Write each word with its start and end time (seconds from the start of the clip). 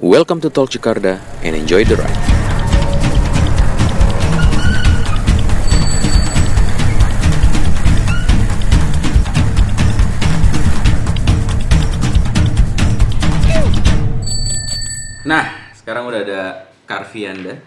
Welcome 0.00 0.40
to 0.40 0.48
Tol 0.48 0.64
Jakarta 0.64 1.20
and 1.44 1.52
enjoy 1.52 1.84
the 1.84 1.92
ride. 1.92 2.08
Nah, 15.28 15.68
sekarang 15.76 16.08
udah 16.08 16.24
ada 16.24 16.72
Carvianda 16.88 17.60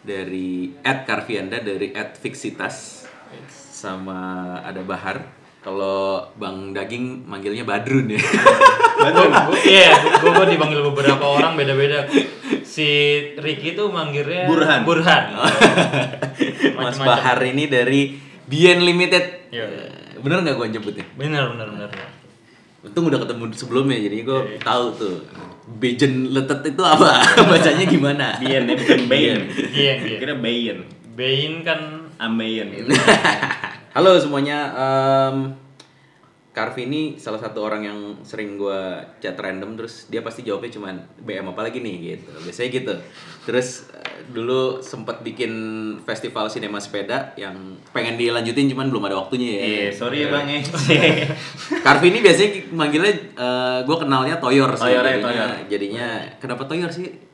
dari 0.00 0.72
Ed 0.80 1.04
Carvianda 1.04 1.60
dari 1.60 1.92
Ed 1.92 2.16
Fixitas 2.16 3.04
sama 3.52 4.56
ada 4.64 4.80
Bahar. 4.80 5.37
Kalau 5.58 6.22
Bang 6.38 6.70
Daging 6.70 7.26
manggilnya 7.26 7.66
Badrun 7.66 8.06
ya. 8.06 8.20
Badrun. 9.02 9.32
Iya, 9.66 9.90
gue 10.22 10.30
gue 10.30 10.46
dipanggil 10.54 10.80
beberapa 10.86 11.24
orang 11.26 11.58
beda-beda. 11.58 12.06
Si 12.62 12.86
Ricky 13.34 13.74
tuh 13.74 13.90
manggilnya 13.90 14.46
Burhan. 14.46 14.86
Burhan. 14.86 15.24
Mas 16.78 16.94
Macam-macam. 16.94 17.06
Bahar 17.10 17.38
ini 17.42 17.66
dari 17.66 18.14
Bien 18.46 18.78
Limited. 18.78 19.50
Iya. 19.50 19.66
Eh, 19.66 20.22
Bener 20.22 20.46
nggak 20.46 20.56
gue 20.58 20.66
nyebutnya? 20.78 21.06
Bener 21.18 21.42
bener 21.54 21.66
bener. 21.74 21.90
Untung 22.78 23.10
udah 23.10 23.18
ketemu 23.18 23.50
sebelumnya, 23.54 23.98
jadi 23.98 24.22
gue 24.22 24.40
tahu 24.62 24.84
tuh. 24.94 25.16
Bejen 25.82 26.30
letet 26.32 26.62
itu 26.70 26.82
apa? 26.86 27.18
Bacanya 27.50 27.84
gimana? 27.84 28.38
Bien 28.38 28.62
ya 28.64 28.74
bukan 28.78 29.00
Bayin. 29.10 29.40
Iya 29.74 29.92
iya. 30.06 30.16
Kira 30.22 30.34
Bayin. 30.38 30.86
Bain 31.18 31.66
kan 31.66 32.08
Ameyen. 32.22 32.88
Halo 33.98 34.14
semuanya, 34.14 34.70
em 34.78 35.58
Carvi 36.54 36.86
ini 36.86 37.18
salah 37.18 37.42
satu 37.42 37.66
orang 37.66 37.82
yang 37.82 37.98
sering 38.22 38.54
gue 38.54 38.80
chat 39.18 39.34
random 39.34 39.74
terus 39.74 40.06
dia 40.06 40.22
pasti 40.22 40.46
jawabnya 40.46 40.70
cuman 40.70 40.94
BM 41.18 41.50
apa 41.50 41.66
lagi 41.66 41.82
nih 41.82 42.14
gitu. 42.14 42.30
Biasanya 42.46 42.68
gitu. 42.78 42.94
Terus 43.42 43.90
eh, 43.90 44.22
dulu 44.30 44.78
sempat 44.78 45.26
bikin 45.26 45.50
festival 46.06 46.46
sinema 46.46 46.78
sepeda 46.78 47.34
yang 47.34 47.74
pengen 47.90 48.14
dilanjutin 48.14 48.70
cuman 48.70 48.86
belum 48.86 49.10
ada 49.10 49.18
waktunya 49.18 49.50
ya. 49.58 49.62
Iya, 49.66 49.90
sorry 49.90 50.22
ya 50.22 50.28
Bang 50.30 50.46
ya. 50.46 50.62
Carvi 51.90 52.14
ini 52.14 52.22
biasanya 52.22 52.50
manggilnya 52.70 53.14
gue 53.82 53.96
kenalnya 53.98 54.38
Toyor 54.38 54.78
sih. 54.78 54.94
Toyor 54.94 55.02
ya, 55.02 55.18
jadinya, 55.18 55.26
Toyor. 55.26 55.50
jadinya 55.66 56.06
kenapa 56.38 56.62
Toyor 56.70 56.90
sih? 56.94 57.27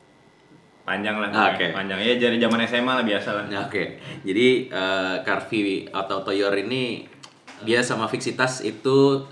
Panjang 0.85 1.17
lah. 1.17 1.29
Ah, 1.33 1.49
oke. 1.51 1.73
Panjang 1.73 1.97
ya 1.97 2.13
dari 2.15 2.37
zaman 2.37 2.61
SMA 2.63 2.93
lah 2.93 3.03
biasa 3.03 3.29
lah. 3.33 3.43
Nah, 3.49 3.65
Oke, 3.65 3.97
jadi 4.21 4.47
eh, 4.69 5.15
Carvi 5.21 5.89
atau 5.89 6.21
Toyor 6.21 6.53
ini 6.55 7.01
dia 7.65 7.81
sama 7.81 8.05
Fixitas 8.05 8.61
itu 8.61 9.25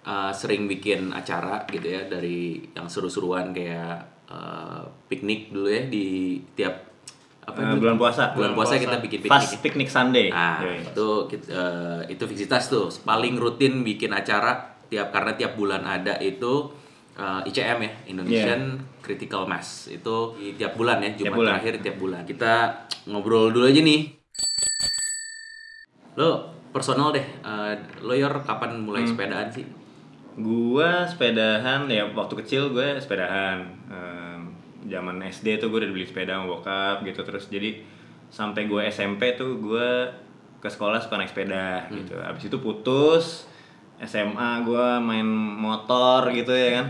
eh, 0.00 0.30
sering 0.32 0.64
bikin 0.64 1.10
acara 1.10 1.66
gitu 1.66 1.84
ya 1.84 2.06
dari 2.06 2.62
yang 2.70 2.86
seru-seruan 2.86 3.50
kayak 3.50 3.98
eh, 4.30 4.80
piknik 5.10 5.50
dulu 5.50 5.66
ya 5.66 5.82
di 5.84 6.38
tiap 6.54 6.86
apa 7.42 7.58
itu? 7.62 7.78
bulan 7.78 7.94
puasa. 7.94 8.34
bulan 8.34 8.54
puasa 8.54 8.74
kita 8.74 8.98
bikin 8.98 9.20
piknik. 9.20 9.34
Fast 9.34 9.58
Picnic 9.58 9.86
Sunday. 9.86 10.30
Nah, 10.30 10.62
Yoi. 10.62 10.86
itu 10.86 11.08
kit- 11.26 11.50
eh, 11.50 12.00
itu 12.06 12.22
Fixitas 12.24 12.70
tuh 12.70 12.86
paling 13.02 13.34
rutin 13.34 13.82
bikin 13.82 14.14
acara 14.14 14.78
tiap 14.86 15.10
karena 15.10 15.34
tiap 15.34 15.58
bulan 15.58 15.82
ada 15.82 16.14
itu 16.22 16.70
eh, 17.16 17.48
ICM 17.48 17.78
ya 17.80 17.92
Indonesian 18.06 18.62
Critical 19.00 19.44
Mass 19.44 19.88
itu 19.88 20.16
tiap 20.54 20.72
bulan 20.74 21.00
ya 21.00 21.10
Jumat 21.16 21.34
bulan. 21.34 21.50
terakhir 21.56 21.74
tiap 21.80 21.96
bulan 21.96 22.22
kita 22.22 22.52
ngobrol 23.06 23.50
dulu 23.50 23.66
aja 23.66 23.80
nih 23.80 24.02
lo 26.16 26.30
personal 26.70 27.12
deh 27.12 27.24
eh, 27.24 27.72
lo 28.00 28.12
yor 28.12 28.32
kapan 28.42 28.80
mulai 28.80 29.04
sepedaan 29.04 29.48
sih 29.48 29.66
Gua 30.36 31.08
sepedahan 31.08 31.88
ya 31.88 32.12
waktu 32.12 32.36
kecil 32.44 32.68
gue 32.68 33.00
sepedahan. 33.00 33.56
Em, 33.88 34.52
zaman 34.84 35.16
SD 35.24 35.56
tuh 35.56 35.72
gue 35.72 35.80
udah 35.80 35.88
beli 35.88 36.04
sepeda 36.04 36.36
sama 36.36 36.52
bokap 36.52 37.08
gitu 37.08 37.24
terus 37.24 37.48
jadi 37.48 37.80
sampai 38.28 38.68
gue 38.68 38.84
SMP 38.84 39.32
tuh 39.32 39.56
gue 39.56 39.88
ke 40.60 40.68
sekolah 40.68 41.00
suka 41.00 41.16
naik 41.16 41.32
sepeda 41.32 41.88
gitu. 41.88 42.20
Abis 42.20 42.52
itu 42.52 42.60
putus 42.60 43.48
SMA 43.96 44.60
gue 44.60 44.86
main 45.00 45.24
motor 45.56 46.28
gitu 46.28 46.52
ya 46.52 46.84
kan. 46.84 46.86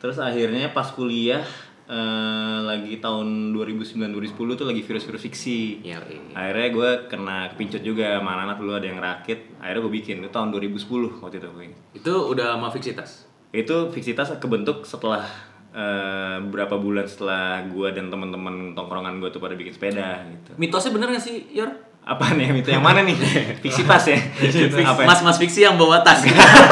Terus 0.00 0.16
akhirnya 0.16 0.72
pas 0.72 0.88
kuliah 0.96 1.44
eh, 1.84 2.58
lagi 2.64 2.96
tahun 2.98 3.52
2009-2010 3.52 4.58
tuh 4.58 4.66
lagi 4.66 4.82
virus-virus 4.82 5.22
fiksi. 5.28 5.84
ya 5.84 6.00
ini. 6.08 6.32
Akhirnya 6.32 6.68
gue 6.72 6.90
kena 7.12 7.38
kepincut 7.52 7.84
juga 7.84 8.16
sama 8.16 8.40
anak-anak 8.40 8.56
dulu 8.58 8.72
ada 8.74 8.86
yang 8.88 8.98
rakit. 8.98 9.52
Akhirnya 9.60 9.84
gue 9.84 9.92
bikin 10.00 10.24
itu 10.24 10.30
tahun 10.32 10.48
2010 10.56 11.20
waktu 11.20 11.36
itu 11.36 11.48
gue 11.52 11.66
itu 12.00 12.12
udah 12.16 12.56
sama 12.56 12.72
Fixitas 12.72 13.30
itu 13.50 13.90
fiksitas 13.90 14.30
kebentuk 14.38 14.86
setelah 14.86 15.26
eh, 15.74 16.38
beberapa 16.46 16.78
bulan 16.78 17.06
setelah 17.06 17.66
gua 17.66 17.90
dan 17.90 18.06
teman-teman 18.06 18.78
tongkrongan 18.78 19.18
gua 19.18 19.30
tuh 19.34 19.42
pada 19.42 19.58
bikin 19.58 19.74
sepeda 19.74 20.22
gitu. 20.22 20.54
mitosnya 20.54 20.94
bener 20.94 21.10
gak 21.18 21.22
sih 21.22 21.50
yor 21.50 21.70
Apa 22.00 22.32
nih 22.32 22.64
itu 22.64 22.72
yang 22.72 22.80
mana 22.80 23.04
nih? 23.04 23.12
Fiksitas 23.64 24.08
ya? 24.08 24.16
Apa 24.16 25.04
ya? 25.04 25.06
mas 25.06 25.20
mas 25.20 25.36
fiksi 25.36 25.68
yang 25.68 25.76
bawa 25.76 26.00
tas 26.00 26.24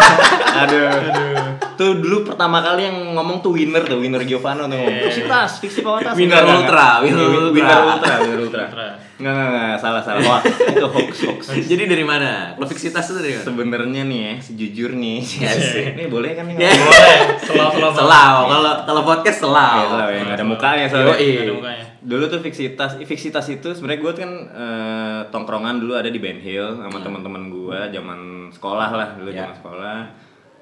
Aduh. 0.65 1.58
Tuh 1.79 2.03
dulu 2.03 2.27
pertama 2.27 2.59
kali 2.59 2.91
yang 2.91 3.15
ngomong 3.15 3.39
tuh 3.39 3.55
winner 3.55 3.87
tuh, 3.87 4.03
winner 4.03 4.19
Giovanno 4.27 4.67
tuh 4.67 4.75
ngomong 4.75 4.99
fiksitas, 5.07 5.63
fiksi 5.63 5.87
bawa 5.87 6.03
tas. 6.03 6.19
Winner 6.19 6.43
Enggak, 6.43 6.43
enggak, 6.43 6.59
Ultra. 6.67 6.89
Winner 7.07 7.23
Iya, 7.23 7.39
Ultra. 7.39 7.55
Winner 7.55 7.79
ultra, 7.87 8.15
winner 8.19 8.41
ultra. 8.43 8.65
Ultra. 8.67 8.87
Enggak, 9.19 9.33
enggak, 9.35 9.49
enggak, 9.51 9.77
salah, 9.79 10.03
salah. 10.03 10.21
Wah, 10.27 10.41
itu 10.43 10.87
hoax, 10.91 11.13
hoax. 11.23 11.41
jadi 11.71 11.87
dari 11.87 12.03
mana 12.03 12.59
lo 12.59 12.67
Fixitas 12.67 13.07
itu 13.11 13.23
dari 13.23 13.35
mana 13.39 13.47
Sebenarnya 13.47 14.03
nih 14.11 14.19
ya, 14.19 14.33
sejujurnya 14.43 15.15
Yes. 15.47 15.95
Ini 15.95 16.05
boleh 16.11 16.31
kan 16.35 16.51
nih? 16.51 16.55
Boleh. 16.59 17.19
Selau 17.47 17.71
selau 17.71 17.91
Selau, 17.95 18.37
kalau 18.51 18.73
kalau 18.83 19.03
podcast 19.07 19.39
selau. 19.39 19.79
Ya, 19.79 20.03
ya, 20.11 20.21
nggak 20.27 20.35
ada 20.35 20.47
mukanya 20.47 20.85
soalnya. 20.91 21.15
Yoi. 21.15 21.31
Ada 21.47 21.55
mukanya. 21.55 21.85
Dulu 21.99 22.25
tuh 22.27 22.41
Fiksitas, 22.43 22.99
Fiksitas 23.07 23.47
itu 23.51 23.69
sebenarnya 23.71 24.01
gue 24.03 24.13
kan 24.19 24.31
eh, 24.51 25.21
tongkrongan 25.31 25.79
dulu 25.79 25.95
ada 25.95 26.11
di 26.11 26.19
Ben 26.19 26.43
Hill 26.43 26.75
sama 26.75 26.99
teman-teman 26.99 27.51
gue 27.51 27.79
zaman 27.95 28.19
sekolah 28.51 28.91
lah 28.91 29.09
dulu 29.15 29.31
zaman 29.31 29.55
sekolah. 29.55 29.99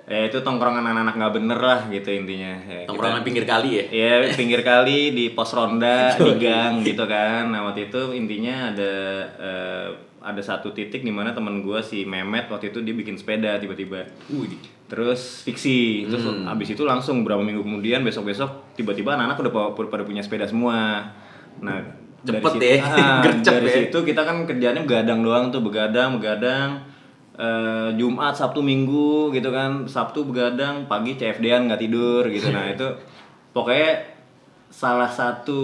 Ya 0.07 0.23
itu 0.23 0.39
tongkrongan 0.39 0.87
anak-anak 0.87 1.15
nggak 1.15 1.35
bener 1.35 1.59
lah 1.59 1.81
gitu 1.89 2.09
intinya. 2.09 2.55
Ya, 2.63 2.87
Tongkrongan 2.87 3.21
kita- 3.21 3.27
pinggir 3.27 3.45
kali 3.45 3.69
ya. 3.73 3.85
Iya 3.89 4.13
pinggir 4.33 4.63
kali 4.63 5.11
di 5.11 5.25
pos 5.31 5.51
ronda 5.51 6.11
di 6.17 6.33
gang 6.39 6.79
gitu 6.81 7.03
kan. 7.05 7.51
Nah 7.51 7.67
waktu 7.67 7.87
itu 7.87 8.01
intinya 8.13 8.71
ada 8.71 8.93
eh, 9.35 9.89
ada 10.21 10.39
satu 10.41 10.71
titik 10.71 11.01
di 11.01 11.11
mana 11.11 11.31
teman 11.31 11.59
gue 11.61 11.79
si 11.81 12.03
Mehmet 12.03 12.47
waktu 12.47 12.71
itu 12.71 12.81
dia 12.81 12.95
bikin 12.95 13.15
sepeda 13.15 13.59
tiba-tiba. 13.59 14.07
Terus 14.87 15.43
fiksi. 15.43 16.07
Terus 16.07 16.23
Hmm. 16.25 16.47
abis 16.49 16.71
itu 16.71 16.83
langsung 16.83 17.23
berapa 17.23 17.41
minggu 17.41 17.61
kemudian 17.61 18.01
besok-besok 18.01 18.47
tiba-tiba 18.75 19.13
anak-anak 19.13 19.39
udah 19.41 19.53
pa- 19.75 19.91
pada 19.91 20.03
punya 20.03 20.23
sepeda 20.23 20.47
semua. 20.47 21.03
Nah 21.59 21.83
Cepet 22.23 22.43
dari 22.53 22.71
ya, 22.73 22.83
situ, 22.83 23.03
ah, 23.05 23.19
gercep 23.21 23.53
dari 23.53 23.67
ya. 23.67 23.75
situ 23.81 23.99
kita 24.05 24.21
kan 24.21 24.37
kerjaannya 24.45 24.83
begadang 24.83 25.21
doang 25.21 25.45
tuh 25.49 25.61
begadang 25.61 26.15
begadang. 26.15 26.95
Eh, 27.37 27.89
Jumat, 27.95 28.33
Sabtu, 28.33 28.61
Minggu 28.61 29.29
gitu 29.31 29.49
kan. 29.51 29.85
Sabtu 29.85 30.25
begadang, 30.25 30.85
pagi 30.85 31.15
CFD-an 31.15 31.69
nggak 31.69 31.79
tidur 31.79 32.25
gitu. 32.27 32.49
Nah 32.49 32.65
itu 32.67 32.89
pokoknya 33.53 34.17
salah 34.67 35.09
satu 35.09 35.61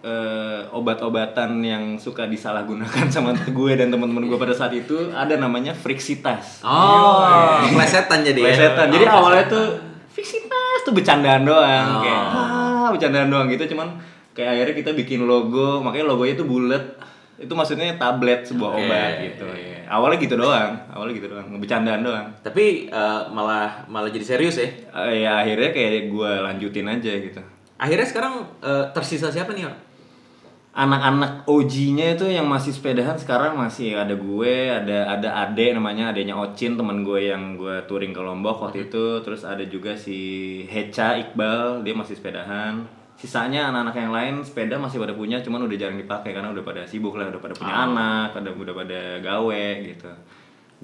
eh, 0.00 0.60
obat-obatan 0.70 1.58
yang 1.58 1.96
suka 1.96 2.26
disalahgunakan 2.26 3.06
sama 3.14 3.30
gue 3.32 3.72
dan 3.72 3.88
teman-teman 3.88 4.26
gue 4.26 4.34
pada 4.36 4.50
saat 4.50 4.70
itu 4.70 5.10
ada 5.10 5.34
namanya 5.34 5.70
friksitas. 5.70 6.60
Oh, 6.60 7.22
plesetan 7.70 8.20
jadi 8.20 8.40
ya. 8.40 8.46
Plesetan. 8.50 8.86
Jadi 8.90 9.04
Oh, 9.04 9.14
awalnya 9.22 9.44
tuh 9.46 9.66
friksitas 10.10 10.78
tuh 10.82 10.92
bercandaan 10.92 11.42
doang 11.42 11.86
Oh. 11.88 12.02
kayak 12.02 12.22
ah 12.30 12.88
bercandaan 12.90 13.28
doang 13.28 13.46
gitu 13.48 13.64
cuman 13.70 13.98
kayak 14.30 14.50
akhirnya 14.52 14.74
kita 14.76 14.90
bikin 14.92 15.24
logo, 15.24 15.78
makanya 15.78 16.10
logonya 16.10 16.34
tuh 16.34 16.46
bulat. 16.46 16.84
Itu 17.34 17.52
maksudnya 17.58 17.98
tablet 17.98 18.46
sebuah 18.46 18.70
Oke. 18.74 18.80
obat 18.86 19.12
gitu 19.22 19.46
ya. 19.50 19.78
Awalnya 19.84 20.18
gitu 20.22 20.34
doang, 20.40 20.72
awalnya 20.88 21.12
gitu 21.18 21.28
doang, 21.28 21.46
bercandaan 21.60 22.00
doang. 22.00 22.26
Tapi 22.40 22.88
eh, 22.88 23.20
malah 23.34 23.84
malah 23.90 24.08
jadi 24.08 24.36
serius 24.36 24.56
ya. 24.58 24.68
Eh, 25.04 25.26
ya 25.26 25.42
akhirnya 25.44 25.70
kayak 25.74 26.08
gue 26.08 26.30
lanjutin 26.40 26.88
aja 26.88 27.12
gitu. 27.12 27.40
Akhirnya 27.76 28.06
sekarang 28.06 28.34
eh, 28.62 28.84
tersisa 28.94 29.28
siapa 29.28 29.52
nih, 29.52 29.68
anak-anak 30.74 31.46
OG-nya 31.46 32.18
itu 32.18 32.26
yang 32.26 32.50
masih 32.50 32.74
sepedahan 32.74 33.14
sekarang 33.14 33.54
masih 33.54 33.94
ada 33.94 34.18
gue, 34.18 34.54
ada 34.74 35.06
ada 35.06 35.28
Ade 35.46 35.70
namanya, 35.70 36.10
adanya 36.10 36.34
Ocin 36.34 36.74
teman 36.74 37.06
gue 37.06 37.30
yang 37.30 37.54
gue 37.54 37.86
touring 37.86 38.10
ke 38.10 38.18
Lombok 38.18 38.58
waktu 38.58 38.90
itu, 38.90 39.22
terus 39.22 39.46
ada 39.46 39.62
juga 39.62 39.94
si 39.94 40.18
Hecha 40.66 41.14
Iqbal, 41.22 41.86
dia 41.86 41.94
masih 41.94 42.18
sepedahan. 42.18 43.03
Sisanya 43.14 43.70
anak-anak 43.70 43.94
yang 43.96 44.12
lain 44.12 44.34
sepeda 44.42 44.76
masih 44.76 44.98
pada 44.98 45.14
punya, 45.14 45.38
cuman 45.40 45.64
udah 45.64 45.76
jarang 45.78 45.96
dipakai 45.96 46.34
karena 46.34 46.50
udah 46.50 46.60
pada 46.60 46.82
sibuk 46.84 47.14
lah, 47.14 47.30
udah 47.30 47.40
pada 47.40 47.54
punya 47.54 47.74
anak, 47.86 48.36
ada 48.36 48.50
udah 48.50 48.74
pada 48.74 49.00
gawe 49.18 49.64
gitu. 49.80 50.10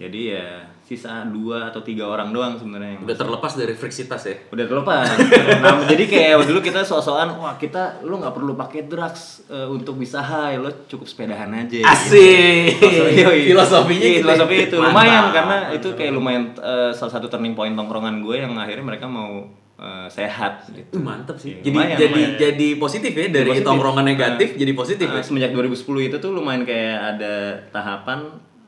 Jadi 0.00 0.32
ya 0.32 0.64
sisa 0.80 1.28
dua 1.28 1.68
atau 1.68 1.84
tiga 1.84 2.08
orang 2.08 2.32
doang 2.32 2.56
sebenarnya 2.56 2.96
yang 2.96 3.02
Udah 3.04 3.12
terlepas 3.12 3.52
dari 3.52 3.74
friksitas 3.76 4.22
ya. 4.24 4.36
udah 4.48 4.64
terlepas. 4.64 5.12
nah, 5.60 5.84
jadi 5.84 6.04
kayak 6.08 6.48
dulu 6.48 6.64
kita 6.64 6.80
sok-sokan, 6.80 7.36
wah 7.36 7.60
kita 7.60 8.00
lu 8.00 8.16
nggak 8.16 8.32
perlu 8.32 8.56
pakai 8.56 8.88
drugs 8.88 9.44
eh, 9.52 9.68
untuk 9.68 10.00
bisa 10.00 10.24
high, 10.24 10.56
lo 10.56 10.72
cukup 10.88 11.04
sepedahan 11.04 11.52
aja. 11.52 11.84
Asik. 11.84 12.80
Gitu. 12.80 13.52
Filosofinya 13.52 14.00
Iya, 14.00 14.16
gitu. 14.16 14.24
filosofi 14.24 14.56
itu 14.64 14.76
Mantap. 14.78 14.88
lumayan 14.88 15.24
karena 15.30 15.56
itu 15.76 15.88
kayak 15.92 16.12
lumayan 16.16 16.42
eh, 16.56 16.90
salah 16.96 17.12
satu 17.12 17.28
turning 17.28 17.52
point 17.52 17.74
tongkrongan 17.76 18.24
gue 18.24 18.40
yang 18.40 18.56
akhirnya 18.56 18.86
mereka 18.86 19.04
mau 19.04 19.44
eh, 19.80 20.06
sehat 20.06 20.68
gitu. 20.68 20.84
Itu 20.86 20.98
mantep 21.00 21.34
sih. 21.34 21.56
Iya, 21.56 21.62
Jadi 21.62 21.72
lumayan, 21.74 21.96
jadi 21.96 22.12
lumayan. 22.12 22.32
jadi 22.38 22.68
positif 22.76 23.12
ya 23.12 23.26
dari 23.30 23.50
Positif. 23.50 23.64
tongkrongan 23.64 24.04
negatif 24.06 24.48
Nah, 24.50 24.58
jadi 24.58 24.72
positif 24.74 25.06
Nah, 25.06 25.16
ya. 25.16 25.22
semenjak 25.22 25.50
2010 25.50 25.72
itu 26.04 26.16
tuh 26.16 26.30
lumayan 26.30 26.62
kayak 26.62 26.96
ada 27.10 27.34
tahapan 27.70 28.18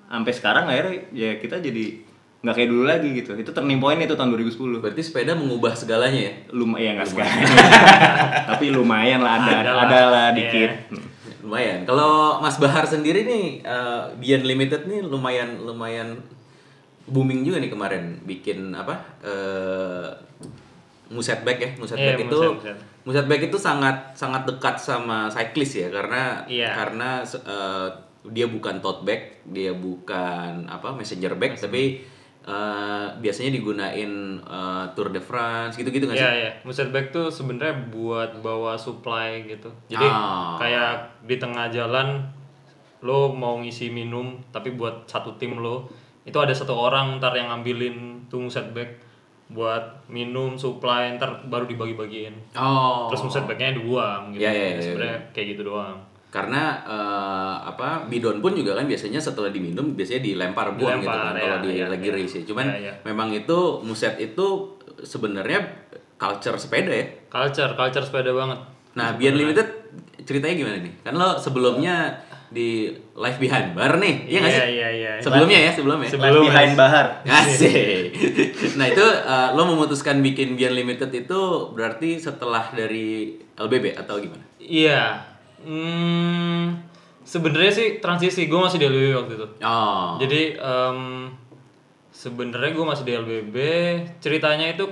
sampai 0.04 0.32
sekarang 0.32 0.64
akhirnya 0.66 1.08
ya 1.10 1.36
kita 1.36 1.56
jadi 1.58 1.84
nggak 2.38 2.54
kayak 2.54 2.68
dulu 2.68 2.84
lagi 2.84 3.08
gitu. 3.14 3.32
Itu 3.34 3.50
turning 3.50 3.78
point 3.78 3.96
itu 3.98 4.12
tahun 4.12 4.28
2010. 4.30 4.50
Berarti 4.78 5.00
sepeda 5.00 5.32
mengubah 5.32 5.72
segalanya 5.72 6.20
ya. 6.22 6.32
Lumayan 6.50 6.96
nggak 6.96 7.08
sekarang. 7.08 7.38
Tapi 8.50 8.64
lumayan 8.68 9.20
lah 9.20 9.38
ada 9.38 9.52
Ada 9.54 9.70
ada, 9.78 10.00
lah. 10.08 10.28
dikit. 10.32 10.90
Lumayan. 11.40 11.82
Kalau 11.82 12.38
Mas 12.38 12.56
Bahar 12.56 12.82
sendiri 12.84 13.22
nih 13.22 13.46
eh, 13.60 14.02
Beyond 14.16 14.44
Limited 14.44 14.82
nih 14.84 15.00
lumayan 15.02 15.60
lumayan 15.60 16.18
booming 17.04 17.42
juga 17.42 17.58
nih 17.58 17.68
kemarin 17.68 18.02
bikin 18.22 18.70
apa? 18.72 18.94
eh 19.20 20.08
Muset 21.12 21.40
Bag 21.42 21.56
ya. 21.56 21.70
Muset 21.76 21.94
Iya, 21.94 22.06
Bag 22.08 22.18
itu 22.22 22.38
Muset, 22.56 22.76
Muset. 23.04 23.26
Bag 23.26 23.40
itu 23.42 23.56
sangat 23.56 23.96
sangat 24.12 24.42
dekat 24.42 24.76
sama 24.76 25.28
cyclist 25.28 25.76
ya 25.76 25.88
karena 25.88 26.40
Iya. 26.44 26.72
karena 26.72 27.08
eh, 27.22 27.88
dia 28.24 28.46
bukan 28.46 28.78
tote 28.78 29.02
bag, 29.02 29.22
dia 29.44 29.70
bukan 29.72 30.64
apa 30.66 30.90
messenger 30.90 31.34
bag 31.34 31.54
tapi 31.54 32.00
eh, 32.42 33.06
biasanya 33.14 33.50
digunain 33.52 34.12
eh, 34.40 34.84
Tour 34.92 35.08
de 35.08 35.20
France 35.20 35.74
gitu-gitu 35.74 36.04
nggak 36.04 36.16
sih? 36.16 36.22
Iya 36.22 36.32
iya, 36.34 36.50
Muset 36.62 36.88
Bag 36.88 37.10
tuh 37.10 37.28
sebenarnya 37.28 37.86
buat 37.88 38.38
bawa 38.38 38.74
supply 38.74 39.46
gitu. 39.46 39.70
Jadi 39.86 40.02
Ah. 40.02 40.56
kayak 40.56 40.92
di 41.22 41.36
tengah 41.36 41.68
jalan 41.68 42.24
lo 43.00 43.30
mau 43.30 43.58
ngisi 43.58 43.90
minum 43.90 44.38
tapi 44.48 44.70
buat 44.72 45.06
satu 45.06 45.34
tim 45.34 45.54
lo 45.56 45.90
itu 46.22 46.34
ada 46.36 46.50
satu 46.50 46.70
orang 46.72 47.18
ntar 47.18 47.34
yang 47.34 47.50
ngambilin 47.50 48.26
tuh 48.26 48.38
Muset 48.40 48.70
Bag 48.70 48.94
buat 49.52 49.82
minum 50.06 50.54
supply 50.54 51.14
ntar 51.14 51.44
baru 51.46 51.64
dibagi-bagiin. 51.64 52.32
Oh. 52.52 53.06
Terus 53.06 53.22
Muset 53.22 53.44
Bagnya 53.44 53.72
dibuang 53.72 54.32
gitu. 54.32 54.40
Iya, 54.40 54.50
iya, 54.50 54.66
iya, 54.70 54.82
Sebenarnya 54.82 55.18
kayak 55.30 55.46
gitu 55.52 55.62
doang. 55.66 55.98
karena 56.28 56.80
eh, 56.82 57.56
apa 57.62 58.08
bidon 58.08 58.40
pun 58.40 58.52
juga 58.52 58.72
kan 58.72 58.88
biasanya 58.88 59.20
setelah 59.20 59.52
diminum 59.52 59.92
biasanya 59.92 60.24
dilempar 60.24 60.72
buang 60.72 60.96
gitu 60.98 61.12
kan 61.12 61.36
Dilempar, 61.36 61.36
kalau 61.36 61.56
ya, 61.60 61.60
di 61.60 61.70
ya, 61.76 61.86
lagi 61.86 62.08
ya. 62.08 62.14
race 62.16 62.34
ya. 62.34 62.42
Cuman 62.48 62.66
Ya, 62.66 62.78
ya. 62.82 62.94
memang 63.04 63.28
itu 63.30 63.58
muset 63.84 64.16
itu 64.16 64.46
sebenarnya 64.98 65.60
culture 66.16 66.56
sepeda 66.56 66.88
ya. 66.88 67.04
Culture, 67.28 67.72
culture 67.74 68.00
sepeda 68.00 68.32
banget. 68.32 68.58
Nah, 68.92 69.12
Beyond 69.12 69.36
Limited 69.38 69.68
ceritanya 70.22 70.54
gimana 70.54 70.76
nih? 70.80 70.94
Kan 71.00 71.14
lo 71.14 71.36
sebelumnya 71.36 72.16
di 72.52 72.86
Live 73.12 73.36
Behind 73.36 73.72
Bar 73.72 73.96
nih, 73.96 74.28
iya 74.28 74.38
nggak 74.38 74.52
sih? 74.52 74.60
Iya, 74.60 74.68
iya, 74.68 74.88
iya. 74.92 75.12
Sebelumnya 75.18 75.58
ya, 75.58 75.70
sebelumnya. 75.72 76.08
Sebelum- 76.08 76.44
Left 76.44 76.52
behind. 76.52 76.72
Bahar. 76.74 77.06
Asik. 77.24 78.12
nah 78.78 78.86
itu 78.86 79.00
eh, 79.02 79.48
lo 79.52 79.62
memutuskan 79.66 80.20
bikin 80.20 80.54
Beyond 80.54 80.76
Limited 80.76 81.10
itu 81.10 81.40
berarti 81.72 82.16
setelah 82.16 82.68
dari 82.70 83.32
LBB 83.56 83.96
atau 83.96 84.20
gimana? 84.20 84.44
Iya. 84.60 85.24
Hmm, 85.62 86.76
sebenarnya 87.22 87.70
sih 87.70 87.88
transisi 87.98 88.46
gue 88.46 88.58
masih 88.58 88.76
di 88.76 88.86
LBB 88.86 89.08
waktu 89.16 89.32
itu. 89.34 89.46
Oh. 89.60 90.18
Jadi 90.18 90.42
em, 90.54 90.98
sebenarnya 92.10 92.70
gue 92.72 92.84
masih 92.84 93.04
di 93.04 93.12
LBB. 93.12 93.56
Ceritanya 94.18 94.68
itu 94.68 94.84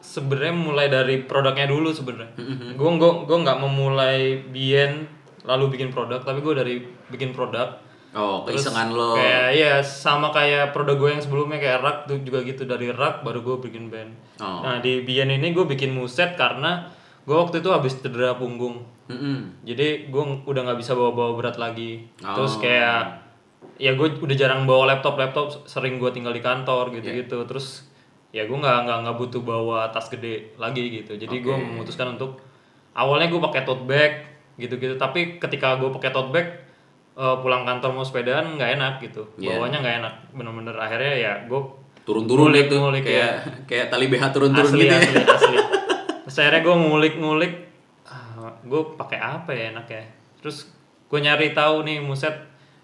sebenarnya 0.00 0.52
mulai 0.52 0.88
dari 0.88 1.22
produknya 1.22 1.64
dulu 1.64 1.88
sebenarnya. 1.88 2.32
Gue 2.74 2.90
gue 2.96 3.12
gue 3.24 3.38
nggak 3.38 3.58
memulai 3.58 4.40
bien 4.44 5.06
lalu 5.44 5.76
bikin 5.76 5.92
produk, 5.92 6.24
tapi 6.24 6.40
gue 6.40 6.54
dari 6.56 6.74
bikin 7.12 7.36
produk. 7.36 7.76
oh, 8.14 8.46
keisengan 8.46 8.94
lo. 8.94 9.18
Kayak 9.18 9.46
iya 9.52 9.72
sama 9.82 10.30
kayak 10.30 10.70
produk 10.70 10.96
gue 10.96 11.10
yang 11.18 11.22
sebelumnya 11.22 11.58
kayak 11.58 11.78
rak 11.82 11.98
tuh 12.06 12.22
juga 12.22 12.46
gitu 12.46 12.62
dari 12.64 12.88
rak 12.94 13.26
baru 13.26 13.42
gue 13.42 13.56
bikin 13.68 13.90
band. 13.90 14.14
Oh. 14.38 14.62
Nah 14.62 14.78
di 14.78 15.02
bien 15.02 15.28
ini 15.28 15.50
gue 15.50 15.66
bikin 15.66 15.90
muset 15.92 16.38
karena 16.38 16.88
gue 17.26 17.34
waktu 17.34 17.58
itu 17.58 17.74
habis 17.74 17.98
cedera 17.98 18.38
punggung. 18.38 18.86
Mm-mm. 19.10 19.66
Jadi 19.66 20.08
gue 20.08 20.24
udah 20.46 20.62
nggak 20.64 20.78
bisa 20.80 20.94
bawa-bawa 20.94 21.34
berat 21.36 21.58
lagi. 21.58 22.06
Oh. 22.22 22.38
Terus 22.38 22.56
kayak 22.62 23.26
ya 23.82 23.98
gue 23.98 24.08
udah 24.22 24.36
jarang 24.38 24.62
bawa 24.64 24.94
laptop 24.94 25.18
laptop 25.18 25.66
sering 25.66 25.98
gue 25.98 26.10
tinggal 26.14 26.30
di 26.30 26.40
kantor 26.40 26.94
gitu-gitu. 26.94 27.42
Iya. 27.42 27.48
Terus 27.50 27.82
ya 28.30 28.46
gue 28.46 28.58
nggak 28.58 28.78
nggak 28.86 28.98
nggak 29.04 29.16
butuh 29.18 29.42
bawa 29.42 29.90
tas 29.90 30.06
gede 30.06 30.54
lagi 30.54 30.86
gitu. 30.86 31.18
Jadi 31.18 31.42
gue 31.42 31.50
Oke. 31.50 31.66
memutuskan 31.66 32.14
untuk 32.14 32.38
awalnya 32.94 33.26
gue 33.26 33.42
pakai 33.42 33.66
tote 33.66 33.84
bag 33.90 34.33
gitu-gitu. 34.60 34.94
Tapi 34.96 35.38
ketika 35.42 35.78
gue 35.78 35.90
pakai 35.94 36.10
tote 36.10 36.30
bag 36.30 36.46
eh, 37.16 37.36
pulang 37.42 37.66
kantor 37.66 37.90
mau 37.94 38.04
sepedaan 38.06 38.58
nggak 38.58 38.70
enak 38.80 38.94
gitu. 39.02 39.26
Iya. 39.38 39.58
Bawanya 39.58 39.78
nggak 39.82 39.96
enak. 40.02 40.14
Bener-bener 40.34 40.74
akhirnya 40.78 41.14
ya 41.14 41.32
gue 41.46 41.84
turun-turun 42.04 42.52
Ngulik, 42.52 42.68
itu 42.68 42.76
ngulik, 42.76 43.02
kayak 43.02 43.32
kayak 43.64 43.86
tali 43.88 44.06
BH 44.12 44.24
turun-turun 44.36 44.70
asli 44.76 44.84
gitu 44.84 44.92
ya. 44.92 45.00
asli 45.00 45.24
asli 45.24 45.56
terus 46.24 46.36
akhirnya 46.36 46.60
gue 46.60 46.74
ngulik-ngulik 46.76 47.52
gue 48.64 48.82
pakai 49.00 49.18
apa 49.20 49.50
ya 49.52 49.72
enak 49.72 49.86
ya 49.88 50.04
terus 50.40 50.68
gue 51.08 51.20
nyari 51.20 51.56
tahu 51.56 51.84
nih 51.84 52.04
muset 52.04 52.36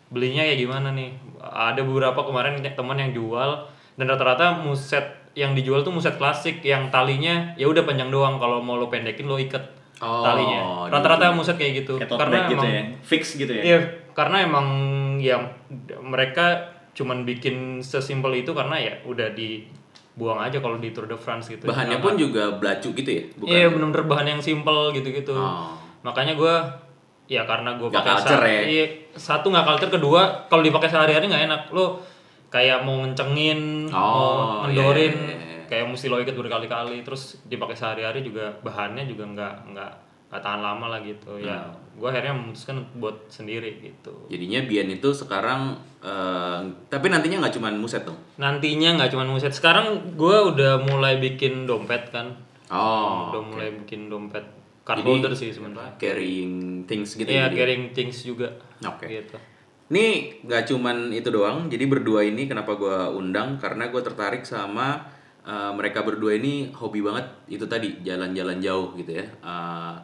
belinya 0.09 0.41
ya 0.45 0.57
gimana 0.57 0.93
nih 0.97 1.13
ada 1.41 1.85
beberapa 1.85 2.21
kemarin 2.25 2.65
teman 2.65 2.97
yang 2.97 3.13
jual 3.13 3.69
dan 4.01 4.07
rata-rata 4.09 4.65
muset 4.65 5.05
yang 5.37 5.53
dijual 5.53 5.85
tuh 5.85 5.93
muset 5.93 6.17
klasik 6.17 6.65
yang 6.65 6.89
talinya 6.89 7.53
ya 7.61 7.69
udah 7.69 7.85
panjang 7.85 8.09
doang 8.09 8.41
kalau 8.41 8.65
mau 8.65 8.81
lo 8.81 8.89
pendekin 8.89 9.29
lo 9.29 9.37
iket 9.37 9.63
Oh, 10.01 10.25
talinya 10.25 10.89
rata-rata 10.89 11.29
muset 11.31 11.55
kayak 11.55 11.85
gitu 11.85 12.01
Kayak 12.01 12.09
tote 12.09 12.21
karena 12.25 12.37
gitu 12.49 12.57
emang 12.57 12.73
ya. 12.73 12.83
Fix 13.05 13.23
gitu 13.37 13.53
ya. 13.53 13.63
Iya, 13.63 13.79
karena 14.11 14.37
emang 14.43 14.67
ya 15.17 15.37
mereka 16.01 16.57
cuman 16.91 17.23
bikin 17.23 17.79
sesimpel 17.81 18.33
itu 18.35 18.51
karena 18.51 18.75
ya 18.75 18.97
udah 19.05 19.31
dibuang 19.33 20.41
aja 20.41 20.59
kalau 20.59 20.77
di 20.77 20.91
Tour 20.91 21.05
de 21.05 21.15
France 21.15 21.47
gitu. 21.47 21.69
Bahannya 21.69 22.01
Nggak- 22.01 22.05
pun 22.05 22.15
juga 22.17 22.43
belacu 22.57 22.91
gitu 22.93 23.11
ya, 23.11 23.23
bukan? 23.37 23.53
Iya, 23.53 23.67
bener-bener 23.69 24.05
bahan 24.05 24.27
yang 24.29 24.41
simpel 24.41 24.91
gitu-gitu. 24.91 25.33
Oh. 25.33 25.77
Makanya 26.01 26.33
gua 26.33 26.65
ya 27.27 27.45
karena 27.45 27.77
Nggak 27.77 27.93
pakai 27.93 28.13
culture 28.17 28.43
ya? 28.43 28.63
iya, 28.67 28.85
satu 29.15 29.47
nggak 29.49 29.63
culture, 29.65 29.93
kedua 29.93 30.21
kalau 30.49 30.65
dipakai 30.65 30.89
sehari-hari 30.89 31.29
nggak 31.29 31.45
enak. 31.47 31.63
Lo 31.71 32.01
kayak 32.49 32.83
mau 32.83 32.99
ngencengin, 32.99 33.87
Oh, 33.87 33.95
mau 33.95 34.67
ngendorin, 34.67 35.15
iya, 35.15 35.29
iya, 35.29 35.37
iya. 35.39 35.50
Kayak 35.71 35.87
mesti 35.87 36.11
lo 36.11 36.19
ikat 36.19 36.35
berkali-kali. 36.35 37.01
Terus 37.01 37.39
dipakai 37.45 37.73
sehari-hari 37.73 38.21
juga 38.21 38.51
bahannya 38.61 39.07
juga 39.07 39.25
nggak 39.25 39.55
nggak 39.71 39.93
nggak 40.29 40.43
tahan 40.43 40.61
lama 40.61 40.87
lah 40.89 41.01
gitu. 41.01 41.39
Ya, 41.39 41.59
Hmm. 41.61 41.75
gua 41.97 42.11
akhirnya 42.11 42.35
memutuskan 42.35 42.83
buat 42.95 43.27
sendiri 43.27 43.79
gitu. 43.81 44.15
Jadinya 44.27 44.63
Bian 44.63 44.87
itu 44.89 45.11
sekarang 45.11 45.79
eh, 46.01 46.59
tapi 46.87 47.07
nantinya 47.09 47.41
nggak 47.41 47.55
cuma 47.55 47.69
muset 47.71 48.03
dong. 48.03 48.17
nantinya 48.37 48.97
nggak 48.97 49.11
cuma 49.11 49.23
muset 49.25 49.53
sekarang 49.53 49.85
gue 50.15 50.37
udah 50.49 50.81
mulai 50.83 51.17
bikin 51.17 51.65
dompet 51.65 52.09
kan 52.09 52.33
Oh. 52.67 53.29
udah 53.29 53.43
mulai 53.45 53.69
bikin 53.77 54.09
dompet 54.09 54.41
card 54.81 55.03
Jadi, 55.03 55.09
holder 55.11 55.33
sih 55.35 55.51
sebenarnya 55.51 55.93
Carrying 55.97 56.55
things 56.85 57.13
gitu 57.13 57.29
Iya 57.29 57.47
jadi. 57.47 57.57
carrying 57.59 57.85
things 57.93 58.23
juga 58.23 58.49
Oke. 58.81 59.07
gitu 59.07 59.37
Nih 59.91 60.41
nggak 60.41 60.65
cuman 60.65 61.11
itu 61.11 61.29
doang. 61.29 61.67
Jadi 61.67 61.85
berdua 61.85 62.23
ini 62.23 62.47
kenapa 62.47 62.73
gua 62.75 63.11
undang 63.11 63.59
karena 63.59 63.91
gue 63.91 63.99
tertarik 63.99 64.41
sama 64.43 65.03
eh, 65.45 65.73
mereka 65.73 66.03
berdua 66.03 66.37
ini 66.37 66.73
hobi 66.73 67.01
banget 67.05 67.27
itu 67.49 67.65
tadi 67.65 68.01
jalan-jalan 68.05 68.59
jauh 68.59 68.93
gitu 68.97 69.21
ya. 69.21 69.27
Eh, 69.27 69.97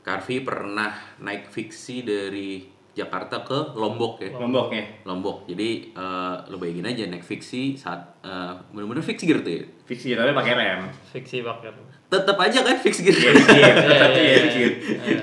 Karvi 0.00 0.40
pernah 0.40 0.96
naik 1.20 1.52
fiksi 1.52 2.02
dari 2.02 2.80
Jakarta 2.90 3.46
ke 3.46 3.78
Lombok 3.78 4.18
ya. 4.18 4.30
Lombok 4.34 4.74
ya. 4.74 4.84
Lombok. 5.06 5.36
Jadi 5.46 5.94
eh, 5.94 6.34
lo 6.50 6.56
bayangin 6.58 6.90
aja 6.90 7.02
naik 7.06 7.22
fiksi 7.22 7.78
saat 7.78 8.18
eh, 8.26 8.52
bener-bener 8.74 9.04
gear 9.06 9.40
tuh 9.46 9.52
ya. 9.62 9.64
Gitu 9.86 10.14
tapi 10.18 10.32
pakai 10.34 10.52
rem. 10.58 10.82
fiksi 11.14 11.46
pakai 11.46 11.70
Tetap 12.10 12.36
aja 12.42 12.66
kan 12.66 12.76
fix 12.82 13.06
gear. 13.06 13.14
Iya, 13.20 13.72
iya, 14.18 14.36
gitu. 14.50 14.76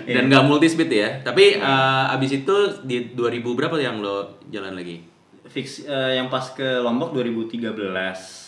Dan 0.08 0.32
nggak 0.32 0.44
multi 0.48 0.72
speed 0.72 0.88
ya. 0.88 1.10
Tapi 1.20 1.60
eh, 1.60 2.13
abis 2.15 2.32
itu 2.44 2.56
di 2.88 3.12
2000 3.12 3.44
berapa 3.44 3.75
yang 3.75 4.00
lo 4.00 4.39
jalan 4.48 4.72
lagi? 4.72 5.03
Fix 5.51 5.84
eh, 5.84 6.15
yang 6.15 6.32
pas 6.32 6.56
ke 6.56 6.79
Lombok 6.79 7.12
2013. 7.12 8.47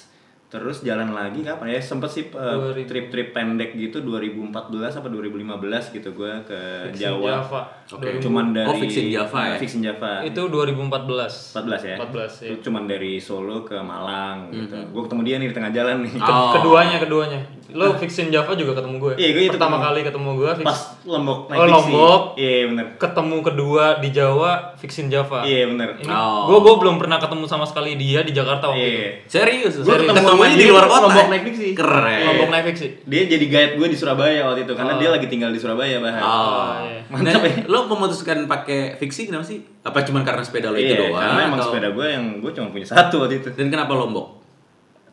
Terus 0.49 0.81
jalan 0.81 1.09
lagi 1.09 1.39
kapan 1.39 1.69
ya? 1.69 1.79
Sempet 1.79 2.09
sih 2.09 2.25
eh, 2.25 2.55
2000. 2.73 2.83
trip-trip 2.83 3.27
pendek 3.29 3.69
gitu 3.71 4.01
2014 4.01 4.49
apa 4.95 5.07
2015 5.07 5.45
gitu 5.93 6.09
gua 6.11 6.41
ke 6.41 6.57
Fixin 6.89 7.05
Jawa. 7.05 7.29
Java. 7.37 7.61
Oke. 7.87 8.17
Cuman 8.17 8.45
dari 8.49 8.65
Oh, 8.65 8.73
Fixin 8.75 9.07
Java 9.07 9.39
ya? 9.45 9.55
Fixin 9.55 9.81
Java. 9.81 10.11
itu 10.21 10.41
2014 10.41 11.53
14 11.53 11.81
ya? 11.83 11.95
14 11.97 12.33
ya 12.39 12.47
Itu 12.49 12.65
cuman 12.65 12.83
dari 12.83 13.17
Solo 13.17 13.61
ke 13.61 13.77
Malang 13.77 14.49
gitu. 14.49 14.73
Gua 14.89 15.05
ketemu 15.05 15.21
dia 15.21 15.35
nih 15.37 15.47
di 15.47 15.55
tengah 15.55 15.71
jalan 15.71 15.95
nih. 16.01 16.13
Ke- 16.13 16.25
Oh. 16.25 16.49
keduanya 16.51 16.97
keduanya 16.97 17.39
lo 17.71 17.93
fixin 17.95 18.27
Java 18.27 18.51
juga 18.51 18.73
ketemu 18.73 18.95
gue 18.97 19.13
Iya, 19.15 19.29
gue 19.29 19.43
itu 19.43 19.51
pertama 19.51 19.75
ketemu. 19.75 19.85
kali 19.85 19.99
ketemu 20.01 20.29
gue 20.35 20.51
fix, 20.55 20.65
Pas 20.65 20.79
Lombok 21.03 21.39
naik 21.45 21.59
Oh. 21.59 21.67
Lombok. 21.69 22.21
Iya, 22.35 22.59
bener. 22.65 22.85
ketemu 22.95 23.35
kedua 23.39 23.83
di 23.97 24.09
Jawa 24.09 24.51
fixin 24.75 25.05
Java 25.07 25.39
Iya, 25.41 25.63
bener. 25.67 25.89
ini 25.97 26.07
Oh. 26.07 26.47
gue 26.47 26.57
gue 26.59 26.75
belum 26.77 26.95
pernah 26.95 27.17
ketemu 27.17 27.45
sama 27.45 27.63
sekali 27.63 27.93
dia 27.93 28.21
di 28.21 28.31
Jakarta 28.31 28.67
waktu 28.67 28.81
itu 28.81 28.89
Iya. 28.95 29.09
Serius? 29.25 29.73
Gua 29.77 29.95
Serius? 29.95 30.09
ketemu 30.11 30.41
di 30.51 30.65
luar 30.65 30.85
kota. 30.85 31.01
Lombok 31.05 31.27
naik 31.27 31.43
fiksi. 31.45 31.67
Keren. 31.73 32.19
Lombok 32.25 32.49
naik 32.49 32.65
fiksi 32.67 32.87
Dia 33.03 33.21
jadi 33.27 33.45
guide 33.45 33.73
gue 33.75 33.87
di 33.87 33.95
Surabaya 33.95 34.41
waktu 34.43 34.61
itu 34.63 34.73
karena 34.73 34.93
Oh. 34.93 34.97
dia 34.97 35.09
lagi 35.09 35.27
tinggal 35.27 35.49
di 35.49 35.59
Surabaya 35.59 35.97
bahkan. 35.99 36.21
Oh, 36.21 36.73
iya. 36.81 36.99
Mantap 37.07 37.41
ya. 37.43 37.53
Lo 37.65 37.85
memutuskan 37.85 38.45
pakai 38.45 38.95
fiksi 38.95 39.25
kenapa 39.25 39.43
sih? 39.43 39.61
Apa 39.79 40.01
cuma 40.01 40.21
karena 40.21 40.41
sepeda 40.41 40.67
lo 40.67 40.75
itu 40.75 40.89
Iya, 40.89 41.05
doang? 41.05 41.17
karena 41.17 41.41
emang 41.45 41.59
atau- 41.59 41.69
sepeda 41.69 41.89
gue 41.91 42.05
yang 42.07 42.23
gue 42.39 42.51
cuma 42.51 42.67
punya 42.69 42.85
satu 42.87 43.21
waktu 43.21 43.39
itu. 43.39 43.49
Dan 43.51 43.69
kenapa 43.69 43.93
Lombok? 43.93 44.38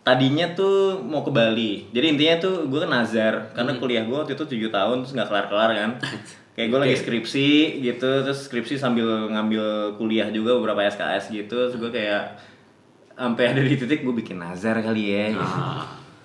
Tadinya 0.06 0.46
tuh 0.54 1.02
mau 1.02 1.26
ke 1.26 1.34
Bali. 1.34 1.90
Jadi 1.90 2.06
intinya 2.14 2.36
tuh 2.38 2.70
gue 2.70 2.78
kan 2.78 2.90
nazar 2.94 3.50
karena 3.50 3.74
kuliah 3.74 4.06
gue 4.06 4.14
waktu 4.14 4.38
itu 4.38 4.46
tujuh 4.46 4.70
tahun 4.70 5.02
terus 5.02 5.18
nggak 5.18 5.26
kelar-kelar 5.26 5.70
kan. 5.74 5.90
Kayak 6.56 6.68
gue 6.72 6.80
lagi 6.88 6.96
skripsi 6.96 7.48
gitu, 7.84 8.24
terus 8.24 8.48
skripsi 8.48 8.80
sambil 8.80 9.28
ngambil 9.28 9.92
kuliah 10.00 10.32
juga 10.32 10.56
beberapa 10.56 10.88
SKS 10.88 11.28
gitu, 11.28 11.52
terus 11.68 11.76
gue 11.76 11.92
kayak 11.92 12.32
sampai 13.12 13.52
ada 13.52 13.60
di 13.60 13.76
titik 13.76 14.00
gue 14.00 14.14
bikin 14.16 14.40
nazar 14.40 14.80
kali 14.80 15.04
ya. 15.04 15.24
Gitu. 15.36 15.44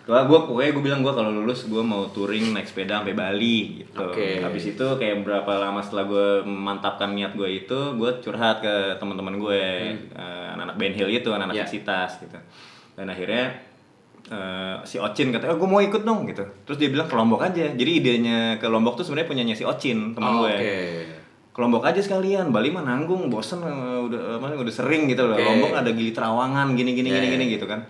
Gue 0.08 0.18
gue 0.18 0.40
pokoknya 0.50 0.72
gue 0.72 0.84
bilang 0.88 1.02
gue 1.04 1.12
kalau 1.12 1.36
lulus 1.36 1.68
gue 1.68 1.84
mau 1.84 2.08
touring 2.16 2.56
naik 2.56 2.64
sepeda 2.64 3.04
sampai 3.04 3.12
Bali 3.12 3.84
gitu. 3.84 4.08
Oke. 4.08 4.40
Habis 4.40 4.72
itu 4.72 4.88
kayak 4.96 5.20
berapa 5.28 5.52
lama 5.62 5.84
setelah 5.84 6.08
gue 6.08 6.28
memantapkan 6.48 7.12
niat 7.12 7.36
gue 7.36 7.52
itu, 7.52 7.80
gue 8.00 8.12
curhat 8.24 8.64
ke 8.64 8.98
teman-teman 9.04 9.36
gue, 9.36 9.62
eh, 10.00 10.46
anak-anak 10.56 10.80
Ben 10.80 10.96
Hill 10.96 11.12
itu, 11.12 11.28
anak-anak 11.28 11.60
Ya. 11.60 11.68
Sitas 11.68 12.24
gitu. 12.24 12.40
Dan 12.96 13.12
akhirnya 13.12 13.71
eh, 14.28 14.78
si 14.84 15.00
Ocin 15.00 15.32
katanya, 15.32 15.56
oh, 15.56 15.58
gue 15.58 15.66
mau 15.66 15.80
ikut 15.80 16.04
dong 16.04 16.28
gitu. 16.28 16.46
Terus 16.64 16.78
dia 16.78 16.90
bilang 16.90 17.08
ke 17.08 17.16
Lombok 17.16 17.42
aja. 17.42 17.72
Jadi 17.72 17.92
idenya 17.98 18.40
ke 18.58 18.68
Lombok 18.68 18.96
tuh 18.96 19.06
sebenarnya 19.06 19.30
punyanya 19.30 19.56
si 19.56 19.64
Ocin 19.64 20.14
teman 20.14 20.30
Oh, 20.30 20.46
gue. 20.46 20.54
Oke. 20.54 20.76
Ke 21.52 21.60
Lombok 21.60 21.84
aja 21.84 22.00
sekalian, 22.00 22.54
Bali 22.54 22.70
mah 22.70 22.84
nanggung, 22.84 23.28
bosen 23.28 23.60
eh, 23.60 24.00
udah 24.00 24.38
apa, 24.38 24.54
udah 24.54 24.74
sering 24.74 25.08
gitu 25.08 25.26
loh. 25.26 25.36
Oke. 25.36 25.44
Lombok 25.44 25.74
ada 25.74 25.90
gili 25.90 26.12
terawangan 26.12 26.76
gini 26.76 26.92
gini 26.94 27.10
Ya, 27.10 27.18
gini 27.18 27.28
ya. 27.28 27.34
gini 27.36 27.46
gitu 27.56 27.66
kan. 27.66 27.82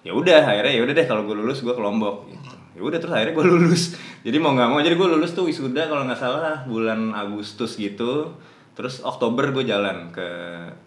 Ya 0.00 0.12
udah 0.12 0.40
akhirnya 0.44 0.72
ya 0.76 0.82
udah 0.84 0.94
deh 0.94 1.06
kalau 1.06 1.22
gue 1.24 1.36
lulus 1.36 1.60
gue 1.60 1.70
ke 1.70 1.82
Lombok. 1.82 2.28
Gitu. 2.28 2.54
Ya 2.74 2.82
udah 2.82 2.98
terus 2.98 3.14
akhirnya 3.14 3.34
gue 3.34 3.46
lulus. 3.54 3.82
Jadi 4.24 4.36
mau 4.36 4.50
nggak 4.52 4.68
mau 4.68 4.80
jadi 4.80 4.96
gue 4.96 5.08
lulus 5.14 5.30
tuh 5.32 5.46
wisuda 5.46 5.86
kalau 5.86 6.04
nggak 6.04 6.18
salah 6.18 6.64
bulan 6.66 7.12
Agustus 7.12 7.76
gitu. 7.76 8.34
Terus 8.74 9.06
Oktober 9.06 9.54
gue 9.54 9.64
jalan 9.64 10.10
ke 10.10 10.28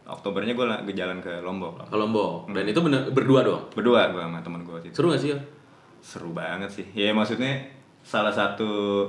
Oktobernya 0.04 0.52
gue 0.52 0.66
gue 0.84 0.96
jalan 0.96 1.24
ke 1.24 1.40
Lombok. 1.40 1.88
Ke 1.88 1.96
Lombok. 1.96 2.52
Dan 2.52 2.68
itu 2.68 2.80
bener 2.84 3.08
berdua 3.16 3.48
doang. 3.48 3.64
Berdua 3.72 4.12
gue 4.12 4.20
sama 4.20 4.44
temen 4.44 4.68
gue 4.68 4.76
waktu 4.76 4.88
itu. 4.92 4.96
Seru 5.00 5.08
gak 5.16 5.22
sih 5.24 5.30
ya? 5.32 5.40
Seru 6.04 6.30
banget 6.36 6.68
sih. 6.68 6.86
Ya 6.92 7.16
maksudnya 7.16 7.64
salah 8.04 8.32
satu 8.32 9.04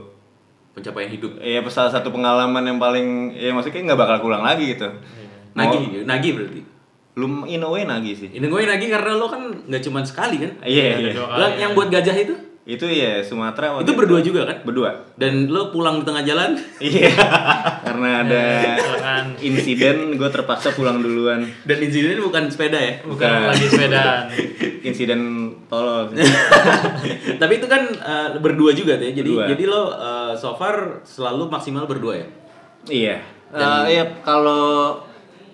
Pencapaian 0.79 1.11
hidup. 1.11 1.43
ya 1.43 1.59
salah 1.67 1.91
satu 1.91 2.15
pengalaman 2.15 2.63
yang 2.63 2.79
paling 2.79 3.35
ya 3.35 3.51
maksudnya 3.51 3.83
nggak 3.83 3.99
bakal 3.99 4.17
pulang 4.23 4.47
lagi 4.47 4.79
gitu. 4.79 4.87
Nagih, 5.59 6.07
nagih 6.07 6.39
berarti. 6.39 6.61
Lu 7.19 7.43
in 7.51 7.67
a 7.67 7.67
way 7.67 7.83
nagih 7.83 8.15
sih. 8.15 8.31
Ini 8.31 8.47
gue 8.47 8.63
nagih 8.63 8.87
karena 8.87 9.19
lo 9.19 9.27
kan 9.27 9.43
nggak 9.67 9.83
cuma 9.83 10.07
sekali 10.07 10.39
kan? 10.39 10.55
Iya 10.63 11.03
iya. 11.03 11.11
dua 11.19 11.35
Lah, 11.35 11.51
yang 11.59 11.75
buat 11.75 11.91
gajah 11.91 12.15
itu? 12.15 12.48
Itu 12.69 12.85
ya 12.85 13.25
Sumatera 13.25 13.73
waktu 13.73 13.89
Itu 13.89 13.97
berdua 13.97 14.21
juga 14.21 14.45
kan? 14.45 14.61
Berdua. 14.61 14.93
Dan 15.17 15.49
lo 15.49 15.73
pulang 15.73 16.01
di 16.01 16.05
tengah 16.05 16.21
jalan? 16.21 16.53
Iya. 16.85 17.09
Karena 17.81 18.29
ada 18.29 18.45
insiden 19.49 20.21
gue 20.21 20.29
terpaksa 20.29 20.77
pulang 20.77 21.01
duluan. 21.01 21.49
Dan 21.65 21.79
insidennya 21.81 22.21
bukan 22.21 22.53
sepeda 22.53 22.77
ya? 22.77 23.01
Bukan 23.09 23.25
lagi 23.49 23.65
sepedaan. 23.73 24.29
Insiden 24.89 25.21
tolol. 25.67 26.13
sih. 26.13 26.21
Tapi 27.41 27.53
itu 27.57 27.67
kan 27.67 27.89
eh, 27.89 28.29
berdua 28.37 28.77
juga 28.77 29.01
tuh 29.01 29.09
ya. 29.09 29.13
Jadi 29.17 29.31
Berdua. 29.33 29.49
jadi 29.49 29.65
lo 29.65 29.83
eh, 29.97 30.33
so 30.37 30.53
far 30.53 31.01
selalu 31.09 31.49
maksimal 31.49 31.89
berdua 31.89 32.21
ya. 32.21 32.29
iya. 32.87 33.17
Eh, 33.49 33.83
iya 33.89 34.05
kalau 34.21 35.01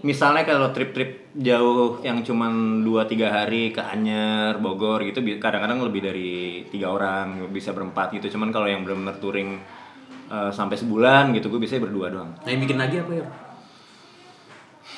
misalnya 0.02 0.42
kalau 0.42 0.75
trip-trip 0.75 1.24
jauh 1.35 1.99
yang 2.07 2.23
cuman 2.23 2.87
2-3 2.87 3.26
hari 3.26 3.75
ke 3.75 3.83
Anyer, 3.83 4.55
Bogor 4.62 5.03
gitu 5.03 5.19
kadang-kadang 5.43 5.83
lebih 5.83 6.00
dari 6.07 6.33
tiga 6.71 6.95
orang 6.95 7.50
bisa 7.50 7.75
berempat 7.75 8.14
gitu 8.14 8.38
cuman 8.38 8.55
kalau 8.55 8.71
yang 8.71 8.87
benar-benar 8.87 9.19
touring 9.19 9.59
eh, 10.31 10.50
sampai 10.55 10.79
sebulan 10.79 11.35
gitu 11.35 11.50
gue 11.50 11.59
biasanya 11.59 11.91
berdua 11.91 12.07
doang 12.14 12.31
Nah 12.38 12.50
yang 12.50 12.62
bikin 12.62 12.79
lagi 12.79 12.97
apa 13.03 13.12
ya? 13.19 13.26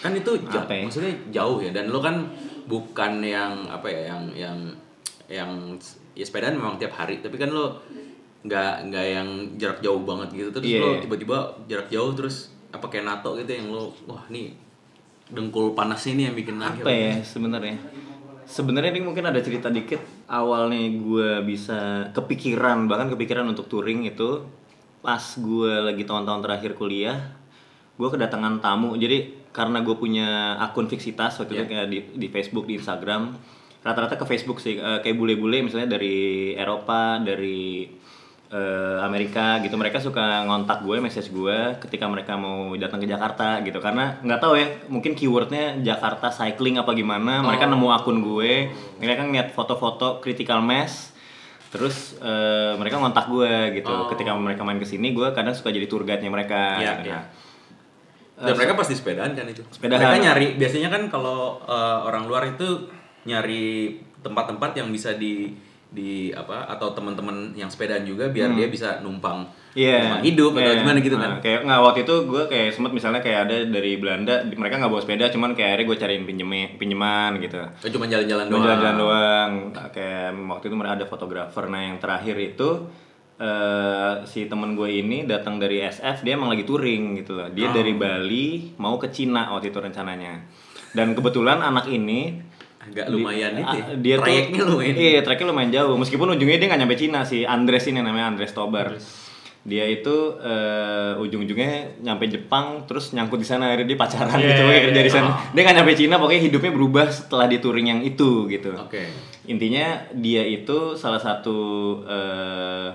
Kan 0.03 0.13
itu 0.13 0.33
jauh, 0.45 0.69
ya? 0.69 0.85
maksudnya 0.85 1.15
jauh 1.33 1.59
ya. 1.63 1.71
Dan 1.73 1.89
lo 1.89 2.05
kan 2.05 2.29
bukan 2.69 3.25
yang 3.25 3.65
apa 3.71 3.89
ya, 3.89 4.13
yang 4.13 4.23
yang 4.37 4.59
yang 5.27 5.51
ya 6.13 6.25
sepedaan 6.27 6.59
memang 6.59 6.77
tiap 6.77 6.93
hari. 6.95 7.25
Tapi 7.25 7.35
kan 7.41 7.49
lo 7.49 7.81
nggak 8.45 8.93
nggak 8.93 9.07
yang 9.09 9.29
jarak 9.57 9.81
jauh 9.81 10.03
banget 10.05 10.37
gitu. 10.37 10.49
Terus 10.53 10.67
Iya, 10.69 10.81
lo 10.85 10.89
iya. 10.93 11.01
tiba-tiba 11.01 11.37
jarak 11.67 11.89
jauh 11.89 12.13
terus 12.13 12.53
apa 12.71 12.87
kayak 12.93 13.09
NATO 13.09 13.41
gitu 13.41 13.51
yang 13.57 13.73
lo 13.73 13.89
wah 14.05 14.27
nih 14.29 14.53
dengkul 15.27 15.75
panas 15.75 16.07
ini 16.07 16.31
yang 16.31 16.35
bikin 16.35 16.57
apa 16.59 16.87
ya 16.87 17.19
sebenarnya? 17.23 17.79
Sebenarnya 18.47 18.95
ini 18.95 19.03
mungkin 19.03 19.27
ada 19.27 19.43
cerita 19.43 19.67
dikit. 19.67 19.99
Awalnya 20.31 20.87
gue 21.03 21.31
bisa 21.43 22.11
kepikiran 22.15 22.87
bahkan 22.87 23.11
kepikiran 23.11 23.43
untuk 23.47 23.67
touring 23.67 24.07
itu 24.07 24.47
pas 25.03 25.23
gue 25.39 25.73
lagi 25.83 26.03
tahun-tahun 26.07 26.43
terakhir 26.43 26.79
kuliah 26.79 27.35
gue 27.97 28.09
kedatangan 28.09 28.63
tamu. 28.63 28.95
Jadi 28.95 29.51
karena 29.51 29.81
gue 29.83 29.97
punya 29.99 30.55
akun 30.61 30.87
fiksitas 30.87 31.41
waktu 31.41 31.53
itu 31.59 31.65
Iya. 31.65 31.71
kayak 31.73 31.87
di, 31.91 31.99
di 32.15 32.27
Facebook 32.31 32.69
di 32.69 32.79
Instagram. 32.79 33.35
Rata-rata 33.83 34.15
ke 34.15 34.27
Facebook 34.29 34.63
sih 34.63 34.79
eh, 34.79 34.99
kayak 35.03 35.17
bule-bule 35.17 35.67
misalnya 35.67 35.99
dari 35.99 36.53
Eropa 36.55 37.19
dari 37.19 37.89
eh, 38.49 38.99
Amerika 39.01 39.59
gitu 39.59 39.75
mereka 39.75 39.99
suka 39.99 40.43
ngontak 40.43 40.81
gue 40.81 40.97
message 40.99 41.29
gue 41.29 41.59
ketika 41.79 42.07
mereka 42.07 42.35
mau 42.35 42.73
datang 42.75 42.99
ke 42.99 43.07
Jakarta 43.07 43.59
gitu 43.61 43.79
karena 43.79 44.19
nggak 44.21 44.39
tahu 44.39 44.55
ya 44.55 44.67
mungkin 44.87 45.13
keywordnya 45.13 45.81
Jakarta 45.81 46.31
cycling 46.31 46.77
apa 46.77 46.93
gimana 46.93 47.41
mereka 47.41 47.67
nemu 47.67 47.89
akun 47.93 48.19
gue 48.19 48.71
mereka 48.97 49.23
ngeliat 49.23 49.51
foto-foto 49.51 50.19
critical 50.21 50.61
mass 50.61 51.11
terus 51.67 52.15
eh, 52.19 52.73
mereka 52.75 52.97
ngontak 52.97 53.27
gue 53.27 53.53
gitu 53.75 53.91
Oh. 53.91 54.07
ketika 54.07 54.33
mereka 54.33 54.63
main 54.63 54.79
ke 54.79 54.87
sini 54.87 55.11
gue 55.11 55.27
kadang 55.33 55.53
suka 55.53 55.69
jadi 55.69 55.85
tour 55.85 56.03
guide-nya 56.03 56.31
mereka 56.31 56.79
Iya, 56.79 56.93
gitu. 56.97 57.11
iya. 57.11 57.21
Nah, 58.37 58.47
Dan 58.47 58.55
mereka 58.55 58.77
pasti 58.77 58.93
sepedaan 58.93 59.33
kan 59.33 59.49
itu. 59.49 59.65
Sepedaan. 59.73 59.97
Mereka 59.97 60.19
nyari 60.21 60.47
biasanya 60.55 60.89
kan 60.89 61.03
kalau 61.09 61.57
eh, 61.65 61.99
orang 62.05 62.29
luar 62.29 62.47
itu 62.47 62.85
nyari 63.25 63.97
tempat-tempat 64.21 64.77
yang 64.77 64.89
bisa 64.89 65.17
di 65.17 65.51
di 65.89 66.29
apa 66.31 66.67
atau 66.67 66.91
teman-teman 66.91 67.53
yang 67.53 67.67
sepedaan 67.67 68.03
juga 68.03 68.27
biar 68.27 68.53
dia 68.53 68.67
bisa 68.67 68.99
numpang 69.01 69.47
Hmm. 69.47 69.75
Iya. 69.77 69.97
numpang 70.01 70.25
hidup 70.25 70.53
atau 70.55 70.63
Iya. 70.67 70.81
gimana 70.81 70.99
gitu 70.99 71.17
Nah, 71.17 71.23
kan. 71.23 71.33
kayak 71.39 71.61
nggak 71.63 71.81
waktu 71.83 72.01
itu 72.03 72.15
gue 72.25 72.43
kayak 72.47 72.69
sempet 72.71 72.93
misalnya 72.93 73.21
kayak 73.21 73.41
ada 73.45 73.57
dari 73.67 73.93
Belanda, 73.95 74.35
mereka 74.51 74.75
nggak 74.77 74.89
bawa 74.89 74.99
sepeda, 74.99 75.29
cuman 75.29 75.53
kayak 75.53 75.69
akhirnya 75.71 75.87
gue 75.87 75.99
cariin 75.99 76.25
pinjem 76.25 76.51
pinjeman 76.77 77.31
gitu. 77.39 77.61
Oh, 77.61 77.91
cuma 77.91 78.05
jalan-jalan 78.07 78.45
doang. 78.47 78.63
jalan-jalan 78.63 78.97
doang. 78.97 79.51
Kayak 79.91 80.27
waktu 80.49 80.65
itu 80.65 80.75
mereka 80.75 80.95
ada 80.95 81.07
fotografer. 81.07 81.65
Nah 81.67 81.83
yang 81.85 81.97
terakhir 81.97 82.37
itu 82.37 82.69
eh 83.37 84.25
si 84.25 84.45
temen 84.47 84.73
gue 84.73 84.89
ini 84.89 85.23
datang 85.25 85.57
dari 85.57 85.79
SF, 85.79 86.25
dia 86.25 86.35
emang 86.35 86.49
lagi 86.49 86.65
touring 86.65 87.21
gitu 87.21 87.37
loh. 87.37 87.49
Dia 87.49 87.69
Oh. 87.69 87.75
dari 87.75 87.93
Bali 87.93 88.47
mau 88.77 88.97
ke 88.97 89.09
Cina 89.09 89.53
waktu 89.53 89.69
itu 89.69 89.79
rencananya. 89.79 90.41
Dan 90.91 91.13
kebetulan 91.13 91.61
anak 91.61 91.85
ini 91.87 92.41
Agak 92.89 93.07
lumayan 93.09 93.53
di- 93.53 93.61
itu. 93.61 93.73
ya. 93.73 93.83
ah, 93.83 93.97
dia 93.97 94.15
Trayeknya 94.17 94.59
tuh, 94.59 94.69
lumayan. 94.73 94.95
Iya, 94.95 95.21
trayeknya 95.21 95.47
lumayan 95.47 95.71
jauh. 95.71 95.95
Meskipun 95.97 96.27
ujungnya 96.31 96.57
dia 96.57 96.67
nggak 96.67 96.81
nyampe 96.81 96.97
Cina 96.97 97.21
si 97.23 97.43
Andres 97.43 97.85
ini 97.85 97.99
namanya 97.99 98.31
Andres 98.31 98.51
Tobar. 98.51 98.95
Dia 99.63 99.83
itu 99.85 100.15
eh, 100.39 101.19
ujung-ujungnya 101.19 101.71
nyampe 102.01 102.25
Jepang 102.27 102.87
terus 102.87 103.11
nyangkut 103.11 103.37
di 103.37 103.45
sana 103.45 103.67
akhirnya 103.69 103.89
dia 103.89 103.99
pacaran 103.99 104.31
Iya, 104.33 104.47
gitu 104.49 104.63
iya, 104.63 104.69
kayak 104.69 104.83
kerja 104.85 104.95
di 104.97 105.05
iya. 105.05 105.17
sana. 105.17 105.29
Dia 105.51 105.61
nggak 105.61 105.77
nyampe 105.77 105.93
Cina 105.93 106.15
pokoknya 106.17 106.43
hidupnya 106.45 106.71
berubah 106.71 107.07
setelah 107.09 107.47
di 107.47 107.59
touring 107.59 107.89
yang 107.89 108.01
itu 108.01 108.47
gitu. 108.47 108.71
Oke. 108.73 109.03
Intinya 109.45 109.87
dia 110.13 110.43
itu 110.43 110.95
salah 110.95 111.19
satu 111.19 111.59
eh, 112.07 112.89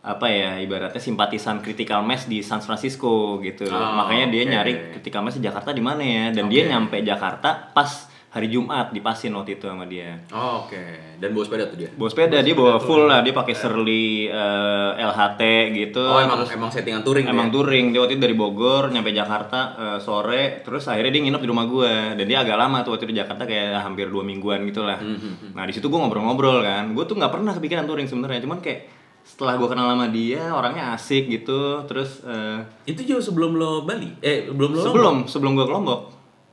apa 0.00 0.26
ya 0.28 0.54
ibaratnya 0.56 1.02
simpatisan 1.02 1.58
critical 1.58 1.98
mass 2.00 2.24
di 2.24 2.38
San 2.38 2.62
Francisco 2.62 3.42
gitu. 3.42 3.66
Oh, 3.66 3.90
Makanya 3.96 4.30
dia 4.30 4.40
oke. 4.40 4.50
nyari 4.52 4.72
critical 4.92 5.20
mass 5.20 5.34
di 5.34 5.42
Jakarta 5.42 5.70
di 5.70 5.82
mana 5.82 5.98
ya 5.98 6.24
dan 6.30 6.46
dia 6.46 6.62
Oke. 6.62 6.70
nyampe 6.70 6.96
Jakarta 7.02 7.50
pas 7.68 8.06
hari 8.36 8.52
Jumat 8.52 8.92
di 8.92 9.00
Pasin 9.00 9.32
waktu 9.32 9.56
itu 9.56 9.64
sama 9.64 9.88
dia. 9.88 10.20
Oh, 10.28 10.68
Oke. 10.68 10.76
Dan 11.16 11.32
bawa 11.32 11.48
sepeda 11.48 11.64
tuh 11.64 11.80
dia. 11.80 11.88
Bawa 11.96 12.08
sepeda 12.12 12.44
dia 12.44 12.52
bawa 12.52 12.76
full 12.76 13.08
lah, 13.08 13.24
dia 13.24 13.32
pakai 13.32 13.56
Surly 13.56 14.28
eh, 14.28 14.90
LHT 15.00 15.42
gitu. 15.72 16.04
Oh, 16.04 16.20
emang 16.20 16.44
terus 16.44 16.52
emang 16.52 16.68
settingan 16.68 17.00
touring 17.00 17.24
emang 17.24 17.48
ya? 17.48 17.52
touring. 17.56 17.86
Dia 17.96 18.00
waktu 18.04 18.20
itu 18.20 18.22
dari 18.28 18.36
Bogor 18.36 18.92
nyampe 18.92 19.16
Jakarta 19.16 19.58
eh, 19.72 19.98
sore, 19.98 20.60
terus 20.60 20.84
akhirnya 20.84 21.16
dia 21.16 21.22
nginep 21.24 21.40
di 21.40 21.48
rumah 21.48 21.64
gue. 21.64 21.92
Dan 22.20 22.24
dia 22.28 22.44
agak 22.44 22.60
lama 22.60 22.84
tuh 22.84 22.92
waktu 22.92 23.08
itu 23.08 23.12
di 23.16 23.20
Jakarta 23.24 23.48
kayak 23.48 23.80
hampir 23.80 24.12
dua 24.12 24.20
mingguan 24.20 24.68
gitu 24.68 24.84
lah. 24.84 25.00
Hmm, 25.00 25.56
Nah 25.56 25.64
di 25.64 25.72
situ 25.72 25.88
gue 25.88 25.96
ngobrol-ngobrol 25.96 26.60
kan. 26.60 26.92
Gue 26.92 27.08
tuh 27.08 27.16
nggak 27.16 27.32
pernah 27.32 27.56
kepikiran 27.56 27.88
touring 27.88 28.04
sebenarnya, 28.04 28.44
cuman 28.44 28.60
kayak 28.60 28.92
setelah 29.26 29.58
gue 29.58 29.66
kenal 29.66 29.90
sama 29.90 30.06
dia, 30.12 30.52
orangnya 30.52 30.92
asik 30.92 31.32
gitu. 31.32 31.80
Terus 31.88 32.20
eh, 32.28 32.60
Itu 32.84 33.02
jauh 33.02 33.24
sebelum 33.24 33.56
lo 33.56 33.88
Bali? 33.88 34.20
Eh, 34.20 34.52
belum 34.52 34.76
lo 34.76 34.84
sebelum 34.84 35.16
sebelum 35.24 35.56
gue 35.56 35.64
ke 35.64 35.72
Lombok. 35.72 36.00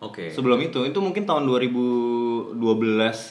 Oke. 0.03 0.29
Sebelum 0.29 0.59
itu, 0.59 0.83
itu 0.83 0.99
mungkin 0.99 1.23
tahun 1.23 1.47
2012 1.47 2.59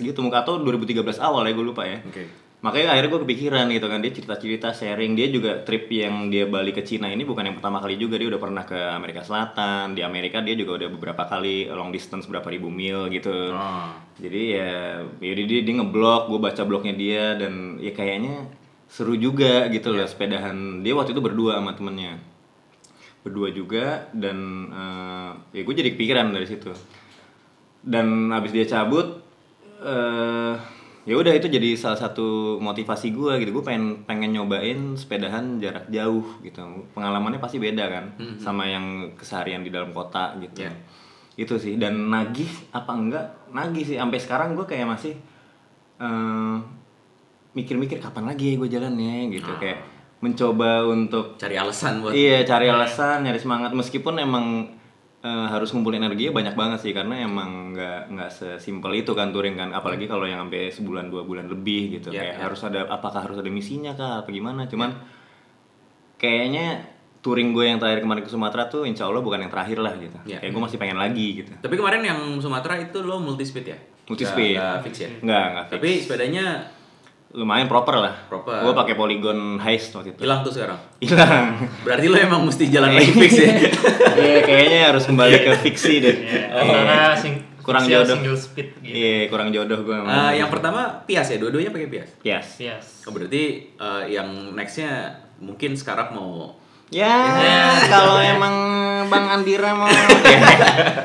gitu, 0.02 0.18
mungkin 0.24 0.38
atau 0.40 0.58
2013 0.64 1.20
awal 1.20 1.44
ya 1.44 1.52
gue 1.52 1.66
lupa 1.66 1.84
ya. 1.84 2.00
Oke. 2.02 2.24
Makanya 2.62 2.94
akhirnya 2.94 3.10
gue 3.10 3.20
kepikiran 3.26 3.66
gitu 3.74 3.86
kan 3.90 3.98
dia 3.98 4.14
cerita-cerita 4.14 4.70
sharing 4.70 5.18
dia 5.18 5.26
juga 5.34 5.66
trip 5.66 5.90
yang 5.90 6.30
dia 6.30 6.46
balik 6.46 6.78
ke 6.78 6.86
Cina 6.86 7.10
ini 7.10 7.26
bukan 7.26 7.42
yang 7.42 7.58
pertama 7.58 7.82
kali 7.82 7.98
juga 7.98 8.14
dia 8.22 8.30
udah 8.30 8.38
pernah 8.38 8.62
ke 8.62 8.78
Amerika 8.78 9.26
Selatan 9.26 9.98
di 9.98 10.06
Amerika 10.06 10.38
dia 10.38 10.54
juga 10.54 10.78
udah 10.78 10.88
beberapa 10.94 11.26
kali 11.26 11.66
long 11.66 11.90
distance 11.90 12.30
berapa 12.30 12.46
ribu 12.46 12.70
mil 12.70 13.10
gitu 13.10 13.50
Oh. 13.50 13.90
jadi 14.14 14.42
ya 14.54 14.72
jadi 15.18 15.42
dia, 15.42 15.60
dia 15.66 15.74
ngeblog 15.82 16.30
gue 16.30 16.38
baca 16.38 16.62
blognya 16.62 16.94
dia 16.94 17.34
dan 17.34 17.82
ya 17.82 17.90
kayaknya 17.90 18.46
seru 18.86 19.18
juga 19.18 19.66
gitu 19.66 19.90
loh 19.90 20.06
sepedahan 20.06 20.86
dia 20.86 20.94
waktu 20.94 21.18
itu 21.18 21.22
berdua 21.24 21.58
sama 21.58 21.74
temennya 21.74 22.14
berdua 23.22 23.54
juga 23.54 24.10
dan 24.10 24.68
eh, 24.70 25.30
ya 25.54 25.62
gue 25.62 25.74
jadi 25.74 25.94
kepikiran 25.94 26.34
dari 26.34 26.46
situ. 26.46 26.74
Dan 27.82 28.30
habis 28.30 28.54
dia 28.54 28.66
cabut 28.66 29.22
eh 29.82 30.54
ya 31.02 31.18
udah 31.18 31.34
itu 31.34 31.50
jadi 31.50 31.74
salah 31.74 31.98
satu 31.98 32.58
motivasi 32.62 33.10
gue 33.10 33.42
gitu. 33.42 33.50
Gue 33.58 33.64
pengen 33.66 34.06
pengen 34.06 34.34
nyobain 34.34 34.94
sepedahan 34.94 35.58
jarak 35.58 35.90
jauh 35.90 36.26
gitu. 36.46 36.62
Pengalamannya 36.94 37.42
pasti 37.42 37.58
beda 37.58 37.84
kan 37.90 38.04
sama 38.38 38.66
yang 38.70 39.14
keseharian 39.18 39.66
di 39.66 39.70
dalam 39.70 39.90
kota 39.90 40.38
gitu. 40.38 40.66
Ya. 40.66 40.74
itu 41.32 41.56
sih. 41.56 41.80
Dan 41.80 42.12
nagih 42.12 42.50
apa 42.70 42.92
enggak 42.92 43.26
nagih 43.50 43.82
sih. 43.86 43.96
Sampai 43.98 44.20
sekarang 44.20 44.54
gue 44.54 44.66
kayak 44.68 44.86
masih 44.86 45.14
eh, 45.98 46.56
mikir-mikir 47.52 47.98
kapan 47.98 48.30
lagi 48.30 48.54
gue 48.54 48.68
jalannya 48.70 49.30
gitu. 49.34 49.50
Kayak 49.58 49.91
mencoba 50.22 50.86
untuk 50.86 51.34
Cari 51.34 51.58
alasan 51.58 51.98
buat 51.98 52.14
Iya, 52.14 52.46
cari 52.46 52.70
alasan, 52.70 53.26
nyari 53.26 53.36
semangat 53.36 53.74
meskipun 53.74 54.16
emang 54.16 54.70
eh, 55.18 55.46
harus 55.46 55.70
ngumpulin 55.70 55.98
energinya 55.98 56.30
banyak 56.32 56.54
banget 56.54 56.78
sih 56.80 56.90
karena 56.90 57.14
emang 57.18 57.74
nggak 57.74 58.00
nggak 58.08 58.30
sesimpel 58.30 58.90
itu 58.92 59.12
kan 59.12 59.30
touring 59.30 59.54
kan 59.54 59.70
apalagi 59.70 60.06
kalau 60.06 60.22
yang 60.24 60.38
sampai 60.40 60.66
sebulan 60.68 61.06
dua 61.06 61.22
bulan 61.22 61.46
lebih 61.46 61.92
gitu 61.92 62.10
Iya, 62.10 62.22
kayak 62.22 62.34
iya. 62.34 62.42
harus 62.42 62.60
ada 62.62 62.80
apakah 62.86 63.20
harus 63.20 63.38
ada 63.38 63.46
misinya 63.46 63.94
kah 63.94 64.22
apa 64.22 64.30
gimana 64.30 64.66
cuman 64.66 64.90
kayaknya 66.16 66.86
touring 67.18 67.50
gue 67.50 67.64
yang 67.64 67.78
terakhir 67.78 68.02
kemarin 68.02 68.22
ke 68.22 68.30
Sumatera 68.30 68.66
tuh 68.66 68.82
insya 68.82 69.06
Allah 69.06 69.22
bukan 69.22 69.38
yang 69.38 69.50
terakhir 69.50 69.78
lah 69.78 69.94
gitu 69.94 70.18
Iya. 70.22 70.38
kayak 70.38 70.50
gue 70.50 70.62
masih 70.62 70.78
pengen 70.78 70.98
lagi 70.98 71.26
gitu 71.38 71.50
Tapi 71.54 71.74
kemarin 71.74 72.02
yang 72.02 72.18
Sumatera 72.38 72.74
itu 72.78 72.98
lo 73.00 73.18
multi 73.18 73.42
speed 73.42 73.66
ya? 73.68 73.78
Multi 74.02 74.24
speed. 74.26 74.58
nggak 74.58 74.78
fix 74.82 74.94
ya? 74.98 75.10
nggak 75.18 75.44
nggak 75.48 75.64
fix. 75.66 75.74
Tapi 75.78 75.90
sepedanya 76.02 76.46
lumayan 77.32 77.64
proper 77.64 77.96
lah 77.96 78.14
Proper. 78.26 78.60
gue 78.60 78.72
pakai 78.74 78.94
polygon 78.94 79.56
heist 79.58 79.92
waktu 79.92 80.12
itu 80.12 80.20
hilang 80.20 80.44
tuh 80.44 80.52
sekarang. 80.52 80.76
hilang 81.00 81.56
Berarti 81.80 82.06
lo 82.06 82.16
emang 82.16 82.44
mesti 82.44 82.68
jalan 82.68 82.92
lagi 82.92 83.08
fix 83.10 83.32
ya? 83.34 83.52
Iya, 84.22 84.38
kayaknya 84.44 84.80
harus 84.88 85.04
kembali 85.04 85.36
ke 85.40 85.50
fiksi 85.64 85.94
deh 85.98 86.16
Antara 86.46 87.16
sing 87.16 87.40
Kurang 87.62 87.86
jodoh. 87.86 88.18
single 88.18 88.34
speed 88.34 88.68
gitu. 88.82 88.90
Iya, 88.90 89.30
kurang 89.30 89.48
jodoh 89.48 89.80
gue 89.80 89.94
Eh, 89.94 90.32
yang 90.36 90.50
pertama 90.50 91.06
pias 91.06 91.30
ya, 91.30 91.38
dua-duanya 91.38 91.70
pakai 91.70 91.88
pias. 91.88 92.10
Yes. 92.20 92.58
Yes. 92.58 92.84
Oh, 93.06 93.14
berarti 93.14 93.70
eh, 93.72 94.04
yang 94.10 94.28
nextnya 94.52 95.14
mungkin 95.38 95.78
sekarang 95.78 96.10
mau 96.10 96.58
Ya, 96.92 97.16
kalau 97.88 98.20
emang 98.20 98.54
Bang 99.08 99.24
Andira 99.26 99.72
mau 99.72 99.88
ya. 99.92 100.04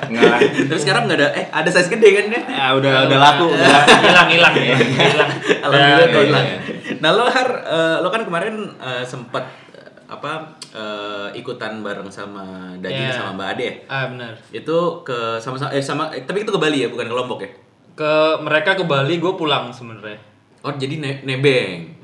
Enggak 0.06 0.28
lah. 0.28 0.40
Terus 0.44 0.82
sekarang 0.84 1.08
nggak 1.08 1.18
ada, 1.18 1.28
eh 1.34 1.46
ada 1.48 1.70
size 1.70 1.88
gede 1.88 2.10
kan 2.14 2.26
dia? 2.28 2.42
Ya, 2.44 2.66
udah 2.74 3.08
udah 3.08 3.18
laku, 3.18 3.46
udah 3.50 3.68
laku. 3.70 3.90
hilang 4.06 4.28
hilang 4.30 4.54
ya. 4.54 4.76
Hilang. 4.76 5.32
Alhamdulillah 5.62 6.00
Ya, 6.02 6.08
kau 6.10 6.20
ya, 6.20 6.28
hilang. 6.28 6.46
ya. 6.46 6.58
Nah 6.98 7.10
lo 7.10 7.24
har, 7.26 7.48
eh, 7.64 7.98
lo 7.98 8.10
kan 8.10 8.22
kemarin 8.22 8.56
eh, 8.78 9.04
sempet 9.04 9.44
eh, 9.74 9.88
apa 10.06 10.32
eh, 10.70 11.28
ikutan 11.34 11.80
bareng 11.80 12.08
sama 12.10 12.44
Daging 12.78 13.08
Iya. 13.08 13.16
sama 13.18 13.30
Mbak 13.34 13.48
Ade 13.50 13.64
ya? 13.64 13.74
Ah 13.88 14.04
benar. 14.08 14.34
Itu 14.50 14.78
ke 15.02 15.38
sama 15.38 15.56
sama 15.56 15.72
eh 15.72 15.80
sama 15.80 16.12
eh, 16.12 16.22
tapi 16.22 16.42
itu 16.42 16.52
ke 16.52 16.60
Bali 16.60 16.84
ya, 16.84 16.88
bukan 16.88 17.06
ke 17.06 17.16
Lombok 17.16 17.40
ya? 17.42 17.52
Ke 17.94 18.12
mereka 18.38 18.76
ke 18.76 18.84
Bali 18.84 19.18
gue 19.18 19.34
pulang 19.34 19.68
sebenarnya. 19.70 20.20
Oh 20.62 20.72
jadi 20.74 20.96
ne- 20.98 21.24
nebeng. 21.24 21.96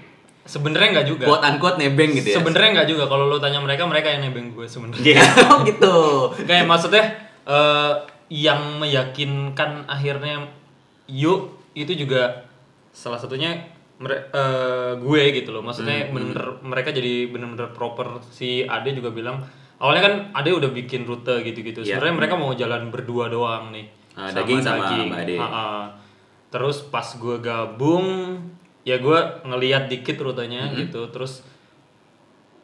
Sebenarnya 0.44 0.90
nggak 1.00 1.08
juga. 1.08 1.26
Quote 1.26 1.46
unquote 1.48 1.78
nebeng 1.80 2.12
gitu 2.12 2.36
ya? 2.36 2.38
Sebenarnya 2.40 2.70
nggak 2.80 2.90
juga. 2.92 3.04
Kalau 3.08 3.26
lo 3.32 3.40
tanya 3.40 3.64
mereka, 3.64 3.88
mereka 3.88 4.12
yang 4.12 4.28
nebeng 4.28 4.52
gue 4.52 4.68
sebenarnya. 4.68 5.04
Iya. 5.04 5.24
oh 5.52 5.58
gitu. 5.64 5.96
Kayak 6.44 6.66
maksudnya 6.68 7.06
eh, 7.48 7.94
yang 8.34 8.84
meyakinkan 8.84 9.88
akhirnya 9.88 10.52
yuk 11.08 11.60
itu 11.74 11.96
juga 11.96 12.48
salah 12.92 13.18
satunya 13.18 13.72
eh, 14.04 14.92
gue 15.00 15.24
gitu 15.32 15.56
loh. 15.56 15.64
Maksudnya 15.64 16.12
bener 16.12 16.60
mereka 16.60 16.92
jadi 16.92 17.32
bener-bener 17.32 17.72
proper. 17.72 18.20
Si 18.28 18.68
Ade 18.68 18.92
juga 19.00 19.16
bilang 19.16 19.40
awalnya 19.80 20.04
kan 20.04 20.14
Ade 20.36 20.52
udah 20.52 20.72
bikin 20.76 21.08
rute 21.08 21.40
gitu-gitu. 21.40 21.88
Iya. 21.88 21.98
Sebenarnya 22.00 22.16
mereka 22.20 22.36
mau 22.36 22.52
jalan 22.52 22.92
berdua 22.92 23.32
doang 23.32 23.72
nih. 23.72 23.88
Ah, 24.14 24.30
Daging 24.30 24.60
sama 24.60 24.92
Mbak 24.92 25.20
Ade. 25.24 25.36
Ha-ha. 25.40 25.68
Terus 26.54 26.86
pas 26.94 27.08
gue 27.18 27.42
gabung, 27.42 28.38
ya 28.84 28.96
gue 28.98 29.20
ngeliat 29.42 29.88
dikit 29.88 30.16
rutenya 30.18 30.72
gitu. 30.74 31.08
Terus 31.08 31.44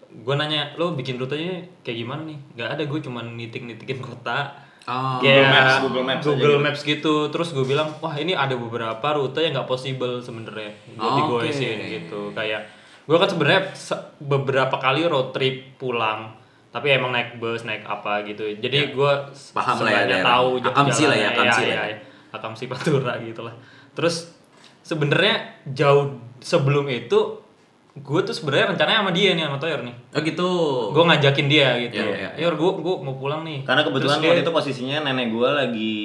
gue 0.10 0.34
nanya, 0.34 0.74
lo 0.76 0.92
bikin 0.92 1.16
rutenya 1.16 1.54
kayak 1.80 1.98
gimana 1.98 2.22
nih? 2.24 2.38
Gak 2.56 2.70
ada, 2.72 2.84
gue 2.84 3.00
cuman 3.00 3.36
nitik-nitikin 3.36 4.00
kota. 4.00 4.52
Oh, 4.84 5.22
Kayak 5.22 5.48
Maps, 5.48 5.76
Google 5.84 6.02
Maps 6.04 6.24
Google 6.24 6.50
gitu. 6.52 6.66
Maps 6.66 6.82
gitu. 6.84 7.14
Terus 7.30 7.50
gue 7.52 7.62
bilang, 7.64 7.94
wah 8.00 8.16
ini 8.16 8.34
ada 8.34 8.54
beberapa 8.54 9.06
rute 9.14 9.38
yang 9.40 9.54
nggak 9.54 9.68
possible 9.68 10.18
sebenarnya 10.18 10.74
buat 10.92 11.06
Oh, 11.06 11.16
digoesin 11.20 11.78
oke. 11.78 11.90
gitu. 11.92 12.22
Kayak 12.34 12.62
gue 13.04 13.14
kan 13.16 13.28
sebenarnya 13.28 13.62
se- 13.72 14.06
beberapa 14.20 14.76
kali 14.76 15.02
road 15.04 15.30
trip 15.30 15.76
pulang 15.76 16.38
tapi 16.70 16.90
emang 16.92 17.10
naik 17.10 17.38
bus 17.38 17.66
naik 17.66 17.82
apa 17.82 18.22
gitu 18.24 18.46
jadi 18.56 18.94
gue 18.94 19.14
Ya. 19.26 19.34
Paham 19.52 19.78
lah 19.80 19.90
ya 19.92 20.02
daerah. 20.06 20.26
tahu 20.28 20.48
Akamsi 20.60 21.04
lah 21.04 21.18
ya. 21.18 21.30
Akamsi 21.32 21.42
Iya, 21.60 21.66
lah 21.66 21.66
iya, 21.66 21.74
ya. 21.76 21.86
iya. 21.88 21.98
Akamsi 22.32 22.64
Pantura 22.66 23.14
gitu 23.26 23.42
lah. 23.42 23.56
Terus 23.92 24.30
sebenarnya 24.90 25.36
jauh 25.70 26.18
sebelum 26.42 26.90
itu 26.90 27.38
gue 28.00 28.22
tuh 28.24 28.32
sebenarnya 28.32 28.72
rencananya 28.72 29.04
sama 29.04 29.12
dia 29.12 29.36
nih 29.36 29.44
sama 29.44 29.58
Toyor 29.60 29.82
nih. 29.84 29.96
Oh 30.16 30.22
gitu. 30.24 30.50
Gue 30.96 31.04
ngajakin 31.04 31.48
dia 31.52 31.68
gitu. 31.84 32.00
Iya, 32.00 32.32
iya, 32.32 32.48
Yor, 32.48 32.56
gue 32.56 32.72
gue 32.80 32.96
mau 32.96 33.12
pulang 33.14 33.44
nih. 33.44 33.68
Karena 33.68 33.84
kebetulan 33.84 34.18
Terus 34.18 34.24
dia- 34.24 34.32
waktu 34.32 34.44
itu 34.48 34.54
posisinya 34.56 34.98
nenek 35.04 35.28
gue 35.30 35.50
lagi 35.52 35.98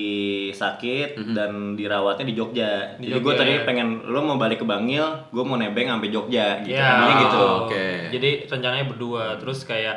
sakit 0.51 1.09
dan 1.33 1.79
dirawatnya 1.79 2.27
di 2.27 2.35
Jogja. 2.35 2.99
Di 2.99 3.09
Jadi 3.09 3.21
gue 3.23 3.35
tadi 3.39 3.53
pengen 3.63 4.03
lo 4.05 4.21
mau 4.21 4.35
balik 4.35 4.61
ke 4.61 4.67
Bangil, 4.67 5.07
gue 5.31 5.45
mau 5.47 5.55
nebeng 5.55 5.87
sampai 5.87 6.11
Jogja 6.11 6.47
gitu. 6.61 6.75
Iya, 6.75 6.89
Intinya 6.99 7.15
gitu. 7.23 7.41
oke. 7.63 7.87
Jadi 8.11 8.31
rencananya 8.45 8.85
berdua. 8.85 9.25
Terus 9.39 9.63
kayak 9.63 9.97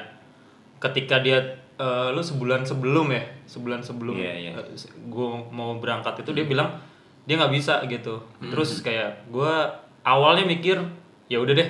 ketika 0.78 1.18
dia 1.18 1.40
eh, 1.78 2.08
lu 2.10 2.22
sebulan 2.22 2.62
sebelum 2.62 3.10
ya, 3.10 3.24
sebulan 3.46 3.82
sebelum 3.82 4.14
Iya, 4.14 4.34
iya. 4.36 4.52
gue 4.86 5.28
mau 5.50 5.78
berangkat 5.78 6.22
itu 6.22 6.30
dia 6.30 6.46
bilang 6.46 6.78
dia 7.28 7.36
nggak 7.36 7.54
bisa 7.54 7.84
gitu. 7.86 8.24
Hmm. 8.40 8.50
Terus 8.50 8.80
kayak 8.80 9.28
gue 9.28 9.54
awalnya 10.08 10.48
mikir 10.48 10.80
ya 11.28 11.44
udah 11.44 11.54
deh 11.54 11.70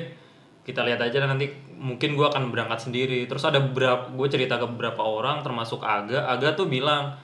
kita 0.62 0.86
lihat 0.86 1.02
aja 1.02 1.26
nanti 1.26 1.50
mungkin 1.74 2.14
gue 2.14 2.26
akan 2.30 2.54
berangkat 2.54 2.88
sendiri. 2.88 3.26
Terus 3.26 3.42
ada 3.42 3.58
beberapa 3.58 4.14
gue 4.14 4.28
cerita 4.30 4.62
ke 4.62 4.66
beberapa 4.70 5.02
orang 5.02 5.42
termasuk 5.42 5.82
Aga, 5.82 6.30
Aga 6.30 6.54
tuh 6.54 6.70
bilang 6.70 7.18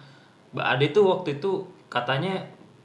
Mbak 0.53 0.65
Ade 0.65 0.85
tuh 0.93 1.05
waktu 1.09 1.37
itu 1.37 1.65
katanya 1.89 2.41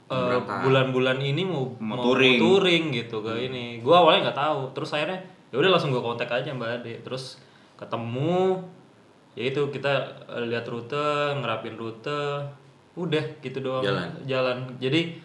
Berangkat. 0.09 0.65
bulan-bulan 0.65 1.21
ini 1.21 1.45
mau 1.45 1.69
Mau 1.81 2.01
touring. 2.01 2.41
touring 2.41 2.85
gitu 2.97 3.21
ke 3.21 3.33
ini. 3.45 3.85
Gua 3.85 4.05
awalnya 4.05 4.33
nggak 4.33 4.41
tahu. 4.41 4.61
Terus 4.73 4.91
akhirnya 4.97 5.21
ya 5.53 5.57
udah 5.61 5.71
langsung 5.77 5.93
gue 5.93 6.01
kontak 6.01 6.29
aja 6.33 6.49
Mbak 6.53 6.71
Ade. 6.81 6.95
Terus 7.05 7.37
ketemu 7.77 8.57
ya 9.37 9.45
itu 9.53 9.63
kita 9.69 9.93
eh, 10.33 10.45
lihat 10.49 10.65
rute, 10.65 11.37
ngerapin 11.41 11.77
rute. 11.77 12.49
Udah 12.97 13.25
gitu 13.45 13.61
doang. 13.61 13.85
Jalan. 13.85 14.09
Jalan. 14.25 14.59
Jadi 14.81 15.21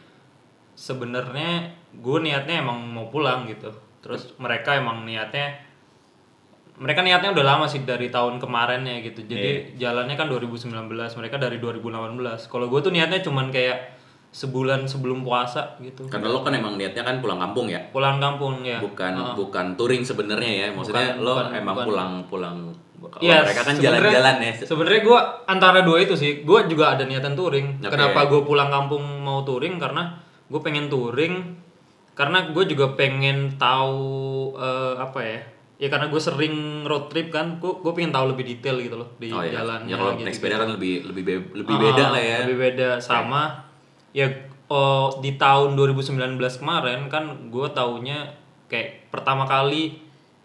sebenarnya 0.84 1.72
gue 1.96 2.18
niatnya 2.20 2.60
emang 2.60 2.84
mau 2.84 3.08
pulang 3.08 3.48
gitu. 3.48 3.72
Terus 4.04 4.36
mereka 4.36 4.76
emang 4.76 5.08
niatnya 5.08 5.64
mereka 6.74 7.06
niatnya 7.06 7.32
udah 7.32 7.46
lama 7.46 7.66
sih 7.70 7.88
dari 7.88 8.12
tahun 8.12 8.42
kemarin 8.44 8.84
ya 8.84 9.00
gitu. 9.00 9.24
Jadi 9.24 9.80
jalannya 9.80 10.18
kan 10.20 10.28
2019, 10.28 10.90
mereka 10.92 11.40
dari 11.40 11.62
2018. 11.62 12.52
Kalau 12.52 12.66
gue 12.68 12.80
tuh 12.84 12.92
niatnya 12.92 13.24
cuman 13.24 13.54
kayak 13.54 13.96
sebulan 14.34 14.90
sebelum 14.90 15.22
puasa 15.22 15.78
gitu. 15.80 16.10
Karena 16.10 16.34
lo 16.34 16.42
kan 16.42 16.58
emang 16.58 16.76
niatnya 16.76 17.06
kan 17.06 17.22
pulang 17.22 17.38
kampung 17.38 17.70
ya. 17.70 17.80
Pulang 17.94 18.18
kampung 18.18 18.66
ya. 18.66 18.82
Bukan 18.82 19.38
bukan 19.38 19.66
touring 19.78 20.04
sebenarnya 20.04 20.52
ya. 20.52 20.68
Maksudnya 20.74 21.16
Bukan, 21.16 21.24
lo 21.24 21.34
bukan, 21.38 21.54
emang 21.54 21.76
bukan. 21.78 21.88
pulang 21.88 22.12
pulang 22.28 22.58
kalau 23.04 23.20
Iya, 23.20 23.44
mereka 23.44 23.62
kan 23.68 23.76
jalan-jalan 23.78 24.36
ya. 24.42 24.54
Sebenarnya 24.64 25.02
gue 25.06 25.20
antara 25.46 25.80
dua 25.86 25.98
itu 26.02 26.16
sih, 26.16 26.42
gue 26.42 26.60
juga 26.72 26.98
ada 26.98 27.04
niatan 27.06 27.36
touring. 27.38 27.84
Oke. 27.84 27.92
Kenapa 27.94 28.26
gue 28.26 28.42
pulang 28.42 28.72
kampung 28.74 29.04
mau 29.22 29.46
touring? 29.46 29.76
Karena 29.78 30.18
gue 30.54 30.62
pengen 30.62 30.86
touring, 30.86 31.58
karena 32.14 32.46
gue 32.48 32.64
juga 32.70 32.94
pengen 32.94 33.58
tahu 33.58 34.06
eh, 34.54 34.94
apa 34.96 35.20
ya? 35.20 35.40
Ya 35.82 35.88
karena 35.90 36.08
gue 36.08 36.22
sering 36.22 36.56
road 36.86 37.10
trip 37.10 37.28
kan, 37.28 37.58
gue 37.58 37.74
gue 37.76 37.92
pengen 37.92 38.14
tahu 38.14 38.32
lebih 38.32 38.46
detail 38.48 38.78
gitu 38.78 38.96
loh 38.96 39.10
di 39.18 39.34
Oh 39.34 39.42
iya. 39.42 39.60
jalannya. 39.60 39.90
Ya 39.90 39.98
kalau 39.98 40.14
gitu. 40.14 40.24
naik 40.24 40.36
sepeda 40.38 40.56
kan 40.56 40.70
lebih 40.72 41.04
lebih 41.04 41.24
be- 41.26 41.52
lebih 41.58 41.76
Ah, 41.76 41.82
beda 41.82 42.06
lah 42.14 42.22
ya. 42.22 42.38
Lebih 42.46 42.58
beda 42.62 42.90
sama 43.02 43.66
ya 44.14 44.30
oh, 44.70 45.18
di 45.20 45.36
tahun 45.36 45.74
2019 45.74 46.38
kemarin 46.38 47.10
kan 47.10 47.50
gue 47.50 47.68
taunya 47.74 48.30
kayak 48.70 49.10
pertama 49.10 49.44
kali 49.44 49.98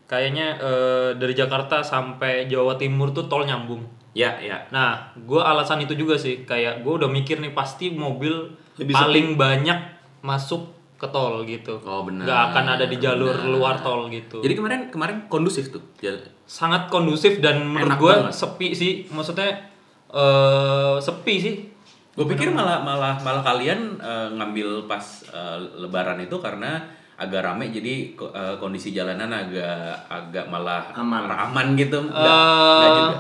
kayaknya 0.09 0.57
eh, 0.57 1.11
dari 1.15 1.37
Jakarta 1.37 1.85
sampai 1.85 2.49
Jawa 2.49 2.81
Timur 2.81 3.13
tuh 3.13 3.29
tol 3.29 3.45
nyambung. 3.45 3.85
Ya, 4.17 4.41
ya. 4.41 4.67
Nah, 4.73 5.13
gue 5.15 5.39
alasan 5.39 5.85
itu 5.85 5.95
juga 5.95 6.17
sih 6.17 6.43
kayak 6.43 6.81
gue 6.83 6.93
udah 6.97 7.07
mikir 7.07 7.39
nih 7.39 7.53
pasti 7.53 7.93
mobil 7.93 8.51
Lebih 8.75 8.95
paling 8.97 9.27
banyak 9.37 9.79
masuk 10.21 10.63
ke 10.95 11.07
tol 11.09 11.43
gitu. 11.43 11.79
Oh, 11.81 12.03
benar. 12.03 12.27
Nggak 12.27 12.41
akan 12.51 12.65
ada 12.69 12.85
di 12.85 12.97
jalur 12.99 13.31
Benar. 13.31 13.49
luar 13.49 13.77
tol 13.79 14.11
gitu. 14.11 14.43
Jadi 14.43 14.55
kemarin 14.55 14.81
kemarin 14.89 15.17
kondusif 15.27 15.71
tuh. 15.71 15.83
Jal- 15.97 16.27
sangat 16.43 16.89
kondusif 16.89 17.39
dan 17.39 17.63
menurut 17.63 17.95
gue 17.97 18.15
sepi 18.33 18.73
sih. 18.73 18.93
Maksudnya 19.07 19.47
eh 20.09 20.97
sepi 20.99 21.35
sih. 21.37 21.55
Gue 22.13 22.27
pikir 22.27 22.51
malah 22.51 22.83
malah 22.83 23.15
malah 23.17 23.43
kalian 23.43 23.95
eh, 23.97 24.29
ngambil 24.33 24.85
pas 24.85 25.03
eh, 25.29 25.57
lebaran 25.79 26.19
itu 26.19 26.35
karena 26.37 26.83
agak 27.15 27.43
rame 27.45 27.71
jadi 27.71 27.95
eh, 28.13 28.55
kondisi 28.59 28.91
jalanan 28.91 29.31
agak 29.31 29.95
agak 30.09 30.51
malah 30.51 30.83
Aman. 30.95 31.31
aman 31.31 31.67
gitu. 31.75 32.03
Enggak, 32.03 32.27
Eh, 32.27 32.75
enggak 32.75 32.91
juga. 32.93 33.17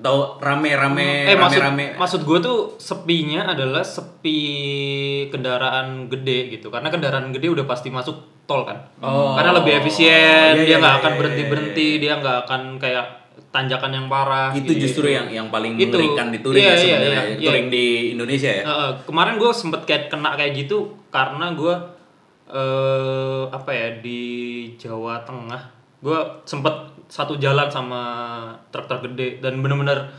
Atau 0.00 0.40
rame-rame 0.40 1.28
eh 1.28 1.36
maksud 1.36 1.60
rame-rame 1.60 1.86
maksud 1.94 2.20
gue 2.24 2.38
tuh 2.40 2.58
sepinya 2.76 3.52
adalah 3.52 3.84
sepi 3.84 4.40
kendaraan 5.28 6.08
gede 6.08 6.48
gitu 6.50 6.68
karena 6.68 6.88
kendaraan 6.88 7.28
gede 7.30 7.52
udah 7.52 7.64
pasti 7.64 7.88
masuk 7.88 8.16
tol 8.44 8.64
kan 8.64 8.80
Oh. 8.98 9.36
karena 9.36 9.52
lebih 9.54 9.78
efisien 9.78 10.52
Iya, 10.52 10.56
dia 10.56 10.66
iya, 10.66 10.76
nggak 10.78 10.90
iya, 10.90 11.00
akan 11.00 11.10
iya, 11.10 11.18
berhenti 11.18 11.42
iya, 11.42 11.48
berhenti 11.48 11.86
dia 11.96 12.12
nggak 12.16 12.36
akan 12.44 12.62
kayak 12.76 13.06
tanjakan 13.50 13.90
yang 13.92 14.06
parah 14.06 14.50
itu 14.52 14.68
gitu. 14.68 14.82
justru 14.84 15.06
yang 15.10 15.26
yang 15.26 15.48
paling 15.48 15.74
Itu. 15.74 15.92
mengerikan 15.92 16.28
di 16.28 16.38
touring 16.38 16.60
Iya, 16.60 16.70
ya 16.70 16.74
iya, 16.74 16.80
sebenarnya. 16.80 17.20
iya, 17.20 17.34
iya. 17.34 17.44
touring 17.44 17.68
di 17.68 17.86
Indonesia 18.10 18.50
ya. 18.50 18.62
Kemarin 19.02 19.34
gue 19.36 19.50
sempet 19.50 19.80
kayak 19.84 20.04
kena 20.08 20.30
kayak 20.32 20.52
gitu 20.56 20.76
karena 21.08 21.46
gue 21.52 21.74
eh 22.48 23.42
apa 23.48 23.70
ya 23.70 23.88
di 23.98 24.20
Jawa 24.74 25.22
Tengah 25.22 25.62
gue 26.00 26.18
sempet 26.42 26.89
satu 27.10 27.34
jalan 27.36 27.66
sama 27.66 28.02
truk-truk 28.70 29.10
gede. 29.10 29.42
Dan 29.42 29.58
bener-bener 29.58 30.14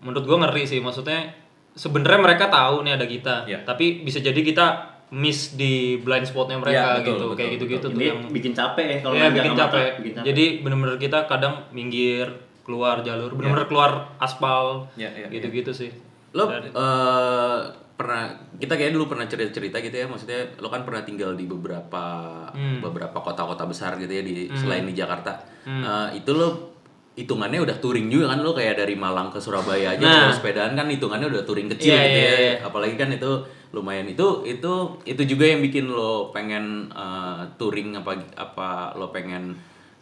menurut 0.00 0.26
gue 0.26 0.36
ngeri 0.36 0.64
sih. 0.66 0.78
Maksudnya 0.78 1.30
sebenarnya 1.70 2.20
mereka 2.20 2.50
tahu 2.50 2.82
nih 2.82 2.98
ada 2.98 3.06
kita. 3.06 3.34
Iya. 3.46 3.62
tapi 3.62 4.02
bisa 4.02 4.18
jadi 4.18 4.36
kita 4.36 4.66
miss 5.10 5.54
di 5.54 5.98
blind 5.98 6.22
spotnya 6.22 6.54
Iya, 6.54 6.62
mereka 6.62 6.78
betul, 6.78 6.94
gitu. 6.94 7.10
betul, 7.14 7.30
kayak 7.34 7.50
gitu-gitu 7.50 7.86
tuh 7.88 7.98
yang 8.00 8.20
bikin 8.28 8.52
capek 8.52 8.86
ya 8.86 8.98
kalau 9.00 9.14
ya, 9.16 9.26
bikin 9.28 9.52
capek. 9.54 9.90
bikin 9.98 10.12
capek. 10.14 10.24
jadi 10.24 10.44
bener-bener 10.62 10.96
kita 10.98 11.18
kadang 11.26 11.54
minggir 11.70 12.26
keluar 12.62 13.02
jalur. 13.02 13.34
Bener-bener 13.34 13.66
keluar 13.66 13.90
aspal 14.18 14.86
Iya, 14.94 15.10
iya, 15.10 15.26
gitu-gitu 15.26 15.74
sih. 15.74 15.90
Lo 16.30 16.46
Dan- 16.46 16.70
eh, 16.70 17.58
pernah 18.00 18.22
kita 18.56 18.72
kayak 18.72 18.90
dulu 18.90 19.04
pernah 19.06 19.24
cerita-cerita 19.24 19.76
gitu 19.78 19.92
ya 19.94 20.06
maksudnya 20.06 20.40
lo 20.56 20.66
kan 20.66 20.82
pernah 20.82 21.02
tinggal 21.02 21.32
di 21.32 21.44
beberapa 21.44 22.04
Hmm. 22.50 22.80
beberapa 22.80 23.14
kota-kota 23.16 23.62
besar 23.64 23.94
gitu 23.96 24.08
ya 24.10 24.22
di 24.22 24.48
selain 24.50 24.82
di 24.82 24.92
Jakarta. 24.92 25.36
Eh, 25.62 26.16
itu 26.16 26.32
lo 26.32 26.72
hitungannya 27.12 27.60
udah 27.60 27.76
touring 27.76 28.08
juga 28.08 28.26
kan 28.28 28.40
lo 28.40 28.50
kayak 28.50 28.74
dari 28.78 28.94
Malang 28.94 29.28
ke 29.28 29.36
Surabaya 29.36 29.92
aja 29.92 30.00
Nah. 30.00 30.16
kalau 30.24 30.34
sepedaan 30.34 30.72
kan 30.72 30.88
hitungannya 30.88 31.28
udah 31.28 31.42
touring 31.42 31.68
kecil 31.68 31.92
Iya, 31.92 32.02
gitu 32.02 32.16
iya, 32.16 32.24
ya. 32.26 32.38
iya. 32.40 32.54
Apalagi 32.62 32.96
kan 32.96 33.10
itu 33.10 33.30
lumayan 33.70 34.08
itu 34.08 34.26
itu 34.44 34.72
itu 35.04 35.22
juga 35.28 35.44
yang 35.46 35.60
bikin 35.60 35.86
lo 35.86 36.30
pengen 36.30 36.88
eh, 36.88 37.40
touring 37.54 37.92
apa 37.94 38.16
apa 38.34 38.68
lo 38.94 39.10
pengen 39.10 39.52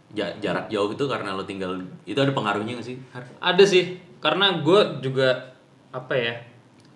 ja- 0.09 0.33
jarak 0.39 0.69
jauh 0.69 0.89
itu 0.89 1.05
karena 1.05 1.33
lo 1.33 1.43
tinggal 1.43 1.75
itu 2.05 2.17
ada 2.17 2.31
pengaruhnya 2.31 2.77
gak 2.77 2.87
sih? 2.87 2.97
Har? 3.11 3.25
Ada 3.43 3.65
sih, 3.67 3.85
karena 4.19 4.57
gue 4.59 4.81
juga 5.03 5.53
apa 5.91 6.15
ya, 6.15 6.33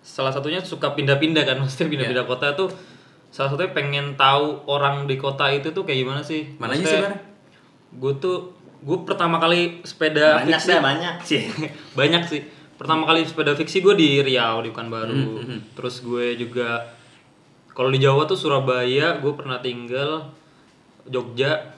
salah 0.03 0.29
satunya 0.29 0.59
suka 0.61 0.93
pindah-pindah 0.93 1.43
kan, 1.43 1.57
maksudnya 1.63 1.87
Iya. 1.87 1.93
pindah-pindah 1.95 2.27
kota 2.27 2.47
tuh 2.53 2.69
salah 3.29 3.49
satunya 3.49 3.73
pengen 3.73 4.07
tahu 4.13 4.67
orang 4.67 5.07
di 5.07 5.17
kota 5.17 5.49
itu 5.49 5.71
tuh 5.71 5.83
kayak 5.83 5.99
gimana 6.03 6.21
sih. 6.21 6.53
Mana 6.59 6.75
aja 6.75 6.85
sih, 6.85 6.99
Bar? 7.01 7.15
Gue 7.93 8.13
tuh, 8.19 8.53
gue 8.79 8.99
pertama 9.03 9.39
kali 9.39 9.81
sepeda 9.83 10.37
banyak 10.39 10.59
fiksi, 10.59 10.69
dah 10.69 10.81
banyak 10.81 11.15
sih. 11.23 11.43
banyak 11.99 12.23
sih. 12.27 12.41
Pertama 12.77 13.07
kali 13.07 13.23
sepeda 13.23 13.55
fiksi 13.55 13.79
gue 13.79 13.95
di 13.95 14.21
Riau 14.21 14.59
di 14.61 14.69
Pekanbaru. 14.69 15.15
Hmm, 15.39 15.61
Terus 15.73 16.03
gue 16.03 16.35
juga 16.35 16.83
kalau 17.71 17.89
di 17.89 18.03
Jawa 18.03 18.27
tuh 18.27 18.35
Surabaya, 18.35 19.17
gue 19.17 19.33
pernah 19.33 19.57
tinggal 19.57 20.29
Jogja 21.07 21.73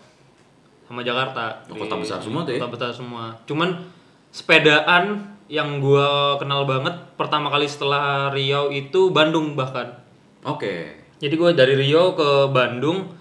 sama 0.85 1.01
Jakarta. 1.01 1.63
Oh, 1.69 1.77
kota 1.77 1.95
besar 1.97 2.19
semua 2.19 2.43
tuh 2.43 2.57
ya? 2.57 2.59
Kota 2.59 2.73
besar 2.73 2.91
semua. 2.91 3.37
Cuman 3.45 3.79
sepedaan 4.31 5.34
yang 5.47 5.79
gue 5.79 6.09
kenal 6.41 6.65
banget 6.65 6.95
pertama 7.21 7.53
kali 7.53 7.69
setelah 7.69 8.33
Riau 8.33 8.73
itu 8.73 9.13
Bandung 9.13 9.53
bahkan. 9.53 10.01
Oke. 10.43 10.97
Jadi 11.21 11.35
gue 11.37 11.51
dari 11.53 11.75
Riau 11.77 12.17
ke 12.17 12.49
Bandung 12.49 13.13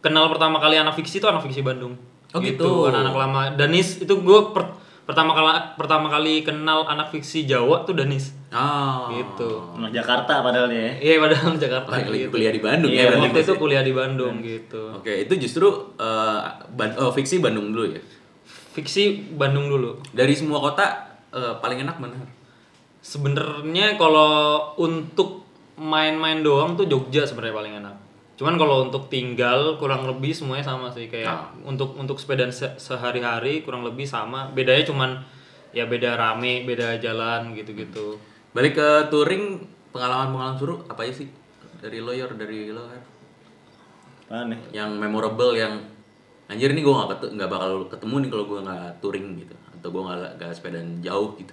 kenal 0.00 0.28
pertama 0.28 0.60
kali 0.60 0.76
anak 0.76 0.92
fiksi 0.94 1.18
itu 1.18 1.26
anak 1.28 1.40
fiksi 1.40 1.64
Bandung. 1.64 1.96
Oh, 2.34 2.42
gitu. 2.42 2.90
anak-anak 2.90 3.14
lama. 3.14 3.40
Danis 3.54 4.02
itu 4.02 4.10
gue 4.10 4.40
per- 4.52 4.74
pertama 5.04 5.36
kali 5.36 5.48
pertama 5.76 6.08
kali 6.08 6.40
kenal 6.42 6.84
anak 6.84 7.08
fiksi 7.08 7.48
Jawa 7.48 7.86
tuh 7.88 7.96
Danis. 7.96 8.36
Ah. 8.52 9.08
Gitu. 9.08 9.48
Anak 9.80 9.94
Jakarta 9.94 10.44
padahal 10.44 10.68
dia. 10.68 10.78
ya. 10.78 10.92
Iya 11.00 11.14
padahal 11.22 11.56
Jakarta. 11.56 11.88
Oh, 11.88 11.96
yang 11.96 12.10
lagi 12.12 12.24
gitu. 12.26 12.32
kuliah 12.36 12.52
di 12.52 12.60
Bandung 12.60 12.90
Iya, 12.92 13.02
ya 13.08 13.16
waktu 13.16 13.40
itu 13.40 13.54
ya? 13.54 13.58
kuliah 13.58 13.82
di 13.86 13.92
Bandung 13.96 14.34
gitu. 14.44 14.82
Oke, 14.98 15.12
itu 15.24 15.32
justru 15.40 15.68
eh, 15.96 16.40
Ban- 16.76 16.96
oh, 17.00 17.08
fiksi 17.14 17.40
Bandung 17.40 17.72
dulu 17.72 17.96
ya. 17.96 18.02
Fiksi 18.74 19.32
Bandung 19.32 19.70
dulu. 19.70 20.02
Dari 20.10 20.34
semua 20.34 20.58
kota 20.58 21.13
eh, 21.34 21.54
paling 21.58 21.82
enak 21.82 21.98
mana? 21.98 22.14
Sebenarnya 23.00 24.00
kalau 24.00 24.32
untuk 24.78 25.44
main-main 25.76 26.40
doang 26.40 26.72
tuh 26.72 26.86
Jogja 26.86 27.26
sebenarnya 27.26 27.52
paling 27.52 27.74
enak. 27.82 27.96
Cuman 28.34 28.54
kalau 28.56 28.86
untuk 28.86 29.06
tinggal 29.06 29.76
kurang 29.76 30.06
lebih 30.06 30.32
semuanya 30.32 30.64
sama 30.64 30.88
sih 30.88 31.06
kayak 31.06 31.28
Ah. 31.28 31.50
untuk 31.62 31.94
untuk 31.94 32.16
sepedaan 32.16 32.50
se- 32.50 32.74
sehari-hari 32.78 33.62
kurang 33.62 33.82
lebih 33.82 34.06
sama. 34.06 34.50
Bedanya 34.50 34.86
cuman 34.86 35.10
ya 35.70 35.84
beda 35.84 36.14
rame, 36.14 36.62
beda 36.62 36.98
jalan 36.98 37.52
gitu-gitu. 37.52 38.18
Balik 38.54 38.74
ke 38.74 38.88
touring, 39.10 39.58
pengalaman-pengalaman 39.90 40.56
suruh 40.56 40.78
apa 40.86 41.02
aja 41.02 41.22
sih? 41.22 41.28
Dari 41.78 41.98
lawyer, 41.98 42.30
dari 42.32 42.70
lo 42.70 42.86
kan? 42.86 43.02
Nih? 44.48 44.58
Yang 44.72 44.90
memorable, 44.96 45.52
yang 45.54 45.78
anjir 46.46 46.70
ini 46.70 46.80
gue 46.80 46.90
gak, 46.90 47.18
ketu- 47.18 47.32
nggak 47.34 47.50
bakal 47.50 47.86
ketemu 47.86 48.14
nih 48.24 48.30
kalau 48.30 48.44
gue 48.46 48.58
nggak 48.62 48.86
touring 48.98 49.26
gitu, 49.36 49.54
atau 49.84 49.92
gue 49.92 50.00
nggak 50.00 50.40
nggak 50.40 50.56
sepedaan 50.56 51.04
jauh 51.04 51.36
gitu. 51.36 51.52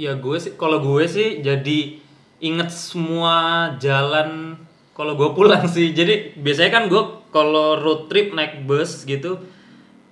Ya 0.00 0.16
gue 0.16 0.36
sih 0.40 0.56
kalau 0.56 0.80
gue 0.80 1.04
sih 1.04 1.44
jadi 1.44 2.00
inget 2.40 2.72
semua 2.72 3.68
jalan 3.76 4.56
kalau 4.96 5.20
gue 5.20 5.28
pulang 5.36 5.68
sih. 5.68 5.92
Jadi 5.92 6.32
biasanya 6.40 6.72
kan 6.72 6.84
gue 6.88 7.02
kalau 7.28 7.76
road 7.76 8.08
trip 8.08 8.32
naik 8.32 8.64
bus 8.64 9.04
gitu, 9.04 9.36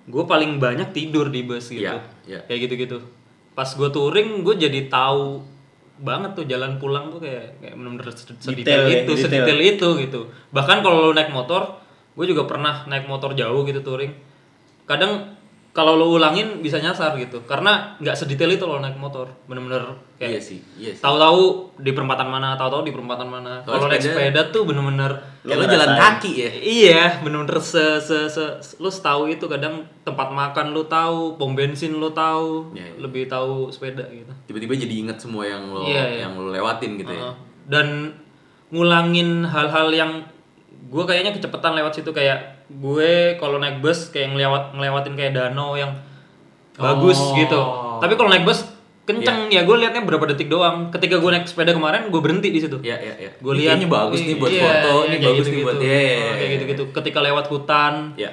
gue 0.05 0.25
paling 0.29 0.61
banyak 0.61 0.93
tidur 0.93 1.33
di 1.33 1.41
bus 1.41 1.73
gitu. 1.73 1.81
Iya, 1.81 2.05
iya. 2.29 2.41
Kayak 2.45 2.69
gitu-gitu. 2.69 3.01
Pas 3.57 3.73
gue 3.73 3.89
touring, 3.89 4.45
gue 4.45 4.61
jadi 4.61 4.93
tahu 4.93 5.41
banget 6.01 6.37
tuh 6.37 6.45
jalan 6.45 6.77
pulang 6.77 7.09
tuh 7.09 7.25
kayak 7.25 7.61
kayak 7.61 7.73
bener-bener 7.77 8.09
sedetail 8.13 8.53
Detail 8.57 8.85
ya, 8.85 9.05
itu, 9.05 9.13
detail. 9.17 9.25
sedetail 9.25 9.61
itu 9.65 9.89
gitu. 10.05 10.21
Bahkan 10.53 10.85
kalau 10.85 11.09
lo 11.09 11.13
naik 11.17 11.33
motor, 11.33 11.81
gue 12.21 12.27
juga 12.29 12.45
pernah 12.45 12.85
naik 12.85 13.09
motor 13.09 13.33
jauh 13.33 13.65
gitu 13.65 13.81
touring. 13.81 14.13
Kadang 14.85 15.40
kalau 15.71 15.95
lo 15.95 16.11
ulangin 16.11 16.59
bisa 16.59 16.83
nyasar 16.83 17.15
gitu, 17.15 17.47
karena 17.47 17.95
nggak 18.03 18.19
sedetail 18.19 18.51
itu 18.51 18.67
lo 18.67 18.83
naik 18.83 18.99
motor, 18.99 19.31
bener-bener 19.47 19.87
kayak 20.19 20.37
Iya 20.37 20.41
sih, 20.43 20.59
iya 20.75 20.91
sih. 20.91 20.99
tahu-tahu 20.99 21.71
di 21.79 21.95
perempatan 21.95 22.27
mana, 22.27 22.59
tahu-tahu 22.59 22.83
di 22.83 22.91
perempatan 22.91 23.31
mana. 23.31 23.63
Kalau 23.63 23.87
naik 23.87 24.03
sepeda- 24.03 24.51
tuh 24.51 24.67
bener-bener 24.67 25.15
Kayak 25.41 25.57
lo 25.57 25.63
Lo 25.63 25.73
jalan 25.73 25.91
kaki 25.97 26.31
ya. 26.37 26.51
Iya, 26.53 27.03
bener-bener 27.23 27.57
se, 27.63 27.97
se, 27.97 28.27
se, 28.27 28.45
lu 28.77 28.91
tahu 28.91 29.31
itu 29.31 29.47
kadang 29.47 29.81
tempat 30.03 30.29
makan 30.29 30.75
lu 30.75 30.83
tahu, 30.85 31.39
pom 31.39 31.55
bensin 31.55 31.97
lu 31.97 32.11
tahu, 32.11 32.75
Iya, 32.75 32.91
iya. 32.91 32.95
lebih 32.99 33.31
tahu 33.31 33.71
sepeda 33.71 34.05
gitu. 34.11 34.29
Tiba-tiba 34.51 34.75
jadi 34.75 34.95
inget 35.07 35.17
semua 35.17 35.47
yang 35.47 35.71
lo 35.71 35.87
Iya, 35.87 36.05
iya. 36.05 36.19
yang 36.27 36.35
lo 36.35 36.51
lewatin 36.51 36.99
gitu 36.99 37.15
ya. 37.15 37.31
Heeh. 37.31 37.35
Dan 37.71 38.11
ngulangin 38.69 39.43
hal-hal 39.45 39.89
yang 39.91 40.13
gue 40.91 41.05
kayaknya 41.07 41.31
kecepatan 41.31 41.75
lewat 41.75 41.95
situ 41.95 42.11
kayak 42.11 42.60
gue 42.71 43.13
kalau 43.37 43.59
naik 43.59 43.83
bus 43.83 44.09
kayak 44.09 44.31
ngelewat 44.31 44.73
ngelewatin 44.73 45.15
kayak 45.15 45.33
danau 45.35 45.75
yang 45.75 45.91
bagus 46.75 47.19
Oh. 47.19 47.35
gitu. 47.35 47.61
Tapi 47.99 48.15
kalau 48.15 48.31
naik 48.31 48.47
bus 48.47 48.63
kenceng 49.03 49.51
ya 49.51 49.67
gue 49.67 49.75
liatnya 49.75 50.07
berapa 50.07 50.23
detik 50.25 50.47
doang. 50.47 50.89
Ketika 50.89 51.19
gue 51.19 51.31
naik 51.31 51.45
sepeda 51.45 51.75
kemarin 51.75 52.07
gue 52.09 52.21
berhenti 52.23 52.49
di 52.49 52.63
situ. 52.63 52.79
Iya, 52.79 52.97
iya, 52.97 53.15
iya. 53.19 53.31
Gue 53.37 53.53
Ini 53.53 53.61
lihat 53.61 53.71
kayaknya 53.77 53.89
bagus 53.91 54.21
nih 54.23 54.37
buat 54.39 54.51
iya, 54.51 54.63
foto, 54.63 54.93
iya, 54.95 55.03
ini 55.03 55.17
kayak 55.17 55.21
bagus 55.27 55.27
nih 55.27 55.51
gitu-gitu. 55.51 55.67
buat 55.67 55.79
iya, 55.79 55.91
iya, 55.91 56.15
Oh, 56.15 56.31
kayak 56.31 56.39
iya. 56.39 56.55
gitu-gitu. 56.55 56.83
Ketika 56.95 57.19
lewat 57.21 57.45
hutan, 57.49 57.95
Iya. 58.15 58.31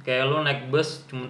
kayak 0.00 0.24
lo 0.26 0.36
naik 0.42 0.60
bus 0.66 0.88
cuma 1.06 1.26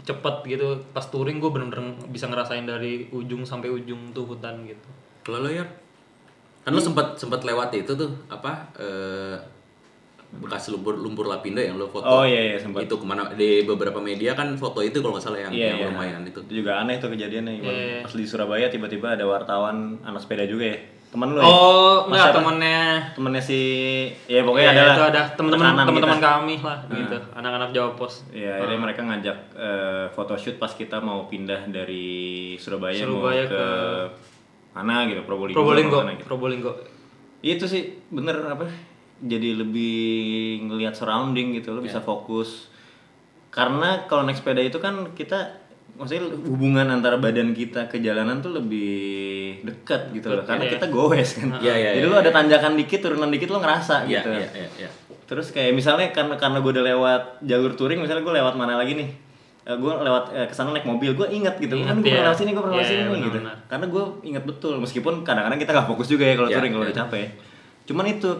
cepet 0.00 0.34
gitu. 0.48 0.66
Pas 0.90 1.04
touring 1.04 1.36
gue 1.38 1.50
bener-bener 1.50 1.84
bisa 2.08 2.24
ngerasain 2.24 2.64
dari 2.64 3.12
ujung 3.12 3.44
sampai 3.44 3.68
ujung 3.68 4.10
tuh 4.10 4.24
hutan 4.24 4.64
gitu. 4.64 4.88
Kalau 5.22 5.44
lo 5.44 5.52
ya, 5.52 5.68
kan 6.62 6.72
lo 6.72 6.80
sempat 6.80 7.14
sempat 7.14 7.42
lewat 7.42 7.76
itu 7.76 7.92
tuh 7.92 8.10
apa 8.26 8.72
eh, 8.74 9.36
bekas 10.32 10.72
lumpur 10.72 10.96
lumpur 10.96 11.28
lapindo 11.28 11.60
yang 11.60 11.76
lo 11.76 11.92
foto. 11.92 12.08
Oh, 12.08 12.24
iya, 12.24 12.52
iya, 12.52 12.56
sempat. 12.56 12.88
Itu 12.88 12.96
ke 12.96 13.04
mana 13.04 13.28
di 13.36 13.68
beberapa 13.68 14.00
media 14.00 14.32
kan 14.32 14.56
foto 14.56 14.80
itu 14.80 15.04
kalau 15.04 15.12
nggak 15.18 15.24
salah 15.24 15.40
yang, 15.44 15.52
Iya, 15.52 15.76
yang 15.76 15.78
iya. 15.78 15.88
lumayan 15.92 16.22
itu. 16.24 16.40
Itu 16.40 16.52
juga 16.64 16.80
aneh 16.80 16.96
tuh 16.96 17.12
kejadiannya. 17.12 17.52
Iya. 17.60 18.00
Pas 18.00 18.14
di 18.16 18.24
Surabaya 18.24 18.72
tiba-tiba 18.72 19.12
ada 19.12 19.28
wartawan 19.28 20.00
anak 20.00 20.24
sepeda 20.24 20.48
juga 20.48 20.72
ya. 20.72 20.78
Temen 21.12 21.36
lu 21.36 21.38
ya? 21.38 21.44
Oh, 21.44 22.08
Mas 22.08 22.16
enggak 22.16 22.24
siapa? 22.24 22.36
temennya 22.40 22.80
Temennya 23.12 23.42
si 23.44 23.60
ya 24.24 24.40
pokoknya 24.40 24.64
Iya, 24.64 24.72
ada 24.72 24.80
lah. 24.80 24.94
itu 24.96 25.04
ada 25.12 25.22
teman-teman 25.36 25.66
rekanan 25.68 25.84
teman-teman 25.84 26.20
kami 26.24 26.54
lah 26.64 26.78
gitu. 26.88 27.16
Anak-anak 27.36 27.68
Jawa 27.76 27.90
Pos. 27.92 28.14
Iya, 28.32 28.52
akhirnya 28.56 28.80
mereka 28.80 29.00
ngajak 29.04 29.38
eh, 29.52 30.04
photoshoot 30.16 30.56
pas 30.56 30.72
kita 30.72 31.04
mau 31.04 31.28
pindah 31.28 31.68
dari 31.68 32.08
Surabaya, 32.56 33.04
Surabaya 33.04 33.44
mau 33.44 33.52
ke, 33.52 33.64
mana 34.72 35.04
gitu, 35.04 35.20
Probolinggo. 35.28 35.60
Probolinggo, 35.60 35.98
mana 36.00 36.12
gitu. 36.16 36.24
Probolinggo. 36.24 36.72
Itu 37.44 37.68
sih 37.68 38.00
bener 38.08 38.40
apa? 38.48 38.64
Jadi 39.22 39.54
lebih 39.54 39.96
ngelihat 40.66 40.98
surrounding 40.98 41.54
gitu, 41.54 41.72
lo 41.72 41.80
bisa 41.80 42.02
Iya. 42.02 42.06
fokus. 42.06 42.70
Karena 43.54 44.04
kalau 44.10 44.26
naik 44.26 44.42
sepeda 44.42 44.58
itu 44.58 44.82
kan 44.82 45.14
kita 45.14 45.62
maksudnya 45.92 46.24
hubungan 46.48 46.88
antara 46.88 47.20
badan 47.20 47.52
kita 47.52 47.84
ke 47.86 48.00
jalanan 48.00 48.40
tuh 48.40 48.56
lebih 48.56 49.62
dekat 49.62 50.10
gitu 50.10 50.32
loh. 50.32 50.42
Karena 50.42 50.66
iya. 50.66 50.72
kita 50.74 50.86
goes 50.90 51.30
kan. 51.38 51.48
Iya, 51.62 51.74
iya, 51.78 51.90
Jadi 52.00 52.06
iya, 52.08 52.12
lo 52.12 52.16
ada 52.18 52.32
tanjakan 52.32 52.72
dikit, 52.74 53.00
turunan 53.04 53.30
dikit 53.30 53.48
lo 53.52 53.62
ngerasa 53.62 54.08
Iya, 54.08 54.20
gitu. 54.24 54.30
iya, 54.34 54.48
iya, 54.56 54.68
iya. 54.86 54.90
Terus 55.28 55.54
kayak 55.54 55.72
misalnya 55.76 56.10
karena 56.10 56.34
karena 56.34 56.58
gue 56.58 56.72
udah 56.74 56.84
lewat 56.84 57.22
jalur 57.46 57.72
touring, 57.78 58.00
misalnya 58.02 58.24
gue 58.24 58.34
lewat 58.36 58.54
mana 58.58 58.74
lagi 58.74 58.98
nih, 58.98 59.08
gue 59.62 59.92
lewat 60.02 60.24
eh, 60.34 60.46
ke 60.50 60.54
sana 60.58 60.74
naik 60.74 60.82
mobil 60.82 61.14
gue 61.14 61.28
inget 61.30 61.54
gitu 61.62 61.78
kan 61.86 61.94
gue 62.02 62.10
iya. 62.10 62.26
pernah 62.26 62.34
sini 62.34 62.50
gue 62.50 62.62
pernah 62.66 62.82
Iya, 62.82 62.90
sini 62.90 63.02
benar, 63.06 63.22
gitu 63.22 63.38
karena 63.70 63.86
gue 63.86 64.04
inget 64.26 64.42
betul 64.42 64.74
meskipun 64.82 65.14
kadang-kadang 65.22 65.58
kita 65.62 65.70
nggak 65.70 65.86
fokus 65.86 66.08
juga 66.10 66.24
ya 66.26 66.34
kalau 66.34 66.50
Iya, 66.50 66.56
touring 66.58 66.72
kalau 66.74 66.82
iya. 66.82 66.90
udah 66.90 66.98
capek 67.06 67.26
cuman 67.86 68.04
itu 68.10 68.30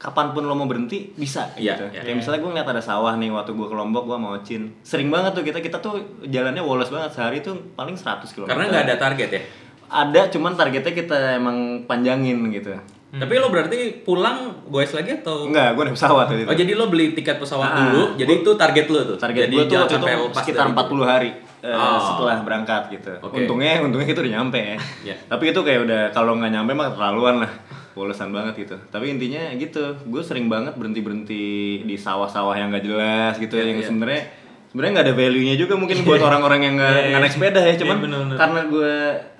kapan 0.00 0.32
pun 0.32 0.42
lo 0.42 0.54
mau 0.54 0.64
berhenti 0.64 1.12
bisa 1.12 1.52
Iya, 1.54 1.76
gitu 1.76 1.84
iya. 1.90 2.00
kayak 2.00 2.16
misalnya 2.16 2.40
gue 2.40 2.50
ngeliat 2.50 2.64
ada 2.66 2.80
sawah 2.80 3.12
nih 3.14 3.28
waktu 3.28 3.52
gue 3.52 3.66
ke 3.66 3.74
Lombok 3.74 4.04
gue 4.06 4.16
mau 4.16 4.32
Ocin 4.32 4.72
sering 4.80 5.06
banget 5.06 5.32
tuh 5.32 5.44
kita 5.44 5.60
kita 5.60 5.76
tuh 5.78 6.00
jalannya 6.24 6.58
woles 6.58 6.88
banget 6.88 7.12
sehari 7.12 7.38
tuh 7.38 7.52
paling 7.74 7.92
100 7.92 8.24
km 8.26 8.48
Karena 8.48 8.64
nggak 8.66 8.84
ada 8.86 8.96
target 8.98 9.28
ya. 9.30 9.42
ada 9.86 10.20
cuman 10.26 10.54
targetnya 10.54 10.92
kita 10.94 11.16
emang 11.34 11.56
panjangin 11.84 12.40
gitu 12.48 12.72
Tapi 13.10 13.34
lo 13.36 13.50
berarti 13.50 14.00
pulang 14.00 14.38
goes 14.64 14.88
lagi 14.90 15.18
atau 15.18 15.44
enggak 15.44 15.74
gue 15.74 15.82
naik 15.84 15.94
pesawat 15.94 16.24
tuh 16.26 16.36
Oh 16.46 16.54
jadi 16.54 16.72
lo 16.72 16.86
beli 16.86 17.10
tiket 17.10 17.36
pesawat 17.36 17.66
Ah, 17.66 17.76
dulu, 17.84 18.02
jadi 18.14 18.32
itu 18.38 18.50
target 18.54 18.86
lo 18.86 19.00
tuh. 19.04 19.16
target 19.18 19.42
jadi 19.44 19.52
gue 19.52 19.64
tuh 19.66 19.76
waktu 19.76 19.94
itu 19.96 20.06
sekitar 20.32 20.64
dari 20.64 20.72
itu. 20.72 20.94
40 20.96 21.04
hari 21.04 21.30
eh, 21.60 21.74
Oh. 21.74 22.00
setelah 22.00 22.40
berangkat 22.40 22.82
gitu 22.88 23.12
Oke. 23.20 23.36
untungnya 23.36 23.82
untungnya 23.82 24.06
kita 24.06 24.22
udah 24.22 24.32
nyampe 24.32 24.56
ya 24.56 24.76
Iya. 25.04 25.14
tapi 25.26 25.44
itu 25.46 25.60
kayak 25.60 25.80
udah 25.84 26.00
kalau 26.10 26.32
nggak 26.34 26.50
nyampe 26.50 26.72
mah 26.72 26.86
keterlaluan 26.88 27.36
lah 27.42 27.52
bolesan 28.00 28.32
banget 28.32 28.54
gitu 28.58 28.76
tapi 28.88 29.12
intinya 29.12 29.52
gitu 29.54 29.92
gue 30.00 30.22
sering 30.24 30.48
banget 30.48 30.72
berhenti 30.72 31.00
berhenti 31.00 31.44
di 31.82 31.94
sawah-sawah 31.94 32.56
yang 32.56 32.72
nggak 32.72 32.82
jelas 32.82 33.36
gitu 33.36 33.54
Iya, 33.54 33.68
yang 33.68 33.78
iya. 33.78 33.86
sebenarnya 33.86 34.22
sebenarnya 34.70 34.92
nggak 34.96 35.06
ada 35.06 35.14
value 35.14 35.44
nya 35.44 35.54
juga 35.54 35.74
mungkin 35.76 36.00
buat 36.00 36.22
orang-orang 36.32 36.60
yang 36.62 36.74
nggak 36.74 36.90
Iya, 36.90 37.04
nggak 37.06 37.20
naik 37.20 37.34
sepeda 37.36 37.60
ya 37.60 37.74
cuman 37.76 37.92
Iya, 37.92 38.02
bener-bener. 38.02 38.36
karena 38.40 38.60
gue 38.66 38.92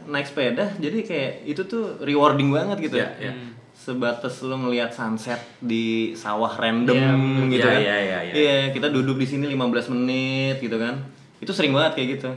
naik 0.07 0.27
sepeda 0.27 0.65
jadi 0.77 0.99
kayak 1.01 1.33
itu 1.47 1.63
tuh 1.65 1.85
rewarding 1.99 2.51
banget 2.51 2.77
gitu 2.83 2.97
Iya, 3.01 3.09
iya. 3.17 3.33
sebatas 3.73 4.45
lo 4.45 4.61
ngelihat 4.61 4.93
sunset 4.93 5.41
di 5.57 6.13
sawah 6.13 6.53
random 6.53 7.01
Iya, 7.49 7.49
gitu 7.49 7.65
Iya, 7.65 7.73
kan 7.73 7.81
iya, 7.81 7.97
iya, 7.99 8.19
iya. 8.21 8.33
Iya, 8.37 8.55
kita 8.71 8.93
duduk 8.93 9.17
di 9.17 9.25
sini 9.25 9.49
15 9.49 9.89
menit 9.89 10.61
gitu 10.61 10.77
kan. 10.77 11.01
Itu 11.41 11.57
sering 11.57 11.73
banget 11.73 11.97
kayak 11.97 12.09
gitu. 12.21 12.31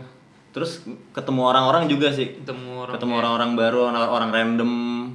Terus 0.55 0.87
ketemu 1.11 1.43
orang-orang 1.43 1.91
juga 1.91 2.07
sih. 2.09 2.39
Ketemu 2.39 2.87
orang. 2.87 2.93
Ketemu 2.95 3.13
orang-orang 3.19 3.51
baru, 3.59 3.79
orang-orang 3.91 4.29
random. 4.31 4.71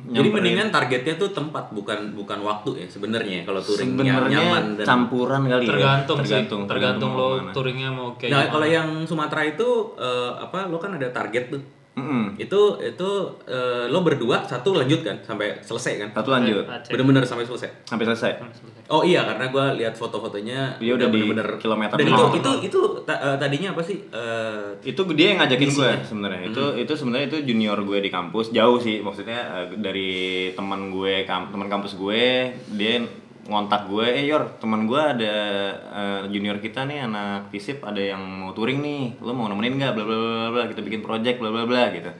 Jadi 0.09 0.29
mendingan 0.33 0.68
targetnya 0.73 1.14
tuh 1.21 1.31
tempat 1.37 1.68
bukan 1.71 2.16
bukan 2.16 2.38
waktu 2.40 2.71
ya 2.81 2.87
sebenarnya 2.88 3.44
kalau 3.44 3.61
touring 3.61 3.92
yang 4.01 4.25
sebenarnya 4.25 4.38
nyaman 4.40 4.64
dan 4.81 4.87
campuran 4.88 5.42
kali 5.44 5.64
ya. 5.64 5.71
tergantung, 5.71 6.18
tergantung, 6.25 6.61
sih 6.64 6.71
tergantung 6.71 7.11
mau 7.12 7.21
lo 7.37 7.53
touringnya 7.53 7.90
mau 7.92 8.09
kayak 8.16 8.33
Nah, 8.33 8.44
kalau 8.49 8.66
yang 8.68 8.88
Sumatera 9.05 9.42
itu 9.44 9.68
eh, 10.01 10.33
apa 10.40 10.68
lo 10.68 10.81
kan 10.81 10.97
ada 10.97 11.09
target 11.12 11.44
tuh. 11.53 11.62
Mm-mm. 11.98 12.22
Itu 12.37 12.61
itu 12.78 13.11
eh, 13.44 13.84
lo 13.87 14.00
berdua 14.00 14.42
satu 14.42 14.72
lanjut 14.72 15.02
kan 15.02 15.18
sampai 15.20 15.58
selesai 15.58 15.92
kan? 15.98 16.08
Satu 16.14 16.30
lanjut 16.30 16.62
Aceh. 16.64 16.90
Bener-bener 16.90 17.22
sampai 17.22 17.42
selesai. 17.42 17.70
sampai 17.82 18.04
selesai. 18.06 18.32
Oh 18.88 19.02
iya 19.02 19.20
karena 19.22 19.48
gua 19.48 19.72
lihat 19.72 19.92
foto-fotonya 19.92 20.78
Dia 20.78 20.94
udah 20.94 21.08
di 21.08 21.20
kilometer 21.58 21.94
Dan 21.94 22.06
itu 22.06 22.24
itu 22.34 22.50
itu 22.64 22.80
ta- 23.02 23.20
eh, 23.20 23.37
tadinya 23.37 23.72
apa 23.72 23.82
sih? 23.82 23.98
Eh, 24.08 24.66
itu 24.87 25.00
dia 25.12 25.26
yang 25.28 25.38
ngajakin 25.38 25.70
gue 25.70 25.90
sebenarnya 26.02 26.40
itu 26.46 26.62
Hmm. 26.62 26.78
itu 26.78 26.92
sebenarnya 26.92 27.26
itu 27.26 27.38
junior 27.44 27.78
gue 27.80 27.98
di 27.98 28.08
kampus 28.08 28.48
jauh 28.48 28.78
sih 28.78 28.98
maksudnya 28.98 29.40
eh, 29.58 29.76
dari 29.76 30.11
teman 30.52 30.88
gue 30.88 31.24
kam- 31.24 31.48
teman 31.48 31.66
kampus 31.66 31.94
gue 31.94 32.22
dia 32.70 33.02
ngontak 33.48 33.88
gue 33.88 34.04
eh 34.04 34.28
yor 34.28 34.61
teman 34.61 34.84
gue 34.84 35.00
ada 35.00 35.34
eh, 35.72 36.20
junior 36.28 36.61
kita 36.61 36.84
nih 36.84 37.08
anak 37.08 37.48
fisip 37.48 37.80
ada 37.80 37.98
yang 37.98 38.20
mau 38.20 38.52
touring 38.52 38.84
nih. 38.84 39.16
Lo 39.24 39.32
mau 39.32 39.48
nemenin 39.48 39.80
nggak? 39.80 39.92
Bla 39.96 40.04
bla 40.04 40.16
bla 40.20 40.48
bla 40.52 40.62
kita 40.68 40.84
bikin 40.84 41.00
project 41.00 41.40
bla 41.40 41.48
bla 41.48 41.64
bla 41.64 41.88
gitu. 41.96 42.12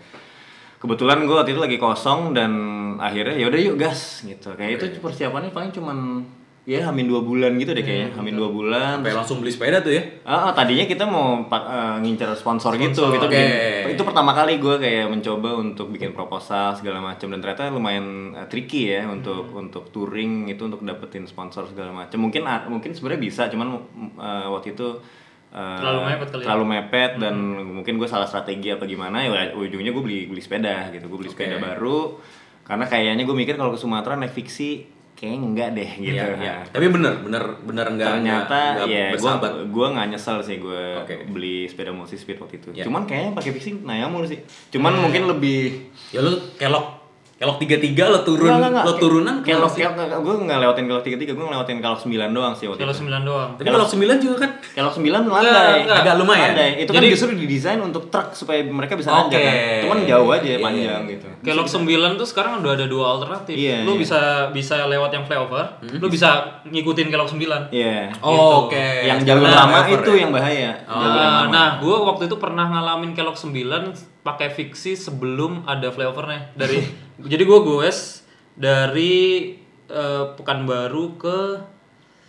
Kebetulan 0.79 1.29
gue 1.29 1.37
waktu 1.37 1.53
itu 1.53 1.61
lagi 1.61 1.77
kosong 1.77 2.33
dan 2.33 2.53
akhirnya 2.97 3.37
ya 3.37 3.47
udah 3.53 3.61
yuk 3.61 3.77
gas 3.77 4.25
gitu. 4.25 4.57
Kayak 4.57 4.81
itu 4.81 5.05
persiapannya 5.05 5.53
paling 5.53 5.71
cuman 5.75 6.25
ya 6.69 6.85
hamin 6.85 7.09
dua 7.09 7.25
bulan 7.25 7.57
gitu 7.57 7.73
deh 7.73 7.81
kayaknya 7.81 8.13
hamin 8.13 8.37
dua 8.37 8.53
bulan 8.53 9.01
sampai 9.01 9.17
langsung 9.17 9.41
beli 9.41 9.49
sepeda 9.49 9.81
tuh 9.81 9.89
ya? 9.97 10.05
Ah, 10.29 10.49
ah, 10.49 10.53
tadinya 10.53 10.85
kita 10.85 11.09
mau 11.09 11.41
eh, 11.41 11.97
ngincer 12.05 12.29
sponsor, 12.37 12.77
gitu, 12.77 13.09
Sponsor, 13.09 13.17
kita 13.17 13.25
oke. 13.25 13.33
bikin- 13.33 13.97
itu 13.97 14.03
pertama 14.05 14.37
kali 14.37 14.61
gue 14.61 14.77
kayak 14.77 15.09
mencoba 15.09 15.57
untuk 15.57 15.89
bikin 15.89 16.13
proposal 16.13 16.77
segala 16.77 17.01
macam 17.01 17.33
dan 17.33 17.41
ternyata 17.41 17.73
lumayan 17.73 18.37
eh, 18.37 18.45
tricky 18.53 18.93
ya 18.93 19.09
untuk 19.09 19.49
untuk 19.57 19.89
touring 19.89 20.53
itu 20.53 20.61
untuk 20.61 20.85
dapetin 20.85 21.25
sponsor 21.25 21.65
segala 21.65 21.89
macam. 21.89 22.21
Mungkin 22.21 22.45
ah, 22.45 22.61
mungkin 22.69 22.93
sebenarnya 22.93 23.23
bisa, 23.25 23.43
cuman 23.49 23.81
eh, 24.21 24.47
waktu 24.53 24.77
itu 24.77 25.01
Terlalu 25.49 26.01
mepet 26.05 26.29
kali 26.29 26.43
ya? 26.45 26.45
terlalu 26.45 26.65
mepet 26.69 27.13
dan 27.17 27.35
mungkin 27.81 27.97
gue 27.97 28.05
salah 28.05 28.29
strategi 28.29 28.69
apa 28.69 28.85
gimana 28.85 29.25
ya 29.25 29.57
ujungnya 29.57 29.97
gue 29.97 30.05
beli 30.05 30.29
beli 30.29 30.45
sepeda 30.45 30.93
gitu, 30.93 31.09
gue 31.09 31.19
beli 31.25 31.33
Oke. 31.33 31.41
sepeda 31.41 31.57
baru 31.57 32.21
karena 32.69 32.85
kayaknya 32.85 33.25
gue 33.25 33.33
mikir 33.33 33.57
kalau 33.57 33.73
ke 33.73 33.81
Sumatera 33.81 34.21
naik 34.21 34.37
fiksi 34.37 34.98
kayaknya 35.19 35.39
enggak 35.43 35.69
deh 35.75 35.91
gitu. 35.99 36.15
Iya, 36.15 36.25
iya. 36.39 36.55
Nah, 36.55 36.71
Tapi 36.71 36.87
bener, 36.89 37.13
bener, 37.19 37.45
bener 37.61 37.87
enggak 37.91 38.09
ternyata 38.15 38.59
enggak, 38.79 38.87
ya 38.87 39.07
gue 39.13 39.33
gue 39.67 39.87
nggak 39.91 40.07
nyesel 40.09 40.39
sih 40.41 40.57
gue 40.57 40.83
Oke. 41.03 41.15
beli 41.27 41.67
sepeda 41.67 41.91
multi 41.91 42.15
speed 42.15 42.39
waktu 42.39 42.55
itu 42.57 42.69
Ya. 42.73 42.87
cuman 42.87 43.03
kayaknya 43.03 43.35
pakai 43.35 43.51
fixing 43.51 43.83
nayamur 43.83 44.23
sih 44.25 44.39
cuman 44.71 44.95
mungkin 44.97 45.27
lebih 45.27 45.91
Ya 46.09 46.23
lu 46.23 46.39
kelok 46.55 46.98
kelok 47.39 47.57
tiga 47.57 47.79
tiga 47.79 48.11
lo 48.11 48.21
turun 48.21 48.45
Nggak, 48.45 48.59
nggak, 48.59 48.71
nggak. 48.73 48.85
lo 48.85 48.93
turunan 48.99 49.37
kelok 49.41 49.73
kelok 49.73 50.21
gue 50.21 50.35
nggak 50.43 50.59
lewatin 50.59 50.85
kelok 50.85 51.05
tiga 51.07 51.17
tiga 51.17 51.33
gue 51.33 51.45
ngelewatin 51.45 51.79
kelok 51.79 52.01
sembilan 52.01 52.29
doang 52.29 52.53
sih 52.53 52.67
waktu 52.67 52.81
kalau 52.81 52.91
itu 52.91 52.99
sembilan 52.99 53.23
doang 53.23 53.51
Tapi 53.55 53.67
kelok 53.69 53.89
sembilan 53.89 54.17
juga 54.19 54.37
kan 54.37 54.51
kelok 54.59 54.93
sembilan 54.93 55.21
landai 55.23 55.79
enggak. 55.79 55.99
Agak 55.99 56.15
lumayan. 56.19 56.49
landai 56.51 56.71
itu 56.77 56.91
kan 56.91 56.99
Jadi- 56.99 57.11
justru 57.15 57.29
didesain 57.33 57.79
untuk 57.79 58.03
truk 58.09 58.29
supaya 58.33 58.59
mereka 58.61 58.95
bisa 58.95 59.09
Oke. 59.09 59.19
nanjak 59.31 59.41
kan 59.41 59.55
cuman 59.81 59.99
jauh 60.05 60.29
aja 60.29 60.45
Iya, 60.45 60.59
panjang 60.59 61.03
gitu 61.07 61.27
Kelok 61.39 61.69
9 61.69 61.87
tuh 62.15 62.27
sekarang 62.27 62.53
udah 62.59 62.73
ada 62.75 62.85
dua 62.85 63.07
alternatif. 63.15 63.55
Iya, 63.55 63.87
lu 63.87 63.95
iya. 63.95 64.01
bisa 64.01 64.21
bisa 64.51 64.75
lewat 64.85 65.11
yang 65.13 65.23
flyover, 65.23 65.65
lu 65.81 66.11
bisa 66.11 66.29
ngikutin 66.65 67.07
kelok 67.09 67.31
9. 67.31 67.71
Iya 67.71 68.11
Oh, 68.19 68.35
Gitu. 68.67 68.75
oke. 68.75 68.87
yang 69.07 69.23
jalur 69.23 69.47
Karena 69.47 69.63
lama 69.63 69.79
itu 69.87 70.11
ya? 70.11 70.19
yang 70.19 70.31
bahaya 70.31 70.71
Oh. 70.85 70.99
Jalur 70.99 71.15
yang 71.17 71.31
Nah, 71.31 71.41
lama. 71.41 71.55
nah 71.55 71.69
gue 71.79 71.97
waktu 72.05 72.23
itu 72.27 72.37
pernah 72.37 72.67
ngalamin 72.69 73.15
kelok 73.15 73.39
9 73.39 73.95
pakai 74.21 74.51
fiksi 74.51 74.93
sebelum 74.93 75.63
ada 75.65 75.89
flyovernya. 75.89 76.53
Dari 76.53 76.83
jadi 77.21 77.43
gue 77.43 77.59
goes 77.61 78.23
dari 78.55 79.55
eh, 79.87 80.25
Pekanbaru 80.35 81.15
ke 81.15 81.39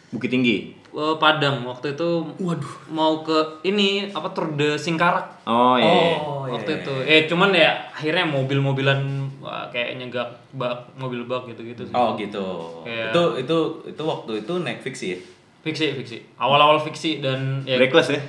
Bukit 0.10 0.30
Tinggi 0.30 0.74
eh, 0.90 1.16
Padang 1.18 1.62
waktu 1.64 1.94
itu. 1.94 2.10
Waduh. 2.42 2.74
Mau 2.90 3.22
ke 3.22 3.38
ini 3.62 4.10
apa 4.10 4.34
Tour 4.34 4.58
de 4.58 4.74
Singkarak. 4.74 5.46
oh 5.46 5.78
iya 5.78 6.18
Oh, 6.18 6.50
iya, 6.50 6.58
waktu 6.58 6.72
iya. 6.74 6.80
itu. 6.82 6.94
Eh 7.06 7.20
cuman 7.26 7.54
ya 7.54 7.78
akhirnya 7.94 8.26
mobil-mobilan 8.26 9.00
wah, 9.38 9.70
kayak 9.70 10.02
nyegak 10.02 10.26
bak 10.52 10.90
mobil 10.98 11.22
bak 11.26 11.46
gitu-gitu 11.46 11.86
sih. 11.86 11.94
Oh 11.94 12.18
gitu. 12.18 12.42
Iya. 12.84 13.14
Itu 13.14 13.24
itu 13.38 13.58
itu 13.86 14.02
waktu 14.02 14.42
itu 14.42 14.54
naik 14.60 14.82
fiksi 14.82 15.06
ya. 15.14 15.20
Fiksi, 15.60 15.94
fiksi. 15.94 16.18
Awal-awal 16.40 16.82
fiksi 16.82 17.22
dan 17.22 17.62
ya 17.68 17.78
breakless 17.78 18.10
ya 18.10 18.22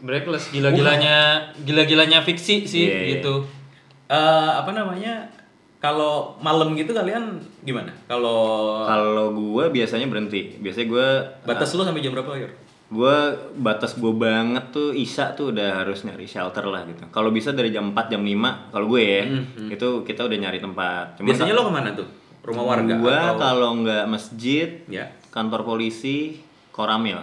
Breakless 0.00 0.48
gila-gilanya 0.48 1.44
gila-gilanya 1.60 2.24
fiksi 2.24 2.64
sih 2.64 2.88
Iya, 2.88 2.96
iya. 2.96 3.08
gitu. 3.20 3.44
Eh 4.08 4.50
apa 4.56 4.72
namanya? 4.72 5.28
Kalau 5.80 6.36
malam 6.44 6.76
gitu 6.76 6.92
kalian 6.92 7.40
gimana? 7.64 7.88
Kalau 8.04 8.84
Kalau 8.84 9.32
gue 9.32 9.64
biasanya 9.72 10.04
berhenti. 10.06 10.60
Biasanya 10.60 10.86
gue 10.92 11.08
batas 11.48 11.72
lu 11.72 11.82
sampai 11.88 12.04
jam 12.04 12.12
berapa, 12.12 12.36
Yor? 12.36 12.52
gue 12.90 13.16
batas 13.62 13.94
gue 13.94 14.10
banget 14.10 14.74
tuh 14.74 14.90
Isa 14.90 15.30
tuh 15.38 15.54
udah 15.54 15.86
harus 15.86 16.02
nyari 16.02 16.26
shelter 16.26 16.66
lah 16.66 16.82
gitu. 16.90 17.06
Kalau 17.14 17.30
bisa 17.30 17.54
dari 17.54 17.70
jam 17.70 17.94
4 17.94 18.10
jam 18.10 18.18
5 18.18 18.74
kalau 18.74 18.86
gue 18.90 19.02
ya 19.02 19.22
itu 19.70 19.88
kita 20.02 20.26
udah 20.26 20.38
nyari 20.42 20.58
tempat. 20.58 21.14
Cuman 21.14 21.30
Biasanya 21.30 21.54
lo 21.54 21.62
ke 21.70 21.72
mana 21.72 21.94
tuh? 21.94 22.08
Rumah 22.42 22.64
warga 22.66 22.94
gue 22.98 23.14
atau 23.14 23.38
kalau 23.38 23.70
nggak 23.84 24.04
masjid, 24.10 24.82
ya? 24.90 25.06
kantor 25.30 25.62
polisi, 25.62 26.42
koramil. 26.74 27.22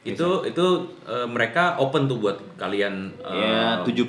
Itu 0.00 0.48
itu 0.48 0.66
eh, 1.04 1.28
mereka 1.28 1.76
open 1.76 2.08
tuh 2.08 2.16
buat 2.16 2.40
kalian 2.56 3.20
eh, 3.20 3.36
Ya 3.36 3.84
70% 3.84 4.08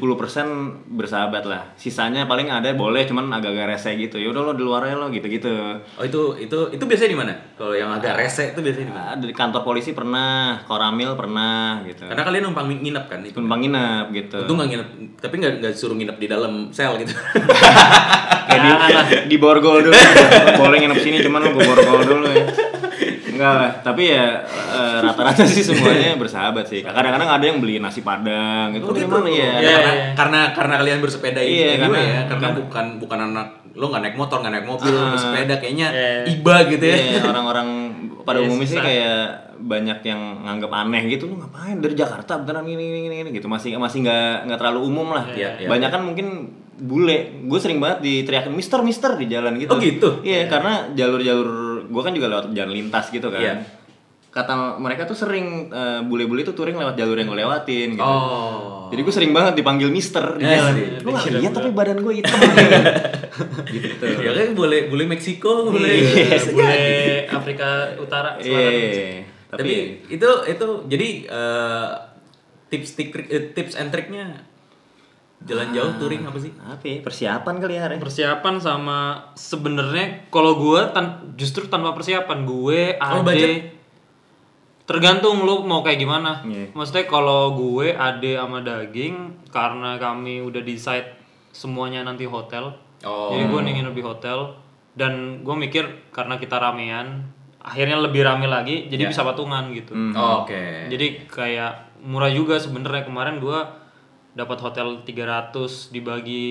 bersahabat 0.88 1.43
lah. 1.43 1.75
Sisanya 1.75 2.32
paling 2.32 2.47
ada 2.47 2.71
boleh 2.71 3.04
cuman 3.04 3.27
agak-agak 3.27 3.75
rese 3.75 3.91
gitu. 3.99 4.15
Ya 4.15 4.32
udah 4.32 4.51
lo 4.51 4.54
di 4.56 4.63
luar 4.63 4.88
lo 4.95 5.12
gitu-gitu. 5.12 5.51
Oh 5.99 6.04
itu 6.08 6.39
itu 6.39 6.58
itu 6.71 6.84
biasanya 6.88 7.12
di 7.12 7.19
mana? 7.19 7.34
Kalau 7.60 7.75
yang 7.75 7.91
agak 7.91 8.15
rese 8.15 8.56
itu 8.56 8.60
biasanya 8.63 8.88
di 8.88 8.95
mana? 8.95 9.06
Ah, 9.12 9.15
Dari 9.19 9.34
kantor 9.36 9.62
polisi 9.67 9.91
pernah, 9.91 10.63
koramil 10.63 11.19
pernah 11.19 11.84
gitu. 11.84 12.08
Karena 12.08 12.23
kalian 12.23 12.43
numpang 12.47 12.71
nginep 12.71 13.06
kan 13.12 13.19
itu. 13.27 13.36
Numpang 13.36 13.60
nginep 13.60 14.06
gitu. 14.15 14.38
Untung 14.47 14.58
nggak 14.63 14.69
nginep, 14.71 14.89
tapi 15.19 15.36
nggak 15.43 15.54
nggak 15.60 15.73
suruh 15.75 15.95
nginep 15.99 16.17
di 16.17 16.27
dalam 16.32 16.71
sel 16.71 16.95
gitu. 17.04 17.12
kayak 18.51 19.08
di, 19.08 19.15
di 19.32 19.38
borgol 19.39 19.80
dulu 19.80 19.95
boleh 20.62 20.77
nginep 20.84 20.99
sini 20.99 21.17
cuman 21.23 21.51
gue 21.51 21.63
borgol 21.63 22.01
dulu 22.04 22.27
ya 22.32 22.45
enggak 23.41 23.54
lah 23.58 23.71
tapi 23.82 24.04
ya 24.08 24.45
eh, 24.45 24.97
rata-rata 25.01 25.41
sih 25.43 25.65
semuanya 25.65 26.13
bersahabat 26.13 26.62
sih. 26.63 26.86
Kadang-kadang 26.86 27.25
ada 27.32 27.41
yang 27.41 27.58
beli 27.58 27.82
nasi 27.82 27.99
padang 27.99 28.69
itu 28.71 28.86
dari 28.86 29.04
mana 29.04 29.25
ya 29.25 29.34
Ya, 29.34 29.49
Iya, 29.58 29.58
karena, 29.58 29.91
iya. 29.91 30.06
karena 30.13 30.39
karena 30.54 30.73
kalian 30.77 30.99
bersepeda 31.01 31.41
Iya, 31.41 31.67
ini 31.73 31.82
karena- 31.82 31.97
ya, 31.97 32.19
karena 32.23 32.41
karena- 32.45 32.58
bukan 32.62 32.86
bukan 32.99 33.19
anak 33.27 33.47
lo 33.71 33.86
nggak 33.88 34.04
naik 34.04 34.15
motor 34.15 34.38
nggak 34.38 34.54
naik 34.54 34.67
mobil 34.67 34.93
Ah. 34.93 35.10
bersepeda 35.10 35.54
kayaknya 35.58 35.88
Iya. 35.89 36.12
iba 36.30 36.56
gitu 36.67 36.86
ya. 36.86 36.95
Iya, 36.95 37.19
orang-orang 37.25 37.67
pada 38.21 38.38
Iya, 38.38 38.45
umumnya 38.45 38.67
sih 38.67 38.77
kayak 38.77 39.21
banyak 39.58 39.99
yang 40.04 40.21
nganggap 40.41 40.71
aneh 40.75 41.01
gitu 41.08 41.25
lu 41.25 41.36
ngapain? 41.38 41.77
Dari 41.77 41.93
Jakarta 41.93 42.38
beneran 42.38 42.65
ini 42.65 42.86
ini 43.01 43.17
ini 43.17 43.30
gitu. 43.32 43.45
Masih 43.45 43.73
masih 43.75 44.04
nggak 44.04 44.45
nggak 44.45 44.60
terlalu 44.60 44.80
umum 44.86 45.10
lah. 45.12 45.25
Iya, 45.32 45.58
iya. 45.58 45.67
banyak 45.67 45.89
kan 45.89 46.01
mungkin 46.01 46.27
bule. 46.77 47.45
Gue 47.45 47.58
sering 47.58 47.77
banget 47.77 48.01
diteriakin 48.01 48.51
Mister 48.51 48.82
Mister 48.82 49.13
di 49.15 49.25
jalan 49.25 49.56
gitu. 49.56 49.69
Oh, 49.69 49.80
gitu? 49.80 50.10
iya. 50.21 50.49
karena 50.49 50.89
jalur-jalur 50.91 51.70
gue 51.91 52.01
kan 52.01 52.12
juga 52.12 52.27
lewat 52.27 52.45
jalan 52.49 52.71
lintas 52.71 53.08
gitu 53.08 53.27
kan 53.27 53.38
Iya. 53.38 53.56
kata 54.30 54.54
mereka 54.77 55.04
tuh 55.04 55.13
sering 55.13 55.67
eh, 55.67 55.99
bule-bule 56.01 56.41
tuh 56.41 56.51
touring 56.51 56.73
lewat 56.73 56.95
jalur 56.95 57.13
yang 57.13 57.27
gue 57.27 57.36
lewatin 57.38 57.89
gitu. 57.93 58.01
Oh. 58.01 58.88
Jadi 58.88 59.01
gue 59.01 59.13
sering 59.13 59.32
banget 59.32 59.54
dipanggil 59.56 59.88
Mister 59.88 60.23
di 60.34 60.43
jalan. 60.43 60.71
sih. 60.73 60.88
Lu 60.99 61.10
nggak 61.10 61.36
lihat 61.38 61.51
tapi 61.54 61.69
badan 61.69 61.99
gue 61.99 62.13
hitam. 62.15 62.39
gitu. 63.69 64.06
ya 64.08 64.32
kan 64.32 64.49
boleh 64.54 64.88
boleh 64.88 65.06
Meksiko, 65.06 65.67
boleh. 65.67 65.95
Iya, 65.97 66.27
Bisa 66.32 66.51
boleh. 66.51 67.27
Afrika 67.27 67.67
Utara 67.97 68.36
Iya. 68.36 68.41
Selatan. 68.41 68.71
Tapi, 69.51 69.60
Tapi 69.60 69.73
itu 70.10 70.30
itu 70.47 70.67
jadi 70.88 71.08
eh, 71.27 71.89
tips 72.67 72.89
tik- 72.93 73.27
eh, 73.27 73.51
tips 73.51 73.75
and 73.75 73.91
triknya 73.91 74.47
jalan 75.41 75.73
jauh 75.73 75.91
touring 75.97 76.21
apa 76.23 76.38
sih? 76.38 76.51
apa 76.58 76.84
ya? 76.84 76.97
Persiapan 77.01 77.56
kali 77.58 77.73
ya, 77.73 77.84
Re? 77.89 77.95
Persiapan 77.97 78.56
sama 78.58 78.99
sebenarnya 79.34 80.30
kalau 80.30 80.56
gue 80.56 80.80
tan 80.93 81.34
justru 81.34 81.65
tanpa 81.65 81.91
persiapan 81.91 82.45
gue 82.45 82.95
ade 82.95 83.25
budget? 83.25 83.54
tergantung 84.86 85.47
lu 85.47 85.63
mau 85.63 85.82
kayak 85.82 85.99
gimana. 85.99 86.43
Iya. 86.43 86.75
Maksudnya 86.75 87.08
kalau 87.08 87.56
gue 87.56 87.95
ade 87.95 88.36
sama 88.36 88.60
daging 88.60 89.47
karena 89.49 89.95
kami 89.95 90.43
udah 90.43 90.62
decide 90.62 91.15
semuanya 91.56 92.04
nanti 92.04 92.27
hotel. 92.27 92.75
Oh. 93.01 93.32
Jadi 93.32 93.43
gue 93.47 93.62
ningin 93.63 93.86
lebih 93.88 94.04
hotel 94.04 94.51
dan 94.93 95.41
gue 95.41 95.56
mikir 95.56 96.12
karena 96.12 96.36
kita 96.36 96.60
ramean 96.60 97.23
akhirnya 97.62 98.01
lebih 98.01 98.25
rame 98.25 98.49
lagi 98.49 98.89
jadi 98.89 99.06
Ya. 99.06 99.10
bisa 99.13 99.21
patungan 99.21 99.69
gitu. 99.71 99.93
Oh, 100.17 100.43
Oke. 100.43 100.89
Jadi 100.89 101.30
kayak 101.30 102.01
murah 102.01 102.34
juga 102.34 102.58
sebenarnya 102.58 103.06
kemarin 103.06 103.38
gua 103.38 103.80
dapat 104.31 104.57
hotel 104.57 105.03
300 105.03 105.51
dibagi 105.91 106.47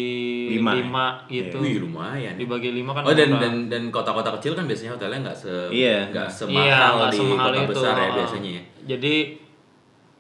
Lima, 0.52 1.24
5 1.24 1.32
gitu. 1.32 1.56
Wih 1.58 1.80
lumayan. 1.80 2.36
Dibagi 2.36 2.70
5 2.70 2.92
kan 2.92 3.02
Oh 3.02 3.12
dan 3.12 3.28
murah. 3.30 3.40
dan 3.40 3.54
dan 3.66 3.82
kota-kota 3.88 4.36
kecil 4.36 4.52
kan 4.52 4.64
biasanya 4.64 4.92
hotelnya 4.94 5.18
nggak 5.24 5.38
se 5.38 5.52
Iya. 5.70 6.12
nggak 6.12 6.28
Iya, 6.28 6.36
semahal 6.36 6.92
nggak 6.94 7.08
di 7.08 7.16
semahal 7.16 7.48
kota 7.48 7.56
itu. 7.58 7.70
besar 7.72 7.94
ya 7.94 8.04
oh. 8.04 8.14
biasanya 8.14 8.50
ya. 8.50 8.62
Jadi 8.86 9.14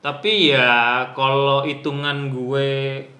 tapi 0.00 0.32
ya 0.48 0.72
kalau 1.12 1.60
hitungan 1.60 2.16
gue 2.30 2.70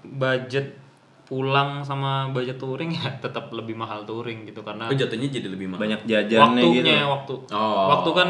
budget 0.03 0.81
pulang 1.22 1.85
sama 1.85 2.26
budget 2.26 2.57
touring 2.57 2.90
ya 2.90 3.07
tetap 3.20 3.53
lebih 3.53 3.76
mahal 3.76 4.03
touring 4.03 4.42
gitu 4.44 4.64
karena 4.64 4.88
Oh 4.88 4.96
jatuhnya 4.96 5.29
jadi 5.29 5.46
lebih 5.46 5.68
mahal. 5.68 5.85
Banyak 5.85 6.00
jajannya 6.03 6.59
waktunya 6.59 6.83
gitu. 6.96 7.07
waktu 7.07 7.35
Oh. 7.53 7.87
waktu 7.88 8.11
kan 8.14 8.29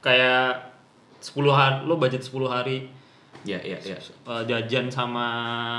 kayak 0.00 0.48
10 1.20 1.36
hari 1.50 1.76
lo 1.84 1.94
budget 1.94 2.20
10 2.22 2.32
hari 2.44 2.88
Ya 3.44 3.60
ya 3.60 3.76
ya. 3.76 3.96
eh, 4.00 4.42
jajan 4.48 4.88
sama 4.88 5.26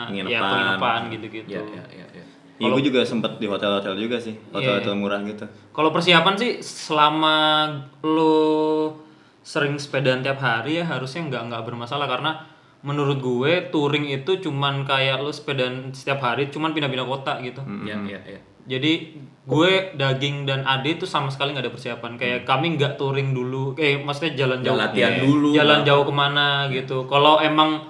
ya 0.08 0.24
Penginapan. 0.24 0.40
penginapan 0.48 1.02
gitu-gitu. 1.12 1.50
Ya 1.50 1.62
ya 1.66 1.84
ya. 1.92 2.08
ya. 2.14 2.26
Iya, 2.56 2.72
gue 2.72 2.84
juga 2.88 3.04
sempet 3.04 3.36
di 3.36 3.52
hotel-hotel 3.52 4.00
juga 4.00 4.16
sih, 4.16 4.32
hotel-hotel 4.50 4.96
Iya. 4.96 5.02
murah 5.02 5.20
gitu. 5.28 5.44
Kalau 5.76 5.92
persiapan 5.92 6.36
sih 6.40 6.52
selama 6.64 7.68
lo 8.00 8.96
sering 9.44 9.76
sepedaan 9.76 10.24
tiap 10.24 10.40
hari 10.40 10.80
ya 10.80 10.88
harusnya 10.88 11.28
nggak 11.28 11.52
nggak 11.52 11.64
bermasalah 11.64 12.08
karena 12.08 12.32
menurut 12.80 13.20
gue 13.20 13.70
touring 13.70 14.08
itu 14.08 14.40
cuman 14.40 14.86
kayak 14.86 15.20
lo 15.20 15.30
sepedaan 15.30 15.92
setiap 15.92 16.22
hari 16.22 16.48
cuman 16.48 16.72
pindah-pindah 16.72 17.04
kota 17.04 17.42
gitu. 17.42 17.60
Ya 17.84 17.98
ya 18.00 18.22
ya. 18.24 18.40
Jadi 18.66 18.94
gue 19.42 19.72
daging 19.94 20.44
dan 20.44 20.62
Ade 20.64 20.96
itu 20.96 21.06
sama 21.06 21.30
sekali 21.30 21.54
nggak 21.54 21.64
ada 21.64 21.72
persiapan. 21.72 22.12
Kayak 22.16 22.40
kami 22.44 22.76
nggak 22.76 22.96
touring 22.96 23.30
dulu, 23.30 23.74
eh 23.76 23.98
maksudnya 23.98 24.34
jalan 24.36 24.60
Ya, 24.60 24.66
jauh, 24.66 24.78
latihan 24.80 25.12
Iya. 25.12 25.22
dulu. 25.22 25.50
jalan 25.54 25.80
jauh 25.82 26.04
ke 26.04 26.14
mana 26.14 26.48
gitu. 26.68 26.98
Kalau 27.06 27.38
emang 27.40 27.86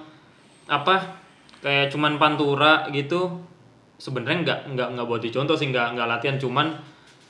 apa 0.66 1.16
kayak 1.58 1.88
cuman 1.88 2.16
pantura 2.16 2.84
gitu, 2.90 3.40
sebenarnya 3.96 4.38
nggak 4.42 4.58
nggak 4.70 4.88
nggak 4.92 5.06
buat 5.06 5.22
dicontoh 5.22 5.54
sih 5.54 5.66
nggak 5.66 5.96
nggak 5.96 6.06
latihan 6.06 6.36
cuman 6.36 6.76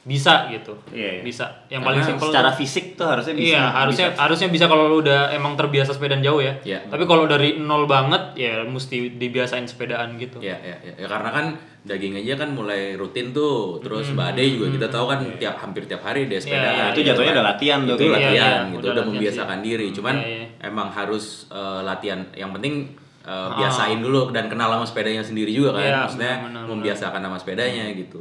bisa 0.03 0.47
gitu. 0.49 0.71
Iya, 0.91 1.19
iya. 1.19 1.23
Bisa. 1.23 1.67
Yang 1.67 1.83
paling 1.83 1.99
Karena 1.99 2.11
simpel 2.13 2.29
secara 2.29 2.51
tuh- 2.51 2.59
fisik 2.61 2.87
tuh 2.95 3.07
harusnya 3.09 3.35
bisa. 3.37 3.47
Iya, 3.49 3.63
harusnya 3.69 4.07
harusnya 4.17 4.49
bisa 4.49 4.65
kalau 4.65 4.87
lu 4.87 4.99
udah 5.01 5.31
emang 5.31 5.55
terbiasa 5.55 5.91
sepedaan 5.93 6.19
jauh 6.21 6.39
ya. 6.39 6.55
Iya. 6.63 6.87
Tapi 6.87 7.05
kalau 7.05 7.27
dari 7.27 7.59
nol 7.59 7.87
banget 7.87 8.35
ya 8.35 8.63
mesti 8.63 9.15
dibiasain 9.15 9.67
sepedaan 9.67 10.15
gitu. 10.17 10.39
Ya, 10.39 10.55
ya, 10.59 10.79
ya, 10.81 10.95
Ya, 10.97 11.07
karena 11.07 11.31
kan 11.31 11.47
daging 11.87 12.15
aja 12.17 12.35
kan 12.37 12.51
mulai 12.51 12.93
rutin 12.93 13.31
tuh, 13.31 13.79
terus 13.79 14.11
Mbak 14.11 14.27
Ade 14.29 14.43
juga 14.51 14.67
kita 14.69 14.89
tahu 14.89 15.07
kan 15.07 15.19
tiap 15.37 15.55
hampir 15.57 15.83
tiap 15.85 16.03
hari 16.03 16.27
dia. 16.27 16.37
Iya, 16.37 16.91
itu 16.91 17.01
gitu 17.01 17.09
jatuhnya 17.09 17.31
kan. 17.31 17.37
udah 17.37 17.47
latihan 17.49 17.79
tuh. 17.81 17.95
Itu 17.95 18.03
Iya, 18.03 18.13
latihan 18.13 18.35
iya, 18.35 18.47
gitu, 18.67 18.75
udah 18.75 18.83
udah, 18.83 18.91
latihan 18.93 19.07
membiasakan 19.09 19.59
diri. 19.61 19.87
Cuman 19.91 20.15
Iya, 20.17 20.27
iya. 20.29 20.47
emang 20.63 20.89
harus 20.89 21.25
eh, 21.49 21.81
latihan. 21.81 22.21
Yang 22.33 22.51
penting 22.53 22.75
eh, 23.23 23.49
biasain 23.55 23.99
dulu 23.99 24.23
dan 24.31 24.47
kenal 24.47 24.69
sama 24.69 24.85
sepedanya 24.85 25.23
sendiri 25.23 25.51
juga 25.51 25.71
kan. 25.73 25.83
Iya, 25.83 25.97
Maksudnya 26.03 26.33
benar, 26.37 26.49
benar, 26.53 26.65
membiasakan 26.69 27.21
sama 27.23 27.37
sepedanya 27.37 27.85
gitu. 27.93 28.21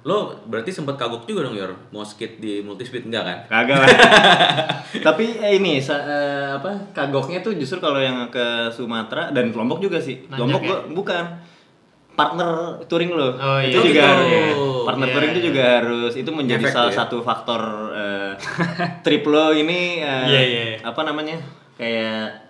Lo 0.00 0.18
berarti 0.42 0.70
sempat 0.70 0.94
kagok 0.94 1.24
juga 1.24 1.42
dong 1.42 1.54
Yor, 1.54 1.74
mau 1.90 2.00
skate 2.00 2.38
di 2.38 2.52
multispeed 2.60 3.04
enggak 3.04 3.24
kan? 3.24 3.38
Kagak 3.50 3.76
lah. 3.78 3.88
Tapi 5.06 5.36
eh, 5.38 5.56
ini 5.56 5.78
sa- 5.78 6.00
eh, 6.00 6.48
apa 6.54 6.92
kagoknya 6.92 7.40
tuh 7.40 7.52
justru 7.52 7.76
kalau 7.76 7.98
yang 7.98 8.28
ke 8.28 8.46
Sumatera 8.68 9.28
dan 9.28 9.50
Lombok 9.50 9.80
juga 9.80 9.98
sih. 9.98 10.24
Nanjak 10.24 10.38
Lombok 10.38 10.60
ya? 10.60 10.68
gua 10.68 10.78
bukan 10.94 11.24
partner 12.18 12.50
touring 12.84 13.14
lo. 13.14 13.30
Oh, 13.30 13.62
itu 13.62 13.78
iya. 13.78 13.86
juga 13.86 14.02
Oh, 14.02 14.10
harus- 14.10 14.26
gitu. 14.28 14.66
partner 14.82 15.06
Iya, 15.06 15.14
touring 15.14 15.30
itu 15.30 15.38
iya. 15.38 15.46
juga 15.46 15.64
harus 15.78 16.12
itu 16.12 16.30
menjadi 16.32 16.64
Efek 16.64 16.74
salah 16.74 16.90
ya. 16.90 16.98
satu 16.98 17.16
faktor 17.22 17.62
eh, 17.94 18.32
trip 19.06 19.22
lo 19.24 19.54
ini 19.54 20.02
eh, 20.02 20.24
Iya, 20.26 20.40
iya, 20.42 20.62
iya. 20.66 20.78
apa 20.82 21.00
namanya? 21.02 21.38
kayak 21.78 22.47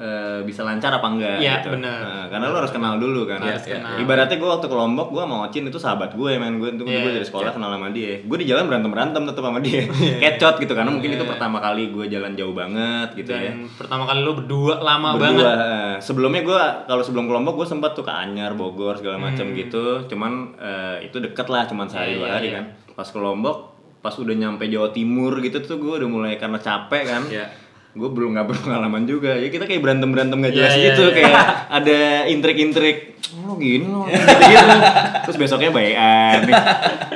eh, 0.00 0.40
bisa 0.40 0.64
lancar 0.64 0.88
apa 0.90 1.06
enggak 1.06 1.36
Iya, 1.38 1.60
gitu. 1.60 1.76
benar. 1.76 2.00
Nah, 2.00 2.24
karena 2.26 2.46
lo 2.46 2.56
harus 2.56 2.72
kenal 2.72 2.96
dulu 2.96 3.22
kan. 3.24 3.36
Harus 3.38 3.62
Iya, 3.62 3.78
kenal. 3.78 4.00
Ibaratnya 4.00 4.36
gue 4.36 4.48
waktu 4.50 4.66
ke 4.66 4.74
Lombok, 4.74 5.08
gue 5.10 5.20
sama 5.20 5.36
Ocin 5.44 5.64
itu 5.66 5.76
sahabat 5.76 6.10
gue, 6.12 6.32
men. 6.34 6.56
Gue 6.56 6.72
itu 6.72 6.82
Iya, 6.82 7.00
gue 7.00 7.12
dari 7.12 7.26
sekolah 7.26 7.52
kenal 7.52 7.70
sama 7.70 7.88
dia. 7.90 8.16
Gue 8.18 8.36
di 8.36 8.46
jalan 8.46 8.64
berantem 8.66 8.88
berantem 8.88 9.22
tetap 9.22 9.42
sama 9.42 9.60
dia. 9.60 9.84
Kecot 10.24 10.54
gitu 10.58 10.72
karena 10.72 10.88
mungkin 10.88 11.10
itu 11.12 11.22
pertama 11.22 11.58
kali 11.58 11.82
gue 11.90 12.06
jalan 12.06 12.32
jauh 12.32 12.52
banget 12.52 13.08
gitu 13.14 13.30
ya. 13.30 13.52
Dan 13.52 13.68
pertama 13.70 14.02
kali 14.04 14.20
lu 14.20 14.32
berdua 14.34 14.74
lama 14.78 15.14
Berdua. 15.14 15.22
banget. 15.22 15.46
eh, 15.46 15.94
Sebelumnya 16.00 16.42
gue 16.42 16.62
kalau 16.86 17.02
sebelum 17.02 17.24
ke 17.24 17.32
Lombok 17.32 17.54
gue 17.56 17.68
sempat 17.68 17.92
tuh 17.92 18.02
ke 18.02 18.10
Anyar, 18.10 18.52
Bogor 18.52 18.96
segala 18.96 19.20
macam 19.20 19.52
gitu. 19.52 20.06
Cuman 20.06 20.32
eh, 20.56 21.04
itu 21.04 21.18
deket 21.18 21.44
lah, 21.46 21.64
cuman 21.64 21.84
sehari 21.86 21.98
Hmm. 22.10 22.10
Iya, 22.10 22.16
dua 22.16 22.26
iya, 22.26 22.34
hari 22.34 22.46
iya. 22.46 22.56
kan. 22.56 22.64
Pas 22.90 23.06
ke 23.06 23.18
Lombok, 23.18 23.58
pas 23.98 24.14
udah 24.14 24.32
nyampe 24.32 24.64
Jawa 24.64 24.88
Timur 24.90 25.38
gitu 25.38 25.60
tuh 25.60 25.76
gue 25.76 25.94
udah 25.98 26.08
mulai 26.08 26.34
karena 26.34 26.56
capek 26.56 27.02
kan. 27.04 27.22
Iya. 27.26 27.44
Gue 27.90 28.06
belum 28.08 28.32
nggak 28.32 28.46
berpengalaman 28.46 29.02
juga. 29.02 29.34
Ya 29.34 29.50
kita 29.50 29.66
kayak 29.66 29.82
berantem 29.82 30.08
berantem 30.08 30.38
gak 30.38 30.52
Iya, 30.52 30.56
jelas 30.56 30.74
iya, 30.74 30.84
gitu, 30.86 31.02
iya. 31.04 31.14
kayak 31.16 31.34
ada 31.68 31.98
intrik-intrik. 32.26 32.98
Oh 33.30 33.54
gini 33.54 33.86
loh, 33.86 34.06
gitu-gitu. 34.06 34.78
Terus 35.22 35.36
besoknya 35.38 35.70
bayan. 35.70 36.38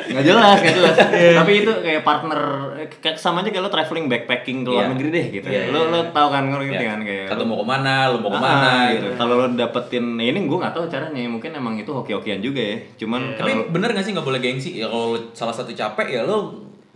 Nggak 0.04 0.24
jelas, 0.24 0.56
nggak 0.58 0.74
jelas. 0.74 0.96
Iya. 1.10 1.32
Tapi 1.42 1.52
itu 1.58 1.72
kayak 1.78 2.02
partner, 2.02 2.40
eh, 2.76 2.86
kayak 2.92 3.18
sama 3.18 3.42
aja 3.42 3.50
kayak 3.50 3.62
lo 3.62 3.70
traveling 3.70 4.06
backpacking 4.06 4.62
ke 4.62 4.70
luar 4.70 4.86
Iya. 4.86 4.90
negeri 4.94 5.08
deh 5.10 5.26
gitu. 5.32 5.46
Iya, 5.46 5.60
lo 5.70 5.80
iya. 5.80 5.90
lo 5.90 6.00
tau 6.10 6.28
kan 6.30 6.42
ngerti 6.46 6.70
Ya. 6.70 6.90
kan 6.90 7.00
kayak. 7.02 7.26
Satu 7.30 7.42
mau 7.42 7.58
ke 7.58 7.66
mana, 7.66 7.94
lu 8.10 8.18
mau 8.18 8.30
Ah, 8.30 8.34
ke 8.34 8.40
mana 8.40 8.70
gitu. 8.90 8.94
gitu. 8.94 9.06
Kalau 9.18 9.34
lo 9.34 9.46
dapetin 9.50 10.04
ya 10.14 10.26
ini 10.30 10.40
gue 10.42 10.58
nggak 10.58 10.74
tahu 10.74 10.84
caranya. 10.86 11.20
Mungkin 11.26 11.50
emang 11.50 11.74
itu 11.76 11.90
hoki-hokian 11.90 12.38
juga 12.38 12.62
ya. 12.62 12.76
Cuman 12.94 13.20
Tapi 13.34 13.50
kalau 13.50 13.70
bener 13.70 13.88
gak 13.90 14.04
sih 14.06 14.12
nggak 14.14 14.26
boleh 14.26 14.38
gengsi? 14.38 14.70
Ya 14.78 14.86
kalau 14.86 15.18
salah 15.34 15.54
satu 15.54 15.70
capek 15.70 16.06
ya 16.10 16.22
lo 16.22 16.38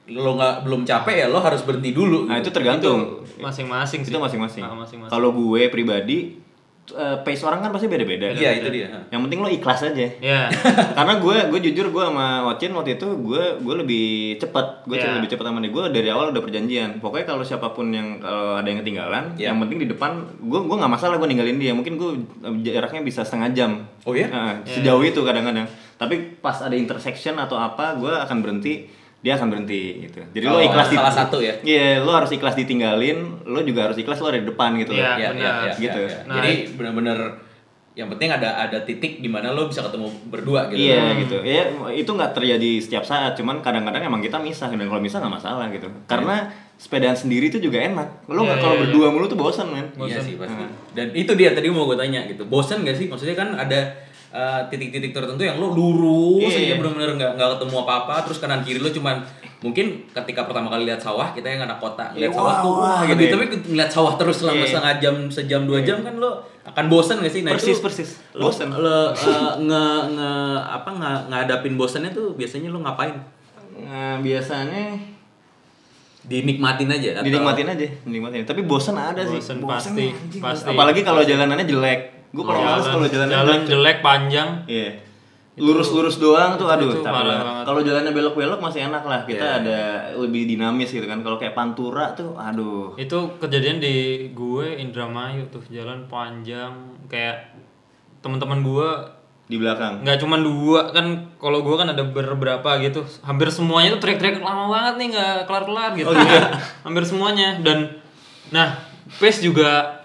lo 0.08 0.34
nggak 0.34 0.64
belum 0.64 0.82
capek 0.82 1.14
ya 1.14 1.26
lo 1.28 1.38
harus 1.38 1.60
berhenti 1.62 1.92
dulu. 1.92 2.24
nah 2.24 2.36
itu 2.36 2.48
tergantung. 2.48 3.20
Masing-masing 3.36 4.02
sih. 4.02 4.10
Itu 4.10 4.18
masing-masing. 4.18 4.62
Ah, 4.62 4.72
masing-masing. 4.72 5.10
Kalau 5.10 5.30
gue 5.30 5.68
pribadi 5.68 6.40
eh, 6.88 7.16
pace 7.20 7.44
orang 7.44 7.60
kan 7.60 7.68
pasti 7.68 7.84
beda-beda. 7.84 8.32
kan? 8.32 8.40
Iya 8.40 8.50
itu 8.56 8.68
dia. 8.72 8.88
Yang 9.08 9.20
penting 9.28 9.38
lo 9.38 9.48
ikhlas 9.48 9.84
aja. 9.84 10.08
Ya. 10.18 10.48
Karena 10.96 11.20
gue 11.20 11.36
gue 11.52 11.60
jujur 11.68 11.92
gue 11.92 12.00
sama 12.02 12.48
Ocin 12.48 12.72
waktu 12.72 12.96
itu 12.96 13.04
gue 13.20 13.42
gue 13.60 13.74
lebih 13.76 14.06
cepat 14.36 14.88
gue 14.88 14.96
Iya. 14.96 15.20
lebih 15.20 15.28
cepat 15.28 15.44
sama 15.44 15.60
dia 15.60 15.68
gue 15.68 15.84
dari 15.92 16.08
awal 16.08 16.32
udah 16.32 16.40
perjanjian 16.40 16.96
pokoknya 16.98 17.26
kalau 17.28 17.44
siapa 17.44 17.68
pun 17.70 17.92
yang 17.92 18.16
kalau 18.16 18.56
ada 18.56 18.64
yang 18.64 18.80
ketinggalan 18.80 19.36
Iya. 19.36 19.52
yang 19.52 19.60
penting 19.60 19.84
di 19.84 19.88
depan 19.88 20.16
gue 20.40 20.60
gue 20.64 20.76
nggak 20.80 20.88
masalah 20.90 21.20
gue 21.20 21.28
ninggalin 21.28 21.60
dia 21.60 21.76
mungkin 21.76 21.94
gue 21.94 22.10
eh, 22.42 22.72
jaraknya 22.72 23.04
bisa 23.04 23.20
setengah 23.20 23.52
jam 23.52 23.70
Oh 24.02 24.16
ya? 24.16 24.24
Nah, 24.26 24.64
sejauh 24.64 25.04
itu 25.04 25.20
kadang-kadang 25.20 25.68
tapi 25.94 26.40
pas 26.40 26.56
ada 26.58 26.72
intersection 26.72 27.36
atau 27.36 27.54
apa 27.54 27.92
gue 27.94 28.08
akan 28.08 28.40
berhenti 28.40 28.88
dia 29.18 29.34
akan 29.34 29.48
berhenti 29.48 29.82
gitu 30.04 30.22
jadi 30.30 30.44
Oh, 30.46 30.54
lo 30.54 30.62
ikhlas 30.62 30.88
di- 30.88 30.96
salah 30.96 31.10
satu 31.12 31.38
ya? 31.38 31.54
iya 31.60 31.98
lo 31.98 32.12
harus 32.12 32.30
ikhlas 32.30 32.54
ditinggalin 32.54 33.18
lo 33.44 33.60
juga 33.60 33.86
harus 33.86 33.96
ikhlas 33.96 34.18
lo 34.18 34.28
ada 34.28 34.38
di 34.38 34.46
depan 34.46 34.78
gitu 34.78 34.92
Iya. 34.92 35.02
loh. 35.04 35.16
Ya, 35.16 35.28
benar. 35.28 35.42
ya, 35.42 35.52
ya, 35.60 35.72
Gitu. 35.74 36.00
ya, 36.00 36.08
ya. 36.08 36.20
Nah, 36.24 36.34
Jadi 36.36 36.52
benar-benar 36.72 37.18
yang 37.92 38.06
penting 38.08 38.30
ada 38.30 38.48
ada 38.56 38.78
titik 38.80 39.18
di 39.18 39.26
mana 39.26 39.50
lo 39.50 39.66
bisa 39.66 39.82
ketemu 39.82 40.06
berdua 40.24 40.70
gitu. 40.70 40.78
Iya 40.78 41.18
gitu. 41.18 41.36
Ya 41.42 41.66
itu 41.92 42.06
nggak 42.08 42.30
terjadi 42.32 42.70
setiap 42.78 43.02
saat, 43.02 43.34
cuman 43.34 43.58
kadang-kadang 43.58 43.98
emang 44.00 44.22
kita 44.22 44.38
misah 44.38 44.70
dan 44.70 44.78
kalau 44.80 45.02
misah 45.02 45.18
nggak 45.18 45.34
masalah 45.34 45.66
gitu. 45.68 45.90
Karena 46.04 46.46
sepedaan 46.76 47.18
sendiri 47.18 47.50
itu 47.50 47.58
juga 47.58 47.82
enak. 47.82 48.30
Lo 48.30 48.46
nggak 48.46 48.54
Iya, 48.54 48.62
kalau 48.62 48.74
iya, 48.76 48.82
berdua 48.86 49.06
mulu 49.10 49.26
tuh 49.26 49.34
bosan 49.36 49.66
men. 49.68 49.90
Iya 49.98 50.22
sih 50.22 50.38
pasti. 50.38 50.62
Dan 50.94 51.10
itu 51.10 51.34
dia 51.34 51.50
tadi 51.50 51.66
mau 51.68 51.84
gue 51.84 51.98
tanya 51.98 52.22
gitu. 52.24 52.46
Bosan 52.46 52.86
gak 52.86 52.94
sih? 52.94 53.10
Maksudnya 53.10 53.34
kan 53.34 53.50
ada 53.52 53.98
uh, 54.38 54.60
titik-titik 54.70 55.10
tertentu 55.10 55.42
yang 55.42 55.58
lo 55.58 55.74
lurus 55.74 56.54
Iya. 56.54 56.70
aja 56.70 56.74
benar-benar 56.78 57.10
nggak 57.18 57.30
nggak 57.34 57.48
ketemu 57.58 57.76
apa-apa. 57.82 58.14
Terus 58.22 58.38
kanan 58.38 58.62
kiri 58.62 58.78
lo 58.78 58.86
cuman 58.88 59.16
mungkin 59.58 60.06
ketika 60.08 60.46
pertama 60.46 60.70
kali 60.70 60.86
lihat 60.86 61.02
sawah 61.02 61.34
kita 61.34 61.50
yang 61.50 61.66
anak 61.66 61.82
kota 61.82 62.14
Iya, 62.14 62.30
lihat 62.30 62.38
sawah 62.38 62.46
wah, 62.46 62.62
tuh 62.62 62.74
wah, 62.78 63.00
gitu 63.02 63.18
gitu. 63.18 63.22
ya. 63.26 63.30
Tapi 63.34 63.44
ngeliat 63.66 63.90
sawah 63.90 64.12
terus 64.14 64.36
selama 64.38 64.62
Iya. 64.62 64.70
setengah 64.70 64.94
jam, 65.02 65.14
sejam 65.28 65.60
dua 65.66 65.82
jam 65.82 65.98
kan 66.00 66.14
lo 66.14 66.30
akan 66.62 66.84
bosan 66.86 67.18
gak 67.18 67.32
sih? 67.32 67.42
Nah 67.42 67.58
Persis, 67.58 67.74
itu 67.74 67.82
persis. 67.82 68.10
Bosan. 68.30 68.70
lo 68.70 69.10
uh, 69.10 69.52
nge, 69.58 69.84
nge 70.14 70.30
apa 70.62 70.90
nge, 70.94 71.12
ngadapin 71.26 71.74
bosannya 71.74 72.10
tuh 72.14 72.38
biasanya 72.38 72.70
lo 72.70 72.78
ngapain? 72.86 73.18
Nah, 73.78 74.22
biasanya 74.22 74.94
Dinikmatin 76.28 76.92
aja 76.92 77.08
atau 77.16 77.24
dinikmatin 77.24 77.64
aja 77.64 77.86
dinikmatin 78.04 78.44
tapi 78.44 78.60
bosan 78.68 79.00
ada 79.00 79.24
sih 79.24 79.40
Bosen, 79.40 79.64
Bosen 79.64 79.70
pasti, 79.96 80.06
anjing. 80.12 80.42
pasti. 80.44 80.68
apalagi 80.68 81.00
kalau 81.00 81.24
jalanannya 81.24 81.64
jelek 81.64 82.17
gue 82.28 82.44
kalau 82.44 82.60
males 82.60 82.84
kalau 82.84 83.06
jalannya 83.08 83.36
jalan 83.36 83.60
jelek 83.64 83.98
panjang. 84.04 84.48
Iya. 84.68 84.90
Lurus-lurus 85.58 86.22
doang 86.22 86.54
tuh 86.54 86.70
aduh 86.70 86.86
itu 86.86 87.02
kalau 87.02 87.82
jalannya 87.82 88.14
belok-belok 88.14 88.62
masih 88.62 88.86
enak 88.86 89.02
lah. 89.02 89.26
Kita 89.26 89.42
Iya. 89.42 89.58
ada 89.58 89.80
lebih 90.14 90.46
dinamis 90.46 90.94
gitu 90.94 91.02
kan. 91.08 91.18
Kalau 91.26 91.34
kayak 91.34 91.58
pantura 91.58 92.14
tuh 92.14 92.38
aduh. 92.38 92.94
Itu 92.94 93.34
kejadian 93.42 93.82
di 93.82 94.28
gue 94.30 94.66
Indramayu 94.78 95.50
tuh 95.50 95.64
jalan 95.66 96.06
panjang. 96.06 96.94
Kayak 97.10 97.58
teman-teman 98.22 98.62
gue 98.62 98.88
di 99.48 99.56
belakang? 99.58 100.04
Nggak 100.06 100.20
cuma 100.22 100.36
dua 100.38 100.92
kan 100.94 101.26
kalau 101.42 101.64
gue 101.64 101.74
kan 101.74 101.90
ada 101.90 102.06
beberapa 102.06 102.78
gitu. 102.78 103.02
Hampir 103.26 103.50
semuanya 103.50 103.98
tuh 103.98 104.06
teriak-teriak 104.06 104.44
lama 104.44 104.70
banget 104.70 104.94
nih 105.00 105.06
nggak 105.16 105.36
kelar-kelar 105.48 105.90
gitu, 105.96 106.12
hampir 106.86 107.02
semuanya. 107.02 107.58
Dan 107.64 107.98
nah 108.54 108.78
pace 109.18 109.42
juga 109.42 109.97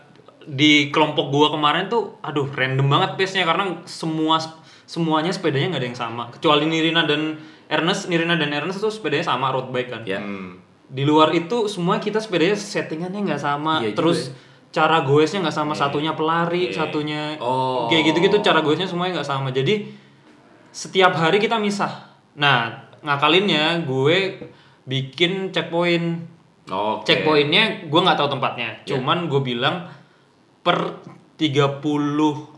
di 0.48 0.92
kelompok 0.92 1.32
gua 1.32 1.48
kemarin 1.52 1.88
tuh 1.88 2.20
aduh 2.20 2.48
random 2.52 2.88
banget 2.88 3.16
pace-nya 3.16 3.48
karena 3.48 3.80
semua 3.88 4.38
semuanya 4.84 5.32
sepedanya 5.32 5.74
nggak 5.74 5.82
ada 5.82 5.88
yang 5.90 6.00
sama. 6.00 6.24
Kecuali 6.30 6.68
Nirina 6.68 7.08
dan 7.08 7.40
Ernest 7.72 8.12
Nirina 8.12 8.36
dan 8.36 8.52
Ernest 8.52 8.84
tuh 8.84 8.92
sepedanya 8.92 9.24
sama 9.32 9.50
road 9.50 9.72
bike 9.72 9.90
kan. 9.90 10.02
Ya. 10.04 10.20
Hmm. 10.20 10.60
di 10.94 11.10
luar 11.10 11.34
itu 11.34 11.66
semua 11.66 11.98
kita 11.98 12.22
sepedanya 12.22 12.54
settingannya 12.54 13.26
nggak 13.26 13.42
sama. 13.42 13.82
Iya 13.82 13.92
juga 13.92 13.98
terus 13.98 14.20
cara 14.70 15.02
goesnya 15.02 15.42
nggak 15.42 15.58
sama. 15.58 15.74
Satunya 15.74 16.14
pelari 16.14 16.70
satunya 16.70 17.34
Oh. 17.42 17.90
kayak 17.90 18.14
gitu-gitu 18.14 18.46
cara 18.46 18.62
goesnya 18.62 18.86
semuanya 18.86 19.18
nggak 19.18 19.30
sama. 19.30 19.50
Jadi 19.50 19.90
setiap 20.70 21.18
hari 21.18 21.42
kita 21.42 21.58
misah. 21.58 22.14
Nah 22.38 22.90
ngakalinnya 23.02 23.82
gue 23.90 24.18
bikin 24.86 25.50
checkpoint. 25.50 26.30
Oke. 26.70 27.04
checkpointnya 27.10 27.90
gue 27.90 28.00
nggak 28.04 28.18
tahu 28.20 28.30
tempatnya. 28.38 28.70
Cuman 28.86 29.26
gue 29.28 29.42
bilang 29.42 29.90
per 30.64 31.04
30 31.36 31.84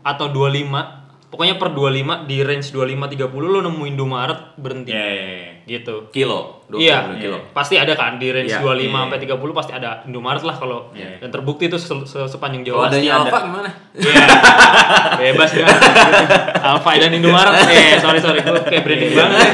atau 0.00 0.26
25 0.28 1.04
pokoknya 1.26 1.54
per 1.56 1.68
25 1.70 2.24
di 2.24 2.38
range 2.40 2.70
25 2.70 3.12
30 3.18 3.18
lo 3.44 3.58
nemu 3.60 3.82
Indomaret 3.84 4.54
berhenti 4.54 4.88
ya 4.88 5.02
ya, 5.02 5.26
ya. 5.26 5.50
gitu 5.66 6.06
Kilo. 6.08 6.62
20 6.66 6.78
Iya, 6.80 6.98
kilo. 7.16 7.38
pasti 7.50 7.74
ada 7.74 7.92
kan 7.92 8.16
di 8.16 8.30
range 8.30 8.48
Iya, 8.48 8.58
25 8.58 8.78
iya. 8.80 8.90
sampai 9.00 9.18
30 9.20 9.52
pasti 9.52 9.72
ada 9.72 9.90
Indomaret 10.02 10.42
lah 10.42 10.54
kalau 10.54 10.78
Iya. 10.92 11.18
dan 11.18 11.28
terbukti 11.28 11.66
itu 11.66 11.76
se- 11.76 11.90
se- 12.04 12.26
sepanjang 12.26 12.62
Kalau 12.64 12.78
Jawa. 12.80 12.88
adanya 12.88 13.10
ada. 13.12 13.22
Alfa 13.24 13.38
gimana? 13.42 13.70
Iya. 13.92 14.24
Bebas 15.16 15.50
kan. 15.52 15.66
Alfa 16.64 16.90
dan 16.96 17.12
Indomaret. 17.12 17.52
Eh, 17.66 17.98
sorry 18.04 18.18
sorry 18.18 18.38
gue 18.40 18.62
kayak 18.62 18.82
branding 18.82 19.12
banget. 19.12 19.36
ya. 19.36 19.50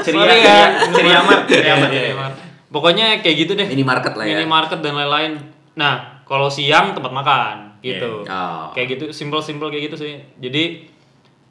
Ceria, 0.00 0.22
Sorry 0.22 0.36
ya. 0.38 0.58
ceria 0.88 1.16
amat, 1.20 1.38
ceria 1.44 1.62
Iya, 1.64 1.72
amat, 1.74 1.88
ceria 1.88 1.98
iya. 2.00 2.14
amat. 2.14 2.32
Pokoknya 2.68 3.06
kayak 3.18 3.36
gitu 3.36 3.52
deh. 3.52 3.66
Minimarket 3.66 4.14
lah 4.14 4.24
ya. 4.24 4.36
Minimarket 4.36 4.78
dan 4.78 4.94
lain-lain. 4.94 5.32
Nah, 5.74 5.94
kalau 6.22 6.46
siang 6.46 6.92
tempat 6.92 7.10
makan 7.10 7.56
gitu. 7.80 8.22
Iya. 8.22 8.30
Oh. 8.30 8.64
Kayak 8.70 8.86
gitu, 8.92 9.04
simple-simple 9.10 9.68
kayak 9.68 9.84
gitu 9.86 9.96
sih. 9.98 10.14
Jadi 10.36 10.64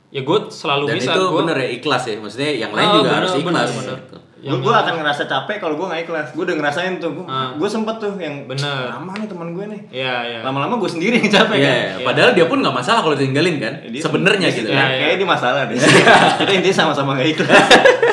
ya 0.07 0.21
gue 0.21 0.38
selalu 0.47 0.86
Dan 0.88 0.95
bisa 0.95 1.11
itu 1.11 1.21
gua- 1.23 1.36
bener 1.41 1.55
ya 1.57 1.69
ikhlas 1.71 2.03
ya. 2.05 2.15
Maksudnya 2.15 2.51
yang 2.57 2.71
lain 2.71 2.88
Oh, 2.88 2.93
juga 2.95 3.03
bener, 3.05 3.17
harus 3.19 3.32
bener, 3.34 3.43
ikhlas. 3.45 3.69
bener. 3.76 3.97
gitu. 3.99 4.17
Gue 4.45 4.61
gue 4.61 4.69
akan 4.71 4.93
ngerasa 4.95 5.23
capek 5.26 5.57
kalau 5.57 5.73
gue 5.73 5.86
nggak 5.86 6.01
ikhlas. 6.03 6.28
Gue 6.32 6.45
udah 6.45 6.55
ngerasain 6.55 6.93
tuh. 6.95 7.09
Gue 7.17 7.26
Ah. 7.28 7.65
sempet 7.67 7.97
tuh 7.97 8.13
yang 8.15 8.45
Bener. 8.45 8.61
lama 8.88 9.09
nih 9.11 9.26
teman 9.26 9.49
gue 9.51 9.65
nih. 9.67 9.82
Iya, 9.91 10.15
iya. 10.23 10.39
Lama-lama 10.45 10.78
gue 10.78 10.86
sendiri 10.88 11.17
yang 11.17 11.32
capek 11.34 11.57
Iya, 11.57 11.65
kan. 11.65 11.73
iya. 11.73 12.05
padahal 12.05 12.32
dia 12.32 12.45
pun 12.45 12.61
nggak 12.61 12.76
masalah 12.76 13.01
kalau 13.01 13.13
ditinggalin 13.13 13.57
kan. 13.57 13.73
Dia 13.84 14.01
Sebenarnya 14.01 14.47
gitu. 14.47 14.69
ya, 14.69 14.71
Iya, 14.71 14.86
iya. 14.86 14.97
Kayaknya 15.01 15.17
dia 15.17 15.30
masalah 15.32 15.61
deh. 15.65 15.78
Kita 16.39 16.51
intinya 16.53 16.78
sama-sama 16.78 17.17
gak 17.17 17.30
ikhlas. 17.32 17.65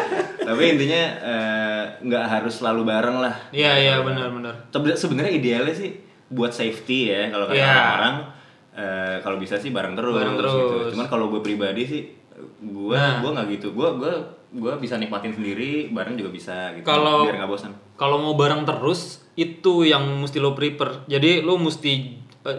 Tapi 0.48 0.62
intinya 0.68 1.02
eh, 1.20 1.82
nggak 2.02 2.24
harus 2.26 2.54
selalu 2.56 2.82
bareng 2.82 3.16
lah. 3.20 3.34
Iya, 3.50 3.72
iya 3.78 3.94
benar-benar. 4.00 4.54
Sebe- 4.68 4.96
Sebenarnya 4.96 5.32
idealnya 5.32 5.70
sih 5.70 6.01
buat 6.32 6.50
safety 6.50 6.98
ya 7.06 7.28
kalau 7.28 7.44
kata 7.46 7.54
Iya. 7.54 7.68
orang-orang 7.68 8.16
eh, 8.72 9.16
kalau 9.20 9.36
bisa 9.36 9.54
sih 9.54 9.68
bareng 9.68 9.92
terus. 9.92 10.16
Bareng 10.16 10.32
Gitu. 10.32 10.40
terus. 10.42 10.90
Cuman 10.90 11.06
kalau 11.06 11.28
gue 11.28 11.40
pribadi 11.40 11.82
sih 11.84 12.02
gue 12.58 12.96
Nah. 12.96 13.20
gue 13.20 13.30
nggak 13.30 13.48
gitu. 13.52 13.68
Gue 13.70 13.88
gue 13.94 14.12
gue 14.52 14.72
bisa 14.76 14.96
nikmatin 14.96 15.32
sendiri, 15.32 15.88
bareng 15.88 16.12
juga 16.14 16.28
bisa 16.28 16.72
gitu. 16.72 16.84
Kalau- 16.84 17.24
biar 17.24 17.36
nggak 17.36 17.50
bosan. 17.50 17.72
kalau 17.94 18.18
mau 18.18 18.34
bareng 18.34 18.64
terus 18.64 19.22
itu 19.32 19.84
yang 19.84 20.02
mesti 20.18 20.36
lo 20.36 20.52
prepare 20.52 21.06
jadi 21.06 21.38
lo 21.38 21.54
mesti 21.54 22.18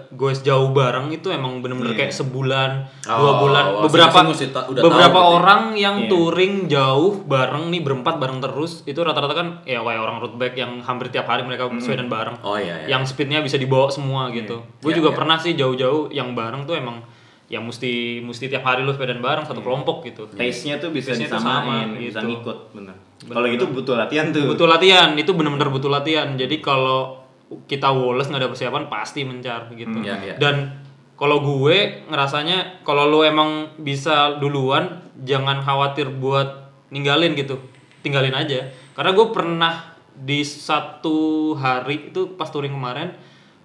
goes 0.10 0.40
jauh 0.40 0.72
bareng 0.72 1.12
itu 1.12 1.28
emang 1.28 1.60
bener-bener 1.60 1.92
Iya. 1.92 2.00
kayak 2.00 2.14
sebulan 2.14 2.72
Oh, 3.04 3.20
dua 3.20 3.32
bulan 3.38 3.64
wah, 3.70 3.82
beberapa 3.84 4.16
ta- 4.16 4.66
udah 4.66 4.82
beberapa 4.82 5.12
tahu 5.12 5.20
gitu 5.20 5.28
ya. 5.28 5.36
orang 5.36 5.62
yang 5.74 5.96
Iya. 5.98 6.08
touring 6.08 6.56
jauh 6.68 7.14
bareng 7.22 7.64
nih 7.68 7.82
berempat 7.82 8.16
bareng 8.16 8.40
terus 8.40 8.82
itu 8.84 8.96
rata-rata 8.98 9.34
kan 9.34 9.48
ya 9.64 9.80
kayak 9.80 10.00
orang 10.00 10.18
road 10.18 10.34
bike 10.34 10.56
yang 10.56 10.80
hampir 10.80 11.08
tiap 11.10 11.28
hari 11.28 11.44
mereka 11.44 11.68
sepedaan 11.76 12.08
bareng 12.08 12.40
Oh 12.42 12.56
iya, 12.56 12.80
iya. 12.80 12.88
yang 12.90 13.04
speednya 13.04 13.40
bisa 13.40 13.56
dibawa 13.56 13.88
semua 13.88 14.28
gitu 14.30 14.64
gue 14.80 14.88
Iya, 14.88 14.98
juga 14.98 15.10
iya. 15.10 15.18
pernah 15.18 15.38
sih 15.38 15.52
jauh-jauh 15.52 16.08
yang 16.10 16.32
bareng 16.32 16.64
tuh 16.64 16.74
emang 16.74 17.04
yang 17.46 17.62
mesti 17.62 17.92
mesti 18.20 18.48
tiap 18.48 18.64
hari 18.64 18.82
lu 18.82 18.90
sepedaan 18.90 19.20
bareng 19.20 19.44
satu 19.44 19.60
kelompok 19.60 20.02
gitu 20.06 20.26
Taste-nya 20.28 20.80
tuh 20.80 20.90
bisa 20.90 21.12
tuh 21.12 21.28
disamain, 21.28 21.92
sama, 21.92 22.00
bisa 22.00 22.18
gitu. 22.18 22.28
ngikut, 22.32 22.58
bener. 22.72 22.96
Kalau 23.22 23.48
gitu 23.48 23.66
butuh 23.70 23.96
latihan 23.96 24.32
tuh. 24.32 24.48
butuh 24.48 24.66
latihan 24.66 25.12
itu 25.14 25.32
benar-benar 25.32 25.70
butuh 25.70 25.88
latihan 25.88 26.34
jadi 26.34 26.60
kalau 26.60 27.23
kita 27.64 27.90
woles 27.90 28.26
nggak 28.26 28.40
ada 28.40 28.50
persiapan 28.50 28.84
pasti 28.86 29.22
mencar 29.22 29.68
gitu 29.72 30.00
Iya, 30.00 30.16
iya. 30.24 30.36
dan 30.36 30.82
kalau 31.14 31.40
gue 31.40 31.78
ngerasanya 32.06 32.82
kalau 32.82 33.06
lo 33.06 33.22
emang 33.22 33.50
bisa 33.78 34.38
duluan 34.38 34.90
jangan 35.20 35.60
khawatir 35.60 36.10
buat 36.10 36.70
ninggalin 36.90 37.34
gitu 37.34 37.58
tinggalin 38.00 38.34
aja 38.34 38.66
karena 38.92 39.12
gue 39.12 39.28
pernah 39.30 39.74
di 40.14 40.42
satu 40.42 41.18
hari 41.54 42.10
itu 42.10 42.34
pas 42.34 42.46
touring 42.46 42.72
kemarin 42.72 43.14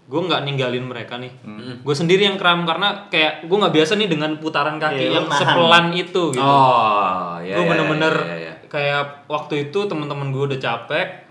gue 0.04 0.16
nggak 0.18 0.40
ninggalin 0.42 0.80
mereka 0.82 1.16
nih 1.16 1.28
gue 1.78 1.94
sendiri 1.94 2.24
yang 2.24 2.36
kram 2.36 2.64
karena 2.64 3.08
kayak 3.08 3.44
gue 3.44 3.52
nggak 3.54 3.74
biasa 3.74 3.92
nih 3.94 4.08
dengan 4.08 4.36
putaran 4.36 4.76
kaki 4.76 4.96
Iya, 4.98 5.08
lo 5.10 5.14
yang 5.14 5.26
nahan. 5.26 5.40
sepelan 5.42 5.86
itu 5.94 6.22
gitu 6.32 6.40
Oh, 6.40 7.36
iya. 7.38 7.52
gue 7.52 7.60
iya, 7.60 7.68
bener-bener 7.68 8.14
iya, 8.18 8.36
iya. 8.38 8.52
kayak 8.64 9.02
waktu 9.26 9.68
itu 9.68 9.84
teman-teman 9.84 10.32
gue 10.32 10.42
udah 10.46 10.56
capek 10.58 11.27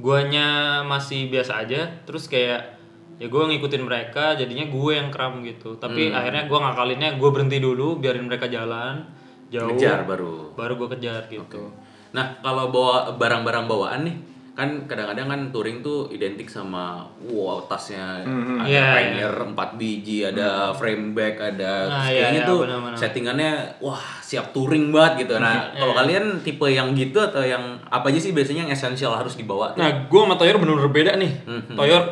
guanya 0.00 0.48
masih 0.82 1.28
biasa 1.28 1.60
aja 1.60 1.86
terus 2.02 2.26
kayak 2.26 2.80
ya 3.16 3.28
gue 3.28 3.42
ngikutin 3.46 3.84
mereka 3.84 4.32
jadinya 4.34 4.64
gue 4.66 4.92
yang 4.92 5.12
kram 5.12 5.44
gitu 5.44 5.76
tapi 5.76 6.08
Hmm. 6.08 6.16
akhirnya 6.16 6.48
gue 6.48 6.58
ngakalinnya 6.58 7.08
gue 7.14 7.28
berhenti 7.28 7.58
dulu 7.58 8.00
biarin 8.00 8.24
mereka 8.24 8.48
jalan 8.48 9.04
jauh 9.48 9.76
Ngejar 9.76 10.08
baru. 10.08 10.56
baru 10.56 10.72
gue 10.76 10.88
kejar 10.90 11.28
gitu 11.28 11.68
Nah, 12.10 12.42
kalau 12.42 12.74
bawa 12.74 13.14
barang-barang 13.14 13.70
bawaan 13.70 14.02
nih, 14.02 14.16
kan 14.60 14.84
kadang-kadang 14.84 15.26
kan 15.26 15.40
touring 15.48 15.80
tuh 15.80 16.04
identik 16.08 16.44
sama 16.44 17.00
wow 17.24 17.64
tasnya 17.64 18.20
ada 18.20 18.28
Iya, 18.60 18.84
hanger 19.16 19.56
4 19.56 19.56
biji, 19.74 20.20
ada 20.22 20.68
frame 20.70 21.10
bag, 21.10 21.34
ada 21.34 21.88
Nah, 21.88 22.04
iya, 22.04 22.28
kayaknya 22.28 22.40
iya, 22.44 22.48
tuh 22.48 22.58
benar-benar. 22.60 22.96
settingannya 22.96 23.50
wah 23.80 24.04
siap 24.20 24.52
touring 24.52 24.92
banget 24.92 25.24
gitu. 25.24 25.34
Nah, 25.36 25.72
kalau 25.72 25.96
kalian 25.96 26.24
tipe 26.40 26.68
yang 26.68 26.92
gitu 26.92 27.16
atau 27.18 27.40
yang 27.40 27.60
apa 27.86 28.06
aja 28.06 28.20
sih 28.20 28.30
biasanya 28.30 28.64
yang 28.64 28.70
esensial 28.70 29.12
harus 29.12 29.34
dibawa 29.34 29.72
tuh? 29.72 29.80
nah 29.80 30.04
gue 30.04 30.20
sama 30.20 30.36
Toyor 30.36 30.56
bener-bener 30.56 30.92
beda 30.92 31.12
nih 31.16 31.32
Mhm. 31.40 31.74
Toyor 31.74 32.02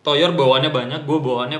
Toyor 0.00 0.30
bawaannya 0.32 0.70
banyak 0.70 1.00
gue 1.02 1.18
bawaannya 1.18 1.58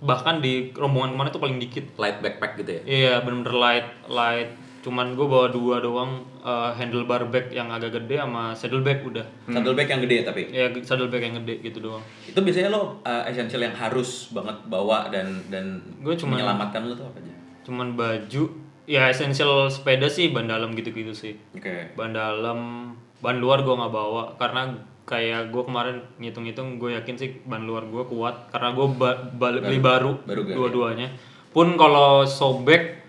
bahkan 0.00 0.40
di 0.40 0.72
rombongan 0.72 1.12
ke 1.12 1.16
mana 1.16 1.28
tuh 1.28 1.40
paling 1.40 1.56
dikit 1.56 1.92
Light 1.96 2.20
backpack 2.20 2.56
gitu 2.56 2.70
ya. 2.72 2.82
Iya 2.84 3.12
bener-bener 3.20 3.52
light 3.54 3.88
light 4.06 4.50
cuman 4.84 5.16
gue 5.16 5.24
bawa 5.24 5.48
dua 5.48 5.80
doang 5.80 6.12
eh, 6.38 6.70
handlebar 6.70 7.24
bag 7.26 7.48
yang 7.48 7.66
agak 7.68 7.96
gede 7.96 8.20
sama 8.20 8.52
saddle 8.52 8.80
bag 8.80 9.00
udah 9.00 9.24
Saddle 9.46 9.72
bag 9.72 9.88
yang 9.88 10.04
gede 10.04 10.18
tapi. 10.22 10.42
ya 10.46 10.68
saddle 10.78 11.08
bag 11.08 11.24
yang 11.24 11.40
gede 11.40 11.64
gitu 11.64 11.80
doang 11.82 12.04
Itu 12.22 12.36
biasanya 12.38 12.68
lo 12.68 13.00
uh, 13.00 13.24
essential 13.24 13.58
yang 13.58 13.72
harus 13.72 14.28
banget 14.30 14.60
bawa 14.66 15.08
dan 15.08 15.24
dan 15.48 15.80
Gua 15.98 16.12
cuman- 16.12 16.36
menyelamatkan 16.36 16.84
lo 16.84 16.92
tuh 16.92 17.06
apa 17.06 17.16
aja? 17.18 17.32
cuman 17.64 17.96
baju 17.96 18.44
ya 18.84 19.08
esensial 19.08 19.66
sepeda 19.66 20.04
sih 20.06 20.28
ban 20.28 20.44
dalam 20.44 20.76
gitu-gitu 20.76 21.10
sih 21.10 21.32
Oke. 21.50 21.96
ban 21.96 22.12
dalam 22.12 22.92
ban 23.18 23.40
luar 23.40 23.64
gue 23.64 23.72
nggak 23.72 23.88
bawa 23.90 24.36
karena 24.36 24.68
kayak 25.02 25.48
gue 25.48 25.62
kemarin 25.62 25.96
ngitung-ngitung 26.18 26.76
gue 26.76 26.92
yakin 26.92 27.16
sih 27.16 27.40
ban 27.42 27.60
luar 27.60 27.84
gue 27.84 28.04
kuat 28.04 28.48
karena 28.48 28.72
gue 28.72 28.86
beli 29.34 29.80
baru, 29.80 30.20
baru 30.22 30.44
dua-duanya 30.44 31.08
pun 31.50 31.72
kalau 31.74 32.24
sobek 32.24 33.03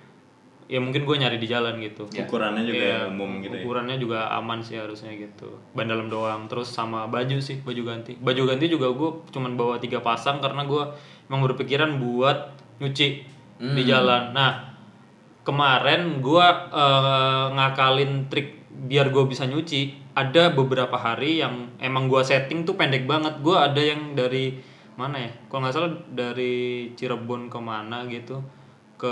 ya 0.65 0.81
mungkin 0.81 1.05
gue 1.05 1.15
nyari 1.15 1.37
di 1.37 1.45
jalan 1.45 1.77
gitu. 1.77 2.09
Ukurannya 2.09 2.63
juga 2.63 2.81
Iya, 2.81 2.99
umum 3.07 3.37
gitu 3.39 3.53
ya. 3.53 3.61
ukurannya 3.61 3.97
juga 3.97 4.33
aman 4.33 4.59
sih 4.59 4.75
harusnya 4.75 5.13
gitu. 5.13 5.61
Ban 5.71 5.85
dalam 5.85 6.07
doang. 6.07 6.45
Terus 6.45 6.67
sama 6.67 7.05
baju 7.05 7.37
sih 7.37 7.61
baju 7.61 7.81
ganti. 7.83 8.17
Baju 8.17 8.41
ganti 8.45 8.65
juga 8.65 8.89
gue 8.89 9.09
cuman 9.29 9.53
bawa 9.53 9.77
tiga 9.77 9.99
pasang 9.99 10.37
karena 10.39 10.65
gue 10.65 10.83
emang 11.25 11.41
berpikiran 11.43 11.97
buat 11.97 12.49
nyuci 12.77 13.07
di 13.55 13.81
Hmm. 13.81 13.87
jalan. 13.87 14.23
Nah 14.31 14.51
kemarin 15.41 16.19
gue 16.19 16.45
eh, 16.73 17.45
ngakalin 17.51 18.27
trik 18.27 18.57
biar 18.75 19.07
gue 19.07 19.23
bisa 19.23 19.45
nyuci 19.45 19.93
ada 20.13 20.49
beberapa 20.49 20.95
hari 20.95 21.39
yang 21.39 21.71
emang 21.77 22.07
gue 22.07 22.21
setting 22.21 22.63
tuh 22.63 22.73
pendek 22.73 23.05
banget. 23.05 23.37
Gue 23.39 23.53
ada 23.53 23.77
yang 23.77 24.13
dari 24.13 24.57
mana 24.95 25.19
ya? 25.19 25.31
Kalau 25.45 25.59
nggak 25.61 25.73
salah 25.73 25.91
dari 26.09 26.89
Cirebon 26.93 27.47
ke 27.47 27.59
mana 27.59 28.07
gitu 28.07 28.39
ke 28.95 29.11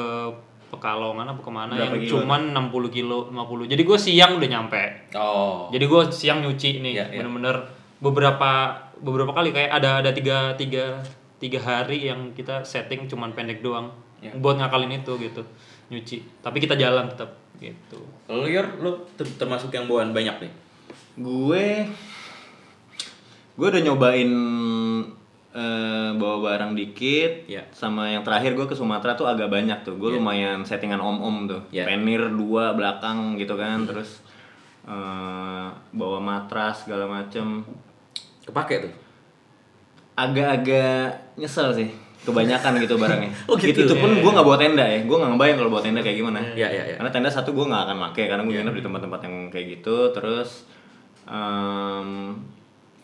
Pekalongan 0.74 1.30
apa 1.30 1.38
ke 1.38 1.52
mana 1.52 1.72
Berapa 1.72 1.94
yang 1.94 2.02
kilo 2.02 2.14
cuman 2.20 2.42
60 2.50 2.90
kilo 2.92 3.18
50 3.30 3.70
jadi 3.70 3.82
gue 3.84 3.98
siang 4.00 4.32
udah 4.36 4.50
nyampe 4.50 4.84
Oh. 5.14 5.70
jadi 5.70 5.86
gue 5.86 6.02
siang 6.10 6.42
nyuci 6.42 6.82
nih 6.82 6.94
Iya, 6.94 7.06
iya. 7.06 7.18
bener-bener 7.20 7.62
beberapa 8.00 8.52
beberapa 8.98 9.32
kali 9.32 9.50
kayak 9.50 9.70
ada 9.72 10.02
ada 10.02 10.10
tiga 10.10 10.52
tiga 10.54 10.98
tiga 11.38 11.60
hari 11.60 12.06
yang 12.06 12.34
kita 12.34 12.64
setting 12.64 13.06
cuman 13.06 13.32
pendek 13.32 13.60
doang 13.60 13.94
Ya. 14.18 14.32
buat 14.34 14.56
ngakalin 14.56 14.98
itu 14.98 15.14
gitu 15.20 15.44
nyuci 15.88 16.24
tapi 16.40 16.58
kita 16.58 16.74
jalan 16.74 17.06
tetap 17.06 17.36
gitu 17.56 18.00
Yor, 18.26 18.66
lu 18.80 18.92
ter- 19.14 19.36
termasuk 19.36 19.70
yang 19.70 19.84
bawaan 19.84 20.10
banyak 20.10 20.36
nih. 20.40 20.52
Gue 21.14 21.86
gue 23.54 23.68
udah 23.68 23.84
nyobain 23.84 24.32
eh, 25.54 25.93
bawa 26.24 26.38
barang 26.42 26.72
dikit 26.72 27.44
Iya. 27.46 27.68
sama 27.76 28.08
yang 28.08 28.24
terakhir 28.24 28.56
gue 28.56 28.64
ke 28.64 28.72
Sumatera 28.72 29.12
tuh 29.14 29.28
agak 29.28 29.52
banyak 29.52 29.84
tuh. 29.84 30.00
Gue 30.00 30.16
lumayan 30.16 30.64
settingan 30.64 31.04
om-om 31.04 31.44
tuh. 31.46 31.60
Iya. 31.70 31.84
penir 31.84 32.24
dua 32.32 32.72
belakang 32.72 33.36
gitu 33.36 33.60
kan 33.60 33.84
terus 33.84 34.24
eh, 34.84 35.68
bawa 35.92 36.20
matras 36.20 36.84
segala 36.84 37.04
macem. 37.06 37.68
Kepake 38.42 38.76
tuh. 38.82 38.94
agak-agak 40.14 41.34
nyesel 41.36 41.74
sih 41.74 41.90
kebanyakan 42.22 42.78
gitu 42.80 42.96
barangnya. 42.96 43.34
Oh, 43.50 43.58
gitu. 43.58 43.84
itu 43.84 43.94
pun 43.98 44.14
gue 44.14 44.32
nggak 44.32 44.46
bawa 44.46 44.56
tenda 44.56 44.86
ya. 44.86 45.04
Gue 45.04 45.18
nggak 45.18 45.32
ngebayang 45.36 45.58
kalau 45.58 45.72
bawa 45.74 45.84
tenda 45.84 46.00
kayak 46.00 46.18
gimana. 46.22 46.40
Iya, 46.54 46.68
iya, 46.70 46.84
karena 46.96 47.12
tenda 47.12 47.28
satu 47.28 47.52
gue 47.52 47.66
nggak 47.66 47.84
akan 47.84 47.98
pakai 48.12 48.30
karena 48.30 48.42
gue 48.46 48.54
nginep 48.56 48.76
di 48.78 48.84
tempat-tempat 48.86 49.20
yang 49.26 49.36
kayak 49.50 49.66
gitu. 49.80 49.98
Terus 50.14 50.64
em, 51.26 52.38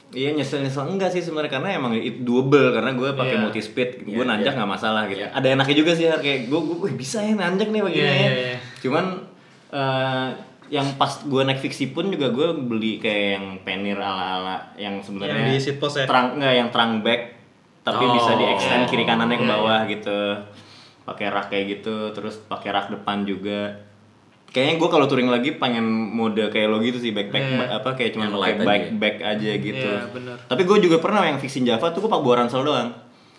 Iya 0.09 0.33
nyesel 0.33 0.59
nyesel 0.59 0.89
enggak 0.89 1.09
sih 1.09 1.21
sebenarnya 1.21 1.51
karena 1.51 1.69
emang 1.71 1.93
itu 1.93 2.19
double 2.19 2.71
karena 2.71 2.91
gue 2.91 3.09
pakai 3.11 3.35
Iya. 3.35 3.43
multi 3.43 3.61
speed 3.61 3.89
gue 4.03 4.15
Iya, 4.15 4.25
nanjak 4.27 4.47
iya. 4.47 4.57
nggak 4.57 4.71
masalah 4.71 5.03
gitu 5.05 5.21
Iya. 5.21 5.29
ada 5.31 5.47
enaknya 5.49 5.75
juga 5.77 5.91
sih 5.93 6.05
kayak 6.09 6.39
gue 6.45 6.59
gue 6.59 6.91
bisa 6.93 7.19
ya 7.19 7.33
nanjak 7.33 7.67
nih 7.67 7.81
begini 7.83 8.01
Iya, 8.01 8.09
ya 8.09 8.17
iya, 8.19 8.31
iya. 8.47 8.57
cuman 8.79 9.05
eh, 9.69 10.27
yang 10.69 10.87
pas 10.95 11.13
gue 11.19 11.41
naik 11.43 11.59
fiksi 11.59 11.89
pun 11.89 12.09
juga 12.09 12.27
gue 12.27 12.47
beli 12.59 12.97
kayak 12.97 13.25
yang 13.31 13.45
penir 13.59 13.97
ala 13.97 14.25
ala 14.35 14.55
yang 14.75 14.97
sebenarnya 14.99 15.33
Yang 15.35 15.45
di 15.47 15.57
seat 15.63 15.77
post 15.77 15.95
ya? 15.95 16.05
terang 16.05 16.33
enggak 16.35 16.53
yang 16.55 16.69
terang 16.69 16.91
back 16.99 17.21
tapi 17.81 18.03
Oh. 18.03 18.11
bisa 18.11 18.31
di 18.33 18.45
extend 18.45 18.85
kiri 18.85 19.01
kanannya 19.03 19.33
ke 19.35 19.43
Iya, 19.43 19.51
bawah 19.51 19.79
gitu 19.85 20.19
pakai 21.03 21.25
rak 21.27 21.45
kayak 21.47 21.65
gitu 21.75 21.95
terus 22.11 22.37
pakai 22.43 22.69
rak 22.69 22.89
depan 22.89 23.21
juga 23.23 23.73
kayaknya 24.49 24.75
gue 24.75 24.89
kalau 24.89 25.05
touring 25.05 25.27
lagi 25.27 25.55
pengen 25.55 25.85
mode 25.85 26.41
kayak 26.47 26.67
lo 26.67 26.77
gitu 26.79 26.97
sih 26.97 27.11
backpack 27.11 27.43
Iya. 27.43 27.57
ba- 27.59 27.71
apa 27.75 27.89
kayak 27.93 28.11
cuma 28.11 28.25
pakai 28.27 28.39
light 28.39 28.55
aja 28.55 28.65
bike 28.65 28.81
ya? 28.81 28.91
back 28.95 29.15
aja 29.23 29.49
gitu 29.55 29.87
Iya, 29.87 30.01
bener. 30.09 30.35
tapi 30.43 30.61
gue 30.63 30.77
juga 30.79 30.97
pernah 30.97 31.21
yang 31.23 31.37
fixin 31.37 31.63
Java 31.63 31.89
tuh 31.89 31.99
gue 31.99 32.09
pakai 32.09 32.23
bawa 32.23 32.35
ransel 32.39 32.61
doang 32.61 32.89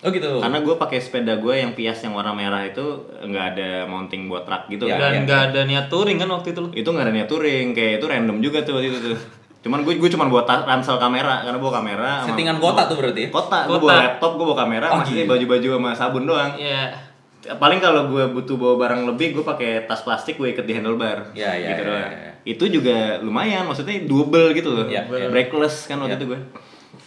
Oh 0.01 0.09
gitu. 0.09 0.41
karena 0.41 0.59
gue 0.59 0.75
pakai 0.75 0.97
sepeda 0.97 1.37
gue 1.37 1.55
yang 1.57 1.73
Pias 1.73 2.01
yang 2.01 2.15
warna 2.15 2.33
merah 2.33 2.63
itu 2.63 2.81
nggak 3.21 3.45
ada 3.51 3.71
mounting 3.85 4.27
buat 4.27 4.43
rak 4.43 4.65
gitu 4.69 4.87
Ya, 4.87 4.97
kan 4.97 5.13
dan 5.13 5.23
nggak 5.25 5.41
ada 5.51 5.61
niat 5.63 5.87
touring 5.87 6.17
kan 6.17 6.31
waktu 6.31 6.49
itu 6.51 6.59
lo 6.59 6.69
itu 6.71 6.87
nggak 6.87 7.05
ada 7.05 7.13
niat 7.13 7.29
touring 7.29 7.67
kayak 7.71 7.93
itu 7.97 8.07
random 8.07 8.37
juga 8.39 8.63
tuh 8.63 8.73
waktu 8.75 8.89
itu 8.89 8.99
tuh 9.05 9.21
cuman 9.61 9.83
gue 9.83 9.93
gue 9.95 10.09
cuma 10.09 10.25
buat 10.25 10.47
ransel 10.47 10.97
kamera 10.97 11.45
karena 11.45 11.59
bawa 11.59 11.73
kamera 11.77 12.11
sama- 12.19 12.33
Settingan 12.33 12.57
kota 12.57 12.83
tuh 12.87 12.97
berarti 12.97 13.21
ya? 13.21 13.29
kota 13.29 13.59
gue 13.61 13.77
Kota. 13.77 13.83
bawa 13.83 14.01
laptop 14.01 14.31
gue 14.33 14.47
bawa 14.47 14.59
kamera 14.59 14.87
Oh, 14.89 14.99
masih 15.01 15.27
baju-baju 15.27 15.69
sama 15.75 15.91
sabun 15.93 16.25
doang 16.25 16.53
ya 16.57 16.89
paling 17.41 17.79
kalau 17.79 18.07
gue 18.07 18.25
butuh 18.31 18.55
bawa 18.55 18.75
barang 18.79 19.03
lebih 19.07 19.33
gue 19.33 19.43
pakai 19.43 19.85
tas 19.85 20.01
plastik 20.01 20.37
gue 20.37 20.51
ikat 20.51 20.63
di 20.63 20.73
handlebar 20.73 21.33
Ya, 21.33 21.53
ya, 21.53 21.73
gitu 21.73 21.83
ya, 21.83 21.89
doang. 21.89 22.05
ya, 22.05 22.21
ya. 22.23 22.33
itu 22.45 22.65
juga 22.71 22.97
lumayan 23.19 23.65
maksudnya 23.65 23.97
double 24.03 24.53
gitu 24.53 24.69
loh 24.71 24.87
Ya, 24.87 25.05
ya. 25.05 25.27
breakless 25.27 25.85
kan 25.85 25.99
waktu 25.99 26.15
Ya. 26.15 26.19
itu 26.19 26.27
gue 26.29 26.41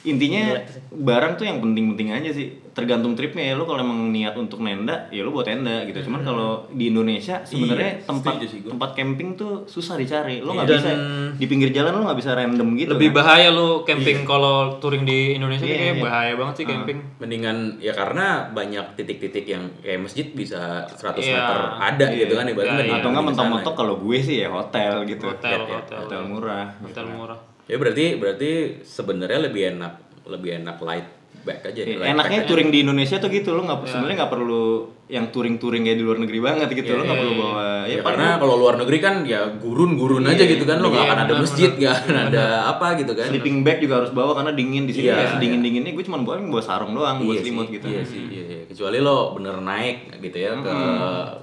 intinya 0.03 0.59
barang 0.89 1.33
tuh 1.35 1.45
yang 1.45 1.57
penting-penting 1.59 2.11
aja 2.11 2.29
sih. 2.29 2.47
Tergantung 2.69 3.13
tripnya 3.13 3.43
ya 3.43 3.55
lo 3.55 3.63
kalau 3.63 3.79
emang 3.79 4.09
niat 4.09 4.33
untuk 4.33 4.57
nenda 4.57 5.05
ya 5.07 5.21
lo 5.21 5.29
buat 5.29 5.45
tenda 5.45 5.85
gitu. 5.85 6.03
Cuman 6.03 6.21
kalau 6.21 6.65
di 6.67 6.89
Indonesia 6.89 7.39
sebenarnya 7.39 7.91
Iya, 7.95 8.03
tempat 8.03 8.33
tempat 8.41 8.89
camping 8.93 9.29
tuh 9.33 9.63
susah 9.63 9.93
dicari. 9.93 10.41
Lo 10.41 10.51
nggak 10.51 10.65
Dan- 10.65 10.75
bisa 10.75 10.91
di 11.33 11.45
pinggir 11.45 11.69
jalan 11.69 11.93
lo 11.93 12.01
nggak 12.03 12.17
bisa 12.17 12.33
random 12.33 12.73
gitu 12.73 12.91
lebih 12.91 13.09
kan. 13.09 13.17
bahaya 13.19 13.47
lo 13.47 13.81
camping 13.83 14.25
kalau 14.25 14.55
touring 14.77 15.03
di 15.03 15.37
Indonesia 15.37 15.63
tuh 15.63 15.69
Iya, 15.69 15.79
kayak 15.79 15.95
iya. 15.95 16.03
bahaya 16.03 16.33
banget 16.33 16.55
sih 16.55 16.65
camping. 16.65 16.97
Mendingan 17.15 17.57
ya 17.77 17.93
karena 17.93 18.25
banyak 18.49 18.85
titik-titik 18.95 19.45
yang 19.45 19.63
kayak 19.79 20.01
masjid 20.01 20.25
bisa 20.27 20.83
100 20.89 21.21
Iya. 21.21 21.37
meter 21.37 21.57
ada 21.79 22.05
gitu 22.11 22.33
kan 22.33 22.45
ibaratnya 22.45 22.73
Iya, 22.81 22.93
atau 22.97 23.07
nggak 23.07 23.21
di 23.21 23.29
sana. 23.29 23.29
mentok-mentok 23.29 23.75
kalau 23.77 23.95
gue 23.97 24.17
sih 24.19 24.41
ya 24.41 24.49
hotel 24.49 25.05
gitu. 25.05 25.29
Hotel 25.29 25.61
ya, 25.61 25.77
hotel. 25.77 25.97
Hotel 26.01 26.21
murah 26.25 26.67
hotel 26.81 27.05
murah 27.07 27.39
Ya 27.65 27.75
berarti 27.75 28.05
berarti 28.15 28.49
sebenarnya 28.81 29.39
lebih 29.41 29.63
enak 29.71 29.93
lebih 30.25 30.57
enak 30.57 30.77
light 30.79 31.07
back 31.41 31.59
aja. 31.65 31.81
Iya, 31.81 31.95
light 31.97 32.11
enaknya 32.13 32.23
back 32.33 32.39
aja. 32.39 32.49
touring 32.49 32.69
di 32.69 32.79
Indonesia 32.81 33.17
tuh 33.17 33.27
gitu 33.27 33.49
lo 33.51 33.61
nggak 33.61 33.79
sebenarnya 33.85 34.15
nggak 34.17 34.31
perlu 34.31 34.63
yang 35.05 35.27
touring-touring 35.29 35.83
kayak 35.83 35.97
di 35.97 36.05
luar 36.05 36.15
negeri 36.17 36.39
banget 36.39 36.67
gitu 36.71 36.87
Iya, 36.87 36.95
lo 36.95 37.03
nggak 37.03 37.11
iya, 37.11 37.21
perlu 37.21 37.33
iya. 37.33 37.41
bawa 37.41 37.63
Ya, 37.83 37.97
paling 37.97 38.03
karena 38.05 38.27
kalau 38.37 38.55
luar 38.57 38.75
negeri 38.77 38.97
kan 38.97 39.15
ya 39.23 39.41
gurun-gurun 39.53 40.23
aja 40.23 40.39
gitu 40.41 40.63
kan 40.63 40.79
lo 40.79 40.87
nggak 40.87 40.99
Iya, 40.99 41.09
akan 41.09 41.19
ada 41.21 41.33
masjid 41.37 41.69
nggak 41.73 41.95
akan 41.97 42.15
ada 42.25 42.45
apa 42.69 42.87
gitu 42.95 43.11
kan. 43.13 43.27
sleeping 43.27 43.57
bag 43.61 43.77
juga 43.79 43.95
harus 43.99 44.11
bawa 44.11 44.31
karena 44.33 44.51
dingin 44.53 44.83
di 44.83 44.93
sini 44.93 45.03
Iya, 45.05 45.15
kayak 45.17 45.29
sedingin 45.33 45.59
dinginnya 45.61 45.91
gue 45.91 46.03
cuma 46.03 46.17
bawa 46.17 46.39
bawa 46.41 46.61
sarung 46.61 46.91
doang 46.91 47.19
buat 47.19 47.31
Iya 47.33 47.41
selimut 47.41 47.67
gitu 47.69 47.85
Iya 47.85 48.03
sih, 48.03 48.21
iya, 48.25 48.43
iya. 48.45 48.59
Kecuali 48.65 48.97
lo 48.99 49.17
bener 49.33 49.55
naik 49.57 49.95
gitu 50.21 50.37
ya 50.37 50.51
ke 50.57 50.73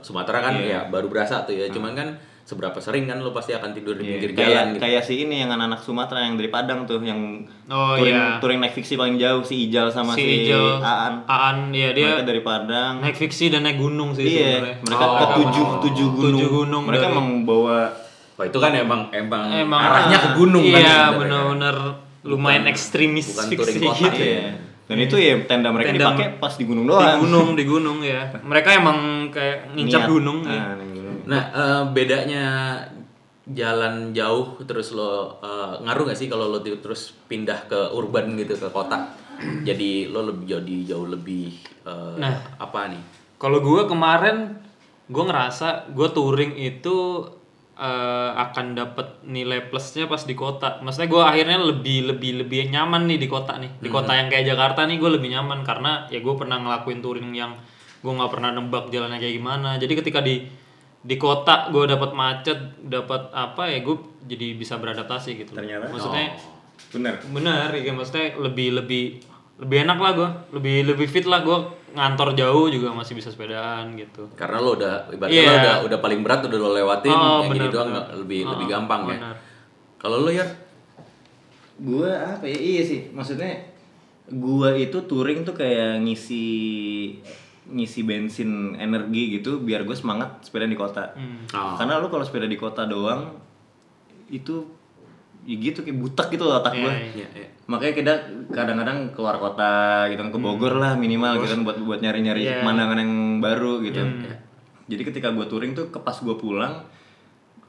Sumatera 0.01 0.39
kan 0.43 0.55
Iya. 0.57 0.65
ya 0.67 0.81
baru 0.87 1.07
berasa 1.07 1.45
tuh 1.45 1.53
ya. 1.55 1.69
Cuman 1.69 1.93
kan 1.93 2.09
seberapa 2.43 2.77
sering 2.77 3.05
kan 3.05 3.17
lo 3.17 3.31
pasti 3.31 3.53
akan 3.53 3.71
tidur 3.71 3.95
di 3.95 4.03
Iya, 4.03 4.11
pinggir 4.13 4.31
kayak 4.33 4.49
jalan 4.49 4.67
gitu. 4.69 4.81
kayak 4.81 5.03
si 5.03 5.15
ini 5.21 5.35
yang 5.39 5.51
anak-anak 5.51 5.81
Sumatera 5.81 6.21
yang 6.21 6.35
dari 6.35 6.49
Padang 6.49 6.83
tuh 6.83 6.99
yang 6.99 7.47
Oh, 7.65 7.95
touring 7.95 8.11
iya. 8.13 8.39
touring 8.39 8.59
naik 8.59 8.75
fiksi 8.75 8.95
paling 8.95 9.17
jauh 9.17 9.41
si 9.41 9.65
Ijal 9.65 9.87
sama 9.89 10.13
si, 10.13 10.21
si 10.21 10.33
Ijel 10.45 10.81
Aan 10.81 11.23
Aan 11.25 11.59
ya 11.71 11.91
dia 11.91 12.11
mereka 12.13 12.25
dari 12.25 12.41
Padang 12.41 12.93
naik 12.99 13.15
fiksi 13.17 13.49
dan 13.49 13.63
naik 13.63 13.77
gunung 13.77 14.11
sih 14.13 14.25
iya 14.25 14.59
sebenarnya. 14.59 14.77
mereka 14.83 15.05
Oh. 15.05 15.15
ke 15.15 15.27
tujuh 15.37 15.67
tujuh 15.81 16.09
gunung, 16.13 16.35
Tujuh 16.35 16.51
gunung 16.51 16.83
mereka 16.85 17.05
dari- 17.05 17.15
emang 17.15 17.29
bawa 17.43 17.79
Wah 18.35 18.45
itu 18.47 18.57
kan 18.57 18.73
emang 18.73 19.01
emang, 19.11 19.45
emang 19.55 19.81
arahnya 19.81 20.19
ke 20.19 20.29
gunung 20.35 20.65
kan. 20.65 20.81
iya 20.81 20.99
benar-benar 21.13 21.77
lumayan 22.23 22.65
ekstremis 22.67 23.31
bukan 23.31 23.47
fiksi 23.49 23.79
touring 23.79 23.83
kota. 23.87 24.09
gitu 24.09 24.25
Iya. 24.27 24.49
Dan 24.85 24.99
itu 24.99 25.17
ya 25.17 25.39
tenda 25.45 25.71
mereka 25.71 25.95
Tenda- 25.95 26.03
dipakai 26.11 26.27
pas 26.37 26.51
di 26.51 26.65
gunung 26.65 26.83
di 26.83 26.91
doang. 26.91 27.21
gunung 27.21 27.49
di 27.55 27.63
gunung 27.63 27.99
ya 28.01 28.27
mereka 28.51 28.75
emang 28.75 28.99
kayak 29.29 29.71
ngincap 29.73 30.03
gunung 30.05 30.43
ya. 30.43 30.75
Nah. 30.75 30.75
Nah, 31.31 31.43
eh, 31.55 31.83
bedanya 31.95 32.45
jalan 33.47 34.11
jauh 34.11 34.59
terus 34.67 34.91
lo 34.95 35.39
eh, 35.43 35.75
ngaruh 35.87 36.11
gak 36.11 36.19
sih 36.19 36.27
kalau 36.27 36.51
lo 36.51 36.59
terus 36.63 37.15
pindah 37.31 37.71
ke 37.71 37.81
urban 37.95 38.35
gitu 38.35 38.59
ke 38.59 38.69
kota? 38.71 39.17
jadi 39.41 40.13
lo 40.13 40.21
lebih 40.29 40.45
jadi 40.53 40.77
jauh 40.93 41.09
lebih 41.09 41.49
eh, 41.89 42.15
Nah. 42.21 42.61
apa 42.61 42.93
nih? 42.93 43.03
Kalau 43.41 43.65
gue 43.65 43.89
kemarin 43.89 44.61
gue 45.09 45.25
ngerasa 45.25 45.91
gue 45.97 46.09
touring 46.13 46.61
itu 46.61 47.25
eh, 47.81 48.31
akan 48.37 48.77
dapat 48.77 49.25
nilai 49.25 49.65
plusnya 49.73 50.05
pas 50.05 50.21
di 50.29 50.37
kota. 50.37 50.85
Maksudnya 50.85 51.09
gue 51.09 51.23
akhirnya 51.25 51.57
lebih 51.57 52.13
lebih 52.13 52.45
lebih 52.45 52.69
nyaman 52.69 53.09
nih 53.09 53.17
di 53.17 53.29
kota 53.33 53.57
nih. 53.57 53.81
Di 53.81 53.89
kota 53.89 54.13
yang 54.13 54.29
kayak 54.29 54.45
Jakarta 54.45 54.85
nih 54.85 55.01
gue 55.01 55.11
lebih 55.17 55.33
nyaman 55.33 55.65
karena 55.65 56.05
ya 56.13 56.21
gue 56.21 56.35
pernah 56.37 56.61
ngelakuin 56.61 57.01
touring 57.01 57.33
yang 57.33 57.57
gue 58.05 58.13
nggak 58.13 58.33
pernah 58.33 58.53
nebak 58.53 58.93
jalannya 58.93 59.17
kayak 59.17 59.41
gimana. 59.41 59.81
Jadi 59.81 59.93
ketika 59.97 60.21
di 60.21 60.45
di 61.01 61.17
kota 61.17 61.69
gue 61.69 61.85
dapat 61.87 62.11
macet, 62.11 62.59
dapat 62.83 63.31
apa 63.31 63.67
ya 63.67 63.81
gue 63.81 63.97
jadi 64.27 64.53
bisa 64.53 64.77
beradaptasi 64.77 65.37
gitu. 65.39 65.53
Ternyata? 65.53 65.89
Maksudnya 65.89 66.37
Bener. 66.91 67.15
bener 67.25 67.71
ya 67.73 67.93
maksudnya 67.93 68.35
lebih 68.37 68.75
lebih 68.75 69.21
lebih 69.59 69.77
enak 69.81 69.97
lah 69.97 70.13
gue 70.13 70.29
lebih 70.55 70.77
lebih 70.89 71.07
fit 71.07 71.23
lah 71.23 71.41
gue 71.41 71.59
ngantor 71.91 72.33
jauh 72.33 72.67
juga 72.67 72.91
masih 72.91 73.15
bisa 73.15 73.29
sepedaan 73.29 73.93
gitu 73.95 74.27
Karena 74.33 74.59
lo 74.59 74.75
udah 74.75 75.07
ibaratnya 75.09 75.37
Iya. 75.37 75.47
lo 75.47 75.55
udah 75.55 75.75
udah 75.87 75.99
paling 76.01 76.21
berat 76.21 76.41
udah 76.43 76.59
lo 76.59 76.71
lewatin, 76.73 77.13
Oh, 77.13 77.45
yang 77.45 77.53
gini 77.53 77.61
benar, 77.63 77.73
doang 77.73 77.91
lebih 78.19 78.41
Oh, 78.43 78.51
lebih 78.55 78.67
gampang 78.67 79.01
ya. 79.07 79.17
benar. 79.17 79.37
Kalau 79.97 80.17
lo 80.19 80.31
ya 80.31 80.47
Gua 81.79 82.13
apa 82.37 82.45
ya? 82.45 82.57
Iya 82.57 82.83
sih. 82.83 83.01
Maksudnya 83.09 83.57
gua 84.31 84.73
itu 84.73 85.01
touring 85.03 85.43
tuh 85.43 85.55
kayak 85.55 86.01
ngisi 86.01 86.45
ngisi 87.71 88.03
bensin 88.03 88.51
energi 88.75 89.33
gitu 89.33 89.59
biar 89.59 89.83
gue 89.83 89.95
semangat 89.95 90.43
sepeda 90.43 90.65
di 90.65 90.75
kota. 90.75 91.13
Hmm. 91.13 91.47
Oh. 91.51 91.75
Karena 91.75 91.97
lu 91.97 92.07
kalau 92.07 92.23
sepeda 92.23 92.45
di 92.45 92.55
kota 92.55 92.85
doang 92.85 93.39
itu 94.29 94.67
ya 95.41 95.57
gitu 95.57 95.81
kayak 95.81 95.97
butek 95.97 96.29
gitu 96.31 96.45
loh 96.45 96.59
otak 96.59 96.75
Iya, 96.75 96.83
gue. 96.83 96.93
iya. 96.93 97.27
ya, 97.27 97.29
ya. 97.35 97.49
Makanya 97.67 97.95
kita 97.95 98.13
kadang-kadang 98.49 98.99
keluar 99.11 99.37
kota 99.37 99.73
gitu 100.07 100.21
kan 100.21 100.31
ke 100.31 100.39
Bogor 100.39 100.77
lah 100.77 100.93
minimal 100.95 101.39
gitu 101.39 101.49
kan 101.49 101.61
buat 101.63 101.79
buat 101.81 101.99
nyari-nyari 101.99 102.45
Iya. 102.45 102.61
pemandangan 102.61 102.99
yang 102.99 103.13
baru 103.39 103.81
gitu. 103.81 103.99
Hmm. 103.99 104.27
Jadi 104.85 105.03
ketika 105.05 105.31
gue 105.31 105.47
touring 105.47 105.73
tuh 105.73 105.89
ke 105.89 105.99
pas 105.99 106.15
gue 106.15 106.35
pulang 106.35 106.83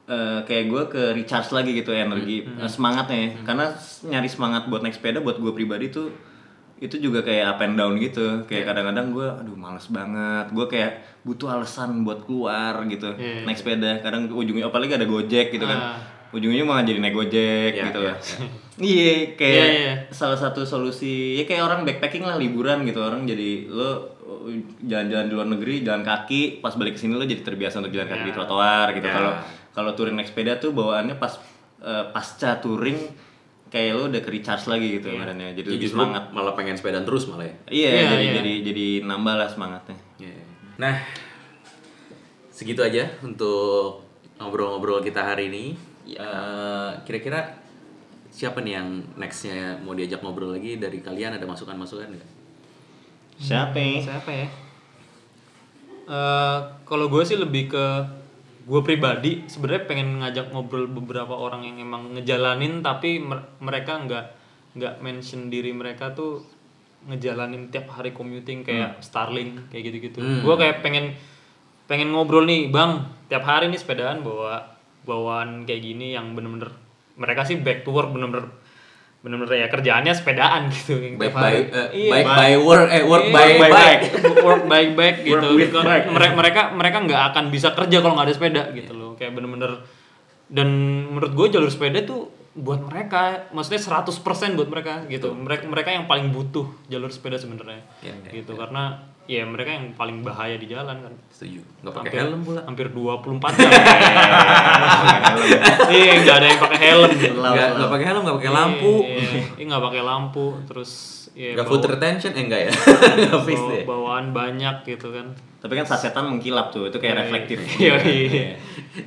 eh, 0.04 0.40
kayak 0.42 0.64
gue 0.66 0.82
ke 0.88 1.02
recharge 1.12 1.50
lagi 1.50 1.72
gitu 1.72 1.90
energi 1.90 2.42
Hmm. 2.42 2.58
eh, 2.58 2.68
semangatnya 2.68 3.18
ya. 3.18 3.30
Karena 3.42 3.64
s- 3.70 4.02
nyari 4.02 4.26
semangat 4.26 4.66
buat 4.66 4.82
naik 4.82 4.92
sepeda 4.92 5.18
buat 5.18 5.38
gue 5.38 5.52
pribadi 5.52 5.88
tuh 5.88 6.10
itu 6.82 6.98
juga 6.98 7.22
kayak 7.22 7.54
up 7.54 7.60
and 7.62 7.78
down 7.78 7.94
gitu. 8.02 8.42
Iya. 8.42 8.46
Kayak 8.50 8.64
kadang-kadang 8.74 9.06
gue 9.14 9.28
aduh 9.30 9.54
males 9.54 9.86
banget. 9.86 10.46
Gue 10.50 10.66
kayak 10.66 11.22
butuh 11.22 11.54
alasan 11.54 12.02
buat 12.02 12.26
keluar 12.26 12.82
gitu. 12.90 13.14
Iya. 13.14 13.46
Naik 13.46 13.58
sepeda. 13.62 14.02
Kadang 14.02 14.26
ujungnya 14.26 14.66
apalagi 14.66 14.98
ada 14.98 15.06
Gojek 15.06 15.54
gitu 15.54 15.62
kan. 15.62 15.78
Ah. 15.78 15.98
Ujungnya 16.34 16.64
malah 16.66 16.82
jadi 16.82 16.98
naik 16.98 17.14
Gojek 17.14 17.72
Iya, 17.76 17.84
gitu 17.92 18.00
iya, 18.02 18.08
loh. 18.10 18.16
Iya, 18.80 19.12
kayak 19.36 19.52
Iya, 19.52 19.66
iya. 19.68 19.94
salah 20.10 20.34
satu 20.34 20.64
solusi 20.64 21.36
ya 21.38 21.44
kayak 21.44 21.62
orang 21.62 21.80
backpacking 21.84 22.24
lah 22.24 22.40
liburan 22.40 22.82
gitu 22.88 23.04
orang 23.04 23.28
jadi 23.28 23.68
lo 23.68 24.16
jalan-jalan 24.80 25.28
di 25.28 25.34
luar 25.36 25.48
negeri 25.52 25.84
jalan 25.84 26.00
kaki 26.00 26.64
pas 26.64 26.72
balik 26.74 26.96
ke 26.96 27.04
sini 27.04 27.20
lo 27.20 27.28
jadi 27.28 27.44
terbiasa 27.44 27.84
untuk 27.84 27.92
jalan 27.92 28.08
kaki 28.08 28.32
di 28.32 28.34
trotoar 28.34 28.96
gitu 28.96 29.06
kalau 29.12 29.32
kalau 29.76 29.90
touring 29.92 30.16
naik 30.16 30.32
sepeda 30.32 30.56
tuh 30.56 30.72
bawaannya 30.72 31.20
pas 31.20 31.36
eh, 31.84 32.04
pasca 32.16 32.58
touring 32.64 32.96
kayak 33.72 33.96
lu 33.96 34.04
udah 34.06 34.20
ke 34.20 34.30
recharge 34.30 34.68
lagi 34.68 35.00
gitu 35.00 35.08
ibaratnya. 35.08 35.48
Jadi 35.50 35.64
Jadi 35.64 35.76
lebih 35.80 35.88
semangat. 35.88 36.28
malah 36.28 36.52
pengen 36.52 36.76
sepedaan 36.76 37.02
terus 37.02 37.24
malah 37.24 37.48
ya. 37.48 37.56
Iya, 37.66 37.88
Iya, 37.88 38.02
jadi, 38.06 38.20
iya. 38.22 38.32
jadi 38.36 38.52
jadi 38.62 38.86
nambah 39.02 39.34
lah 39.34 39.48
semangatnya. 39.48 39.96
Iya. 40.20 40.36
Nah, 40.76 40.94
segitu 42.48 42.80
aja 42.80 43.08
untuk 43.20 44.04
ngobrol-ngobrol 44.36 45.00
kita 45.00 45.24
hari 45.24 45.48
ini. 45.48 45.64
Eh, 46.04 46.90
Kira-kira 47.02 47.56
siapa 48.28 48.60
nih 48.60 48.76
yang 48.76 48.88
nextnya 49.14 49.80
mau 49.80 49.92
diajak 49.92 50.20
ngobrol 50.20 50.52
lagi 50.52 50.76
dari 50.76 51.00
kalian 51.00 51.32
ada 51.32 51.44
masukan-masukan 51.44 52.12
nggak? 52.12 52.30
Siapa? 53.38 53.72
ya? 53.74 53.98
Siapa 54.02 54.30
ya? 54.30 54.46
Eh, 56.02 56.58
kalau 56.82 57.06
gue 57.06 57.22
sih 57.22 57.36
lebih 57.36 57.70
ke 57.70 57.84
gue 58.62 58.80
pribadi 58.86 59.42
sebenarnya 59.50 59.82
pengen 59.90 60.08
ngajak 60.22 60.54
ngobrol 60.54 60.86
beberapa 60.86 61.34
orang 61.34 61.66
yang 61.66 61.82
emang 61.82 62.14
ngejalanin 62.14 62.80
tapi 62.80 63.18
mer- 63.18 63.58
mereka 63.58 63.98
nggak 64.02 64.24
nggak 64.78 64.94
mention 65.04 65.52
diri 65.52 65.74
mereka 65.74 66.14
tuh 66.14 66.40
ngejalanin 67.10 67.68
tiap 67.74 67.90
hari 67.90 68.14
commuting 68.14 68.62
kayak 68.62 69.02
Starling 69.02 69.66
kayak 69.74 69.90
gitu-gitu. 69.90 70.22
Gue 70.22 70.54
kayak 70.54 70.86
pengen 70.86 71.18
pengen 71.90 72.14
ngobrol 72.14 72.46
nih 72.46 72.70
bang 72.70 73.02
tiap 73.26 73.42
hari 73.42 73.66
nih 73.68 73.76
sepedaan 73.82 74.22
bawa 74.22 74.78
bawaan 75.02 75.66
kayak 75.66 75.82
gini 75.82 76.14
yang 76.14 76.32
bener-bener 76.38 76.70
mereka 77.18 77.42
sih 77.42 77.58
back 77.58 77.82
to 77.82 77.90
work 77.90 78.14
bener-bener 78.14 78.48
bener-bener 79.22 79.54
ya 79.56 79.68
kerjaannya 79.68 80.12
sepedaan 80.12 80.66
gitu 80.68 80.98
yang 80.98 81.14
Baik 81.14 81.30
by 81.32 81.54
Iya. 81.94 82.10
baik 82.10 82.26
by 82.28 82.52
work 82.58 82.88
eh 82.88 83.02
work 83.02 83.24
Iya, 83.24 83.32
by 83.32 83.48
by 83.62 83.70
bike. 83.70 84.04
work 84.42 84.62
by 84.66 84.84
bike 84.92 85.18
gitu. 85.22 85.38
Work 85.38 85.54
with 85.54 85.70
Kan 85.70 85.84
bike. 85.84 86.06
mere- 86.08 86.34
Mereka 86.34 86.62
mereka 86.72 86.96
nggak 87.00 87.22
akan 87.30 87.44
bisa 87.48 87.70
kerja 87.70 87.96
kalau 87.98 88.14
nggak 88.14 88.26
ada 88.26 88.34
sepeda 88.34 88.62
gitu 88.72 88.92
loh. 88.92 89.14
Kayak 89.14 89.32
bener-bener 89.32 89.78
dan 90.46 90.68
menurut 91.08 91.32
gue 91.32 91.46
jalur 91.50 91.70
sepeda 91.70 92.02
tuh 92.02 92.28
buat 92.52 92.82
mereka 92.82 93.48
maksudnya 93.48 93.80
100% 93.80 94.12
buat 94.52 94.66
mereka 94.66 95.06
gitu. 95.06 95.30
Mereka 95.32 95.64
mereka 95.64 95.88
yang 95.88 96.04
paling 96.04 96.28
butuh 96.28 96.66
jalur 96.86 97.08
sepeda 97.08 97.38
sebenarnya. 97.38 97.80
Iya, 98.02 98.12
iya, 98.18 98.30
gitu 98.34 98.52
karena 98.52 99.06
ya 99.30 99.46
mereka 99.46 99.70
yang 99.70 99.94
paling 99.94 100.26
bahaya 100.26 100.58
di 100.58 100.66
jalan 100.66 100.98
kan. 100.98 101.14
Setuju. 101.30 101.62
Nggak 101.86 101.94
pakai 101.94 102.12
helm 102.18 102.40
pula. 102.42 102.60
hampir 102.66 102.86
24 102.90 103.58
jam. 103.58 103.70
Iya, 105.92 106.12
nggak 106.24 106.36
ada 106.40 106.46
yang 106.46 106.60
pakai 106.60 106.78
helm. 106.80 107.10
Nggak 107.42 107.90
pakai 107.90 108.06
helm, 108.08 108.22
nggak 108.26 108.38
pakai 108.42 108.52
lampu. 108.52 108.94
Iya, 109.06 109.22
iya, 109.58 109.64
nggak 109.68 109.82
pakai 109.82 110.02
lampu 110.02 110.46
terus 110.66 110.90
ya 111.32 111.56
Nggak 111.56 111.66
foot 111.68 111.84
retention 111.88 112.32
eh 112.36 112.42
enggak 112.44 112.60
ya? 112.68 112.72
Nggak 113.32 113.42
fix 113.48 113.60
bawaan 113.88 114.36
banyak 114.36 114.76
gitu 114.84 115.08
kan. 115.12 115.32
Tapi 115.62 115.72
kan 115.78 115.86
sasetan 115.86 116.26
mengkilap 116.26 116.74
tuh, 116.74 116.90
itu 116.90 116.98
kayak 116.98 117.26
reflektif. 117.26 117.62
Iya, 117.82 118.02
iya. 118.02 118.58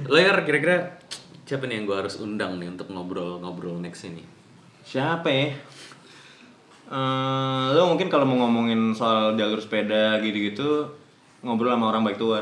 Lo 0.08 0.16
ya 0.16 0.32
kira-kira 0.42 0.96
siapa 1.46 1.68
nih 1.68 1.84
yang 1.84 1.86
gue 1.86 1.98
harus 2.00 2.16
undang 2.18 2.58
nih 2.58 2.72
untuk 2.72 2.90
ngobrol-ngobrol 2.90 3.78
next 3.84 4.08
ini? 4.08 4.24
Siapa 4.88 5.28
ya? 5.30 5.52
Eh, 6.86 7.68
lo 7.74 7.90
mungkin 7.90 8.08
kalau 8.14 8.30
mau 8.30 8.46
ngomongin 8.46 8.94
soal 8.94 9.34
jalur 9.34 9.58
sepeda 9.58 10.22
gitu-gitu 10.22 10.86
ngobrol 11.42 11.74
sama 11.74 11.90
orang 11.90 12.06
baik 12.06 12.18
tua. 12.22 12.42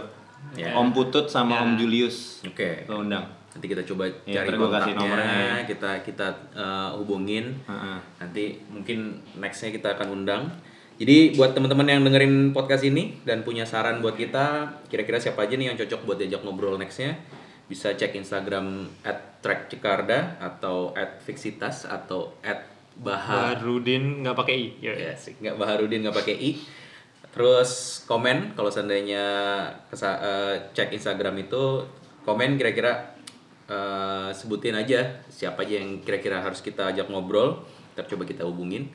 Ya. 0.59 0.75
Om 0.75 0.91
Putut 0.91 1.31
sama 1.31 1.63
Om 1.63 1.79
Julius. 1.79 2.43
Oke. 2.43 2.83
Lo 2.91 3.03
undang. 3.03 3.23
Nanti 3.53 3.69
kita 3.69 3.85
coba 3.85 4.09
Iya, 4.25 4.43
cari 4.43 4.57
kontaknya, 4.57 4.95
nomornya, 4.97 5.35
ya. 5.61 5.63
kita 5.63 5.91
kita 6.03 6.27
eh, 6.51 6.89
hubungin. 6.99 7.55
Heeh. 7.63 7.97
Nanti 8.19 8.43
mungkin 8.67 9.23
nextnya 9.39 9.71
kita 9.71 9.95
akan 9.95 10.23
undang. 10.23 10.43
Jadi 10.93 11.33
buat 11.33 11.57
teman-teman 11.57 11.89
yang 11.89 12.01
dengerin 12.05 12.53
podcast 12.53 12.85
ini 12.85 13.17
dan 13.25 13.41
punya 13.41 13.65
saran 13.65 13.97
buat 14.03 14.13
kita, 14.13 14.69
kira-kira 14.93 15.17
siapa 15.17 15.41
aja 15.49 15.57
nih 15.57 15.73
yang 15.73 15.77
cocok 15.79 16.05
buat 16.05 16.17
diajak 16.21 16.45
ngobrol 16.45 16.77
nextnya, 16.77 17.17
bisa 17.65 17.97
cek 17.97 18.13
Instagram 18.13 18.85
@trackcekarda 19.41 20.37
atau 20.37 20.93
@fixitas 21.25 21.89
atau 21.89 22.37
@bahar 23.01 23.57
Barudin 23.57 24.21
nggak 24.21 24.37
pakai 24.37 24.55
i. 24.55 24.67
Ya, 24.83 24.93
ya 24.93 25.13
sih 25.17 25.33
nggak 25.39 25.55
Baharudin 25.57 26.05
nggak 26.05 26.17
pakai 26.17 26.35
i 26.37 26.51
terus 27.33 28.03
komen 28.05 28.53
kalau 28.53 28.69
seandainya 28.69 29.25
kesa- 29.89 30.21
eh, 30.21 30.55
cek 30.77 30.93
Instagram 30.93 31.33
itu 31.41 31.81
komen 32.21 32.61
kira-kira 32.61 33.17
eh, 33.65 34.29
sebutin 34.29 34.77
aja 34.77 35.17
siapa 35.33 35.65
aja 35.65 35.81
yang 35.81 36.05
kira-kira 36.05 36.45
harus 36.45 36.61
kita 36.61 36.93
ajak 36.93 37.09
ngobrol 37.09 37.65
ntar 37.97 38.05
coba 38.05 38.29
kita 38.29 38.45
hubungin 38.45 38.85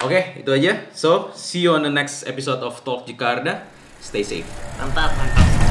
oke 0.00 0.40
itu 0.40 0.48
aja 0.48 0.88
so 0.96 1.28
see 1.36 1.60
you 1.60 1.76
on 1.76 1.84
the 1.84 1.92
next 1.92 2.24
episode 2.24 2.64
of 2.64 2.80
Talk 2.80 3.04
Jakarta 3.04 3.68
stay 4.00 4.24
safe 4.24 4.48
Mantap. 4.80 5.12
Mantap. 5.12 5.67